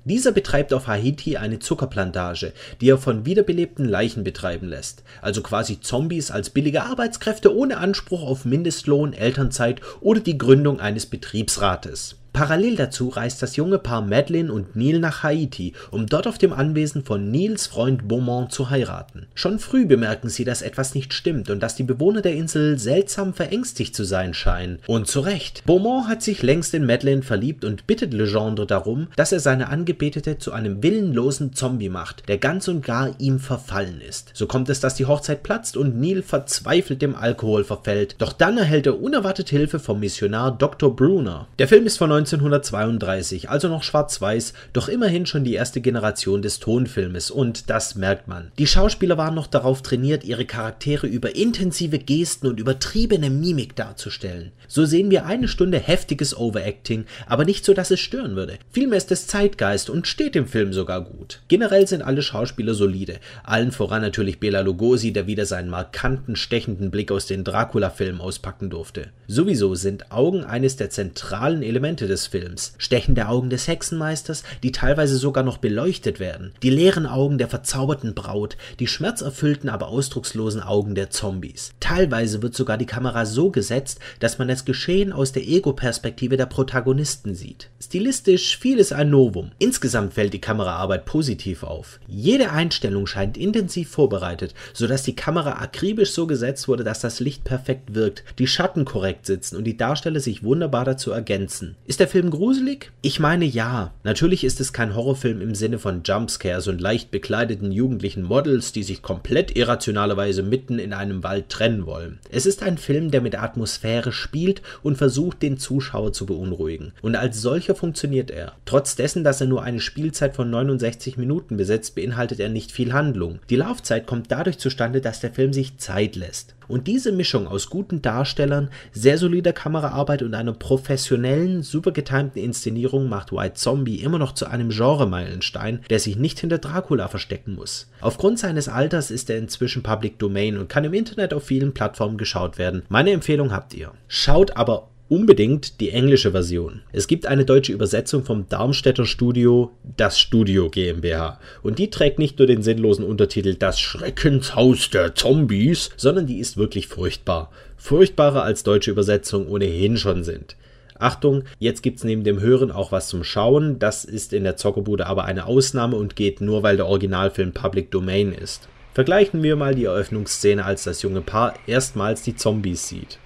Dieser 0.08 0.32
betreibt 0.32 0.72
auf 0.72 0.88
Haiti 0.88 1.36
eine 1.36 1.60
Zuckerplantage, 1.60 2.54
die 2.80 2.90
er 2.90 2.98
von 2.98 3.26
wiederbelebten 3.26 3.84
Leichen 3.84 4.24
betreiben 4.24 4.70
lässt, 4.70 5.04
also 5.22 5.42
quasi 5.42 5.82
Zombies 5.82 6.32
als 6.32 6.50
billige 6.50 6.84
Arbeitskräfte 6.84 7.54
ohne 7.54 7.76
Anspruch 7.76 8.24
auf 8.24 8.46
Mindestlohn, 8.46 9.12
Elternzeit 9.12 9.82
oder 10.00 10.22
die 10.22 10.38
Gründung 10.38 10.80
eines 10.80 11.08
Betriebsrates 11.08 12.16
Parallel 12.34 12.76
dazu 12.76 13.10
reist 13.10 13.42
das 13.42 13.56
junge 13.56 13.80
Paar 13.80 14.02
Madeline 14.02 14.52
und 14.52 14.76
Neil 14.76 15.00
nach 15.00 15.24
Haiti, 15.24 15.74
um 15.92 16.06
dort 16.06 16.28
auf 16.28 16.38
dem 16.38 16.54
Anwesen 16.54 17.04
von 17.04 17.32
Neils 17.32 17.68
Freund 17.68 18.08
Beaumont 18.08 18.52
zu 18.52 18.70
heiraten. 18.70 19.26
Schon 19.34 19.60
früh 19.60 19.86
bemerken 19.86 20.30
sie, 20.30 20.44
dass 20.44 20.62
etwas 20.62 20.94
nicht 20.94 21.14
stimmt 21.14 21.50
und 21.50 21.62
dass 21.62 21.76
die 21.76 21.84
Bewohner 21.84 22.22
der 22.22 22.34
Insel 22.34 22.78
seltsam 22.78 23.34
verängstigt 23.34 23.96
zu 23.96 24.04
sein 24.04 24.34
scheinen. 24.34 24.80
Und 24.88 25.08
zu 25.08 25.22
Recht. 25.22 25.64
Beaumont 25.66 26.08
hat 26.08 26.22
sich 26.22 26.44
längst 26.44 26.74
in 26.74 26.86
Madeline 26.86 27.24
verliebt 27.24 27.66
und 27.66 27.88
bittet 27.88 28.14
Legendre 28.14 28.68
darum, 28.68 29.08
dass 29.16 29.32
er 29.32 29.40
seine 29.40 29.70
Angebetete 29.70 30.38
zu 30.38 30.52
einem 30.52 30.84
willenlosen 30.84 31.54
Zombie 31.54 31.90
macht, 31.90 32.28
der 32.30 32.38
ganz 32.38 32.68
und 32.68 32.86
gar 32.86 33.20
ihm 33.20 33.40
verfallen 33.40 34.02
ist. 34.08 34.32
So 34.34 34.46
kommt 34.46 34.70
es, 34.70 34.80
dass 34.80 34.96
die 34.96 35.06
Hochzeit 35.06 35.44
platzt 35.44 35.76
und 35.76 36.00
Neil 36.00 36.22
verzweifelt 36.22 37.02
dem 37.02 37.16
Alkohol 37.16 37.64
verfällt. 37.64 38.16
Doch 38.20 38.34
dann 38.34 38.58
erhält 38.58 38.86
er 38.86 39.02
unerwartet 39.02 39.50
Hilfe 39.50 39.80
vom 39.80 40.00
Missionar 40.00 40.56
Dr. 40.56 40.96
Bruner. 40.96 41.48
Der 41.58 41.68
Film 41.68 41.86
ist 41.86 41.98
von 41.98 42.12
1932, 42.36 43.50
also 43.50 43.70
noch 43.70 43.84
schwarz-weiß, 43.84 44.54
doch 44.74 44.90
immerhin 44.90 45.26
schon 45.26 45.46
die 45.46 45.54
erste 45.54 45.82
Generation 45.82 46.42
des 46.42 46.60
Tonfilmes 46.60 47.32
und 47.32 47.70
das 47.70 47.96
merkt 47.96 48.28
man. 48.28 48.52
Die 48.60 48.68
Schauspieler 48.68 49.18
waren 49.18 49.36
noch 49.36 49.48
darauf 49.48 49.82
trainiert, 49.82 50.26
ihre 50.26 50.46
Charaktere 50.46 51.08
über 51.08 51.36
intensive 51.36 52.00
Gesten 52.00 52.48
und 52.48 52.60
übertriebene 52.60 53.30
Mimik 53.30 53.76
darzustellen. 53.76 54.52
So 54.68 54.86
sehen 54.86 55.12
wir 55.12 55.26
eine 55.26 55.48
Stunde 55.48 55.80
heftiges 55.80 56.36
Overacting, 56.36 57.06
aber 57.26 57.46
nicht 57.46 57.64
so, 57.64 57.74
dass 57.74 57.92
es 57.92 58.00
stören 58.00 58.36
würde. 58.36 58.58
Vielmehr 58.72 58.98
ist 58.98 59.12
es 59.12 59.28
Zeitgeist 59.28 59.90
und 59.90 60.08
steht 60.08 60.36
im 60.36 60.48
Film 60.48 60.74
sogar 60.74 61.02
gut. 61.02 61.40
Generell 61.48 61.88
sind 61.88 62.02
alle 62.02 62.22
Schauspieler 62.22 62.74
solide, 62.74 63.20
allen 63.44 63.72
voran 63.72 64.02
natürlich 64.02 64.40
Bela 64.40 64.62
Lugosi, 64.62 65.14
der 65.14 65.28
wieder 65.28 65.46
seinen 65.46 65.70
markanten, 65.70 66.36
stechenden 66.36 66.92
Blick 66.92 67.12
aus 67.12 67.26
den 67.26 67.44
Dracula-Filmen 67.44 68.22
auspacken 68.22 68.70
durfte. 68.70 69.10
Sowieso 69.28 69.76
sind 69.76 70.12
Augen 70.12 70.44
eines 70.44 70.76
der 70.76 70.90
zentralen 70.90 71.64
Elemente 71.64 72.07
des 72.08 72.28
Films, 72.28 72.74
stechende 72.78 73.28
Augen 73.28 73.50
des 73.50 73.68
Hexenmeisters, 73.68 74.44
die 74.64 74.72
teilweise 74.72 75.18
sogar 75.18 75.44
noch 75.44 75.58
beleuchtet 75.58 76.20
werden, 76.20 76.54
die 76.64 76.70
leeren 76.70 77.06
Augen 77.06 77.38
der 77.38 77.48
verzauberten 77.48 78.14
Braut, 78.14 78.58
die 78.80 78.88
schmerzerfüllten, 78.88 79.70
aber 79.70 79.88
ausdruckslosen 79.88 80.62
Augen 80.62 80.96
der 80.96 81.10
Zombies. 81.10 81.74
Teilweise 81.80 82.42
wird 82.42 82.56
sogar 82.56 82.78
die 82.78 82.86
Kamera 82.86 83.26
so 83.26 83.52
gesetzt, 83.52 84.00
dass 84.20 84.40
man 84.40 84.48
das 84.48 84.66
Geschehen 84.66 85.12
aus 85.12 85.32
der 85.32 85.48
Ego-Perspektive 85.48 86.38
der 86.38 86.46
Protagonisten 86.46 87.36
sieht. 87.36 87.70
Stilistisch 87.84 88.58
vieles 88.58 88.92
ein 88.92 89.10
Novum. 89.10 89.52
Insgesamt 89.60 90.14
fällt 90.14 90.34
die 90.34 90.42
Kameraarbeit 90.42 91.06
positiv 91.06 91.64
auf. 91.64 92.00
Jede 92.08 92.52
Einstellung 92.52 93.08
scheint 93.08 93.38
intensiv 93.38 93.90
vorbereitet, 93.90 94.54
sodass 94.74 95.04
die 95.04 95.16
Kamera 95.16 95.62
akribisch 95.62 96.12
so 96.12 96.28
gesetzt 96.28 96.68
wurde, 96.68 96.84
dass 96.84 97.00
das 97.00 97.20
Licht 97.20 97.44
perfekt 97.44 97.96
wirkt, 97.96 98.24
die 98.40 98.48
Schatten 98.48 98.86
korrekt 98.86 99.26
sitzen 99.26 99.56
und 99.56 99.64
die 99.64 99.78
Darsteller 99.78 100.20
sich 100.20 100.44
wunderbar 100.44 100.86
dazu 100.86 101.12
ergänzen. 101.12 101.76
Ist 101.86 101.97
der 102.00 102.08
der 102.08 102.22
Film 102.22 102.32
gruselig? 102.32 102.92
Ich 103.02 103.20
meine 103.20 103.44
ja. 103.44 103.94
Natürlich 104.04 104.46
ist 104.46 104.62
es 104.62 104.72
kein 104.72 104.96
Horrorfilm 104.96 105.42
im 105.42 105.56
Sinne 105.56 105.78
von 105.78 106.04
Jumpscares 106.06 106.68
und 106.68 106.80
leicht 106.80 107.12
bekleideten 107.12 107.74
jugendlichen 107.74 108.24
Models, 108.24 108.72
die 108.72 108.84
sich 108.84 109.02
komplett 109.02 109.58
irrationalerweise 109.58 110.42
mitten 110.42 110.80
in 110.80 110.94
einem 110.94 111.24
Wald 111.24 111.50
trennen 111.50 111.86
wollen. 111.86 112.20
Es 112.30 112.46
ist 112.46 112.64
ein 112.64 112.78
Film, 112.78 113.12
der 113.12 113.20
mit 113.20 113.38
Atmosphäre 113.38 114.14
spielt 114.14 114.62
und 114.84 114.98
versucht, 114.98 115.42
den 115.42 115.58
Zuschauer 115.58 116.14
zu 116.14 116.26
beunruhigen. 116.26 116.94
Und 117.02 117.18
als 117.18 117.42
solcher 117.42 117.76
funktioniert 117.76 118.32
er. 118.32 118.54
Trotz 118.64 118.96
dessen, 118.96 119.26
dass 119.26 119.42
er 119.42 119.48
nur 119.48 119.64
eine 119.64 119.82
Spielzeit 119.82 120.34
von 120.34 120.50
69 120.50 121.18
Minuten 121.18 121.58
besitzt, 121.58 121.96
beinhaltet 121.96 122.40
er 122.40 122.50
nicht 122.50 122.72
viel 122.72 122.94
Handlung. 122.94 123.40
Die 123.50 123.58
Laufzeit 123.58 124.08
kommt 124.08 124.32
dadurch 124.32 124.60
zustande, 124.60 125.02
dass 125.02 125.20
der 125.20 125.34
Film 125.34 125.52
sich 125.52 125.78
Zeit 125.78 126.16
lässt. 126.16 126.57
Und 126.68 126.88
diese 126.88 127.12
Mischung 127.12 127.48
aus 127.48 127.70
guten 127.70 128.02
Darstellern, 128.02 128.70
sehr 128.92 129.18
solider 129.18 129.54
Kameraarbeit 129.54 130.22
und 130.22 130.34
einer 130.34 130.54
professionellen, 130.54 131.64
super 131.64 131.92
getimten 131.92 132.40
Inszenierung 132.40 133.10
macht 133.10 133.32
White 133.32 133.56
Zombie 133.56 134.02
immer 134.02 134.20
noch 134.20 134.34
zu 134.34 134.48
einem 134.48 134.70
Genremeilenstein, 134.70 135.82
der 135.90 136.00
sich 136.00 136.18
nicht 136.18 136.40
hinter 136.40 136.58
Dracula 136.58 137.08
verstecken 137.08 137.56
muss. 137.56 137.90
Aufgrund 138.02 138.40
seines 138.40 138.68
Alters 138.68 139.12
ist 139.12 139.30
er 139.30 139.38
inzwischen 139.38 139.84
Public 139.84 140.20
Domain 140.20 140.58
und 140.58 140.70
kann 140.70 140.84
im 140.84 140.94
Internet 140.94 141.34
auf 141.34 141.44
vielen 141.44 141.74
Plattformen 141.74 142.18
geschaut 142.18 142.58
werden. 142.58 142.84
Meine 142.90 143.12
Empfehlung 143.12 143.52
habt 143.52 143.74
ihr. 143.74 143.92
Schaut 144.08 144.58
aber 144.58 144.90
unbedingt 145.10 145.80
die 145.80 145.92
englische 145.92 146.32
Version. 146.32 146.82
Es 146.92 147.08
gibt 147.08 147.26
eine 147.26 147.46
deutsche 147.46 147.74
Übersetzung 147.74 148.24
vom 148.24 148.48
Darmstädter 148.50 149.06
Studio 149.06 149.72
Das 149.96 150.20
Studio 150.20 150.70
GmbH 150.70 151.40
und 151.64 151.80
die 151.80 151.90
trägt 151.90 152.20
nicht 152.20 152.40
nur 152.40 152.48
den 152.48 152.64
sinnlosen 152.64 153.06
Untertitel 153.06 153.56
Das 153.56 153.80
Schreckenshaus 153.80 154.90
der 154.90 155.16
Zombies, 155.16 155.92
sondern 155.98 156.28
die 156.28 156.40
ist 156.40 156.58
wirklich 156.58 156.88
furchtbar. 156.88 157.52
Furchtbarer 157.78 158.44
als 158.44 158.64
deutsche 158.64 158.92
Übersetzungen 158.92 159.48
ohnehin 159.48 159.98
schon 159.98 160.24
sind. 160.24 160.56
Achtung, 161.00 161.44
jetzt 161.60 161.84
gibt's 161.84 162.04
neben 162.04 162.24
dem 162.24 162.40
Hören 162.40 162.72
auch 162.72 162.92
was 162.92 163.08
zum 163.08 163.24
Schauen. 163.24 163.80
Das 163.80 164.04
ist 164.04 164.34
in 164.34 164.44
der 164.44 164.58
Zockerbude 164.58 165.06
aber 165.06 165.26
eine 165.26 165.46
Ausnahme 165.46 165.96
und 165.96 166.16
geht 166.16 166.42
nur, 166.42 166.64
weil 166.64 166.76
der 166.76 166.88
Originalfilm 166.88 167.54
Public 167.54 167.92
Domain 167.92 168.34
ist. 168.34 168.68
Vergleichen 168.94 169.44
wir 169.44 169.56
mal 169.56 169.76
die 169.76 169.86
Eröffnungsszene, 169.86 170.66
als 170.66 170.86
das 170.86 171.04
junge 171.04 171.22
Paar 171.22 171.54
erstmals 171.68 172.24
die 172.24 172.36
Zombies 172.36 172.88
sieht. 172.88 173.20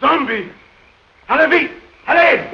Zombie! 0.00 0.50
Alle 1.26 1.50
wie! 1.50 1.68
Alle! 2.06 2.46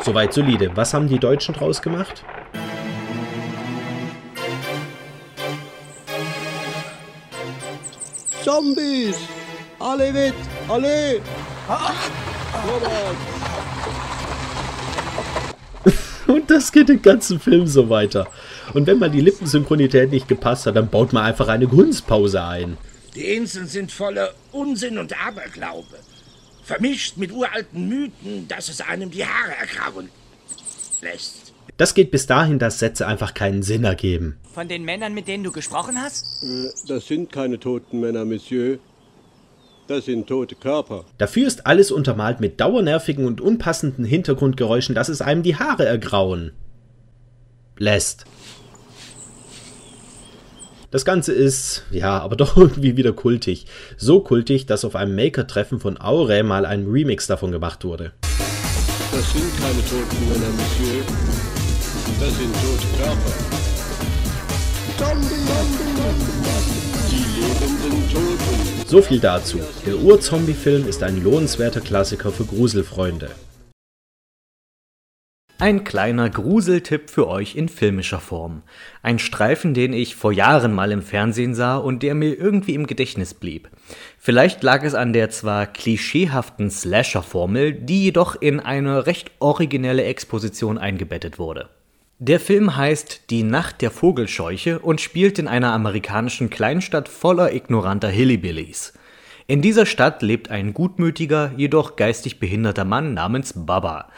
Soweit 0.00 0.32
solide. 0.32 0.70
Was 0.74 0.94
haben 0.94 1.08
die 1.08 1.18
Deutschen 1.18 1.54
draus 1.54 1.82
gemacht? 1.82 2.24
Zombies! 8.42 9.18
Alle 9.78 10.12
mit! 10.12 10.34
Alle! 10.68 11.20
Und 16.26 16.50
das 16.50 16.72
geht 16.72 16.88
den 16.88 17.02
ganzen 17.02 17.38
Film 17.38 17.66
so 17.66 17.90
weiter. 17.90 18.26
Und 18.72 18.86
wenn 18.86 18.98
mal 18.98 19.10
die 19.10 19.20
Lippensynchronität 19.20 20.10
nicht 20.10 20.28
gepasst 20.28 20.64
hat, 20.64 20.76
dann 20.76 20.88
baut 20.88 21.12
man 21.12 21.24
einfach 21.24 21.48
eine 21.48 21.66
Kunstpause 21.66 22.42
ein. 22.42 22.78
Die 23.14 23.34
Inseln 23.34 23.66
sind 23.66 23.92
voller 23.92 24.32
Unsinn 24.52 24.98
und 24.98 25.14
Aberglaube. 25.24 25.98
Vermischt 26.62 27.16
mit 27.16 27.32
uralten 27.32 27.88
Mythen, 27.88 28.48
dass 28.48 28.68
es 28.68 28.80
einem 28.80 29.10
die 29.10 29.24
Haare 29.24 29.52
ergrauen 29.56 30.08
lässt. 31.02 31.52
Das 31.76 31.94
geht 31.94 32.10
bis 32.10 32.26
dahin, 32.26 32.58
dass 32.58 32.78
Sätze 32.78 33.06
einfach 33.06 33.34
keinen 33.34 33.62
Sinn 33.62 33.84
ergeben. 33.84 34.38
Von 34.54 34.68
den 34.68 34.84
Männern, 34.84 35.14
mit 35.14 35.28
denen 35.28 35.44
du 35.44 35.52
gesprochen 35.52 36.00
hast? 36.00 36.42
Äh, 36.42 36.70
das 36.86 37.06
sind 37.06 37.32
keine 37.32 37.58
toten 37.58 38.00
Männer, 38.00 38.24
Monsieur. 38.24 38.78
Das 39.88 40.04
sind 40.04 40.26
tote 40.26 40.54
Körper. 40.54 41.04
Dafür 41.18 41.46
ist 41.46 41.66
alles 41.66 41.90
untermalt 41.90 42.40
mit 42.40 42.60
dauernervigen 42.60 43.26
und 43.26 43.40
unpassenden 43.40 44.04
Hintergrundgeräuschen, 44.04 44.94
dass 44.94 45.08
es 45.08 45.20
einem 45.20 45.42
die 45.42 45.56
Haare 45.56 45.84
ergrauen 45.84 46.52
lässt. 47.76 48.24
Das 50.92 51.06
Ganze 51.06 51.32
ist, 51.32 51.84
ja, 51.90 52.18
aber 52.18 52.36
doch 52.42 52.56
irgendwie 52.56 52.96
wieder 52.98 53.12
kultig. 53.14 53.66
So 53.96 54.20
kultig, 54.20 54.66
dass 54.66 54.84
auf 54.84 54.94
einem 54.94 55.16
Maker-Treffen 55.16 55.80
von 55.80 55.98
Aure 55.98 56.42
mal 56.42 56.66
ein 56.66 56.86
Remix 56.86 57.26
davon 57.26 57.50
gemacht 57.50 57.84
wurde. 57.84 58.12
Das 59.10 59.32
sind 59.32 59.50
keine 59.58 59.82
toten 59.88 60.28
Männer, 60.28 60.52
Monsieur. 60.52 61.02
Das 62.20 62.36
sind 62.36 62.52
tote 62.52 62.86
Körper. 62.98 63.32
Die 67.10 67.24
lebenden 67.40 68.12
Toten. 68.12 68.86
So 68.86 69.00
viel 69.00 69.18
dazu. 69.18 69.60
Der 69.86 69.96
Ur-Zombie-Film 69.96 70.86
ist 70.86 71.02
ein 71.02 71.24
lohnenswerter 71.24 71.80
Klassiker 71.80 72.30
für 72.30 72.44
Gruselfreunde. 72.44 73.30
Ein 75.62 75.84
kleiner 75.84 76.28
Gruseltipp 76.28 77.08
für 77.08 77.28
euch 77.28 77.54
in 77.54 77.68
filmischer 77.68 78.18
Form. 78.18 78.62
Ein 79.00 79.20
Streifen, 79.20 79.74
den 79.74 79.92
ich 79.92 80.16
vor 80.16 80.32
Jahren 80.32 80.72
mal 80.72 80.90
im 80.90 81.02
Fernsehen 81.02 81.54
sah 81.54 81.76
und 81.76 82.02
der 82.02 82.16
mir 82.16 82.36
irgendwie 82.36 82.74
im 82.74 82.88
Gedächtnis 82.88 83.32
blieb. 83.32 83.70
Vielleicht 84.18 84.64
lag 84.64 84.82
es 84.82 84.96
an 84.96 85.12
der 85.12 85.30
zwar 85.30 85.68
klischeehaften 85.68 86.68
Slasher-Formel, 86.68 87.74
die 87.74 88.02
jedoch 88.02 88.34
in 88.34 88.58
eine 88.58 89.06
recht 89.06 89.30
originelle 89.38 90.02
Exposition 90.02 90.78
eingebettet 90.78 91.38
wurde. 91.38 91.68
Der 92.18 92.40
Film 92.40 92.76
heißt 92.76 93.30
Die 93.30 93.44
Nacht 93.44 93.82
der 93.82 93.92
Vogelscheuche 93.92 94.80
und 94.80 95.00
spielt 95.00 95.38
in 95.38 95.46
einer 95.46 95.72
amerikanischen 95.72 96.50
Kleinstadt 96.50 97.08
voller 97.08 97.52
ignoranter 97.52 98.08
Hillbillies. 98.08 98.94
In 99.46 99.62
dieser 99.62 99.86
Stadt 99.86 100.22
lebt 100.22 100.50
ein 100.50 100.74
gutmütiger, 100.74 101.52
jedoch 101.56 101.94
geistig 101.94 102.40
behinderter 102.40 102.84
Mann 102.84 103.14
namens 103.14 103.54
Baba. 103.54 104.08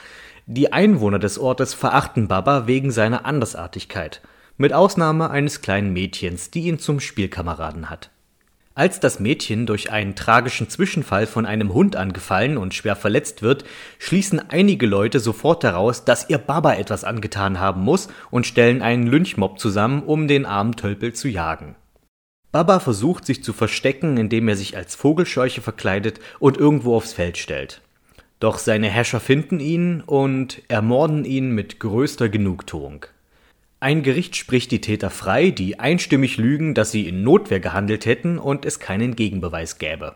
Die 0.46 0.74
Einwohner 0.74 1.18
des 1.18 1.38
Ortes 1.38 1.72
verachten 1.72 2.28
Baba 2.28 2.66
wegen 2.66 2.90
seiner 2.90 3.24
Andersartigkeit, 3.24 4.20
mit 4.58 4.74
Ausnahme 4.74 5.30
eines 5.30 5.62
kleinen 5.62 5.94
Mädchens, 5.94 6.50
die 6.50 6.66
ihn 6.68 6.78
zum 6.78 7.00
Spielkameraden 7.00 7.88
hat. 7.88 8.10
Als 8.74 9.00
das 9.00 9.20
Mädchen 9.20 9.64
durch 9.64 9.90
einen 9.90 10.16
tragischen 10.16 10.68
Zwischenfall 10.68 11.26
von 11.26 11.46
einem 11.46 11.72
Hund 11.72 11.96
angefallen 11.96 12.58
und 12.58 12.74
schwer 12.74 12.94
verletzt 12.94 13.40
wird, 13.40 13.64
schließen 13.98 14.50
einige 14.50 14.86
Leute 14.86 15.18
sofort 15.18 15.64
daraus, 15.64 16.04
dass 16.04 16.28
ihr 16.28 16.38
Baba 16.38 16.74
etwas 16.74 17.04
angetan 17.04 17.58
haben 17.58 17.80
muss 17.80 18.08
und 18.30 18.46
stellen 18.46 18.82
einen 18.82 19.06
Lynchmob 19.06 19.58
zusammen, 19.58 20.02
um 20.02 20.28
den 20.28 20.44
armen 20.44 20.76
Tölpel 20.76 21.14
zu 21.14 21.28
jagen. 21.28 21.74
Baba 22.52 22.80
versucht 22.80 23.24
sich 23.24 23.42
zu 23.42 23.54
verstecken, 23.54 24.18
indem 24.18 24.48
er 24.48 24.56
sich 24.56 24.76
als 24.76 24.94
Vogelscheuche 24.94 25.62
verkleidet 25.62 26.20
und 26.38 26.58
irgendwo 26.58 26.96
aufs 26.96 27.14
Feld 27.14 27.38
stellt. 27.38 27.80
Doch 28.40 28.58
seine 28.58 28.88
Herrscher 28.88 29.20
finden 29.20 29.60
ihn 29.60 30.00
und 30.00 30.62
ermorden 30.68 31.24
ihn 31.24 31.50
mit 31.50 31.80
größter 31.80 32.28
Genugtuung. 32.28 33.06
Ein 33.80 34.02
Gericht 34.02 34.36
spricht 34.36 34.70
die 34.70 34.80
Täter 34.80 35.10
frei, 35.10 35.50
die 35.50 35.78
einstimmig 35.78 36.38
lügen, 36.38 36.74
dass 36.74 36.90
sie 36.90 37.06
in 37.08 37.22
Notwehr 37.22 37.60
gehandelt 37.60 38.06
hätten 38.06 38.38
und 38.38 38.64
es 38.64 38.80
keinen 38.80 39.14
Gegenbeweis 39.14 39.78
gäbe. 39.78 40.14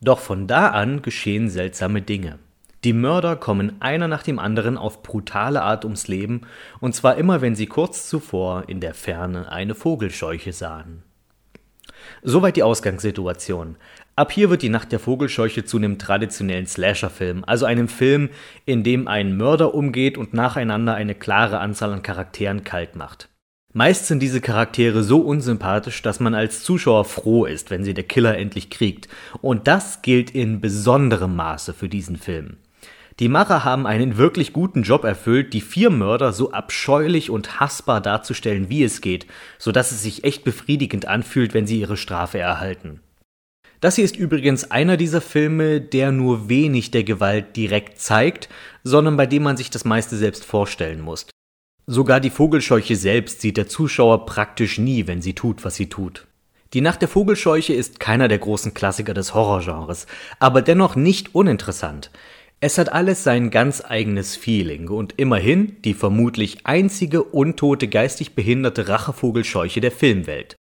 Doch 0.00 0.18
von 0.18 0.46
da 0.46 0.68
an 0.68 1.02
geschehen 1.02 1.48
seltsame 1.48 2.02
Dinge. 2.02 2.38
Die 2.84 2.92
Mörder 2.92 3.34
kommen 3.34 3.80
einer 3.80 4.06
nach 4.06 4.22
dem 4.22 4.38
anderen 4.38 4.76
auf 4.76 5.02
brutale 5.02 5.62
Art 5.62 5.84
ums 5.84 6.06
Leben, 6.06 6.42
und 6.80 6.94
zwar 6.94 7.16
immer, 7.16 7.40
wenn 7.40 7.56
sie 7.56 7.66
kurz 7.66 8.08
zuvor 8.08 8.68
in 8.68 8.80
der 8.80 8.94
Ferne 8.94 9.50
eine 9.50 9.74
Vogelscheuche 9.74 10.52
sahen. 10.52 11.02
Soweit 12.22 12.56
die 12.56 12.62
Ausgangssituation. 12.62 13.76
Ab 14.18 14.32
hier 14.32 14.50
wird 14.50 14.62
die 14.62 14.68
Nacht 14.68 14.90
der 14.90 14.98
Vogelscheuche 14.98 15.64
zu 15.64 15.76
einem 15.76 15.96
traditionellen 15.96 16.66
Slasher-Film, 16.66 17.44
also 17.46 17.66
einem 17.66 17.86
Film, 17.86 18.30
in 18.66 18.82
dem 18.82 19.06
ein 19.06 19.36
Mörder 19.36 19.74
umgeht 19.74 20.18
und 20.18 20.34
nacheinander 20.34 20.96
eine 20.96 21.14
klare 21.14 21.60
Anzahl 21.60 21.92
an 21.92 22.02
Charakteren 22.02 22.64
kalt 22.64 22.96
macht. 22.96 23.28
Meist 23.72 24.08
sind 24.08 24.18
diese 24.18 24.40
Charaktere 24.40 25.04
so 25.04 25.20
unsympathisch, 25.20 26.02
dass 26.02 26.18
man 26.18 26.34
als 26.34 26.64
Zuschauer 26.64 27.04
froh 27.04 27.44
ist, 27.44 27.70
wenn 27.70 27.84
sie 27.84 27.94
der 27.94 28.02
Killer 28.02 28.36
endlich 28.36 28.70
kriegt. 28.70 29.06
Und 29.40 29.68
das 29.68 30.02
gilt 30.02 30.32
in 30.32 30.60
besonderem 30.60 31.36
Maße 31.36 31.72
für 31.72 31.88
diesen 31.88 32.16
Film. 32.16 32.56
Die 33.20 33.28
Macher 33.28 33.62
haben 33.62 33.86
einen 33.86 34.16
wirklich 34.16 34.52
guten 34.52 34.82
Job 34.82 35.04
erfüllt, 35.04 35.52
die 35.54 35.60
vier 35.60 35.90
Mörder 35.90 36.32
so 36.32 36.50
abscheulich 36.50 37.30
und 37.30 37.60
hassbar 37.60 38.00
darzustellen, 38.00 38.68
wie 38.68 38.82
es 38.82 39.00
geht, 39.00 39.28
so 39.58 39.70
dass 39.70 39.92
es 39.92 40.02
sich 40.02 40.24
echt 40.24 40.42
befriedigend 40.42 41.06
anfühlt, 41.06 41.54
wenn 41.54 41.68
sie 41.68 41.78
ihre 41.78 41.96
Strafe 41.96 42.40
erhalten. 42.40 42.98
Das 43.80 43.94
hier 43.94 44.04
ist 44.04 44.16
übrigens 44.16 44.70
einer 44.70 44.96
dieser 44.96 45.20
Filme, 45.20 45.80
der 45.80 46.10
nur 46.10 46.48
wenig 46.48 46.90
der 46.90 47.04
Gewalt 47.04 47.56
direkt 47.56 48.00
zeigt, 48.00 48.48
sondern 48.82 49.16
bei 49.16 49.26
dem 49.26 49.44
man 49.44 49.56
sich 49.56 49.70
das 49.70 49.84
meiste 49.84 50.16
selbst 50.16 50.44
vorstellen 50.44 51.00
muss. 51.00 51.26
Sogar 51.86 52.20
die 52.20 52.30
Vogelscheuche 52.30 52.96
selbst 52.96 53.40
sieht 53.40 53.56
der 53.56 53.68
Zuschauer 53.68 54.26
praktisch 54.26 54.78
nie, 54.78 55.06
wenn 55.06 55.22
sie 55.22 55.34
tut, 55.34 55.64
was 55.64 55.76
sie 55.76 55.88
tut. 55.88 56.26
Die 56.74 56.82
Nacht 56.82 57.00
der 57.00 57.08
Vogelscheuche 57.08 57.72
ist 57.72 57.98
keiner 57.98 58.28
der 58.28 58.38
großen 58.38 58.74
Klassiker 58.74 59.14
des 59.14 59.32
Horrorgenres, 59.32 60.06
aber 60.38 60.60
dennoch 60.60 60.96
nicht 60.96 61.34
uninteressant. 61.34 62.10
Es 62.60 62.76
hat 62.76 62.92
alles 62.92 63.24
sein 63.24 63.50
ganz 63.50 63.82
eigenes 63.82 64.36
Feeling 64.36 64.88
und 64.88 65.14
immerhin 65.16 65.80
die 65.82 65.94
vermutlich 65.94 66.66
einzige 66.66 67.22
untote 67.22 67.88
geistig 67.88 68.34
behinderte 68.34 68.88
Rachevogelscheuche 68.88 69.80
der 69.80 69.92
Filmwelt. 69.92 70.57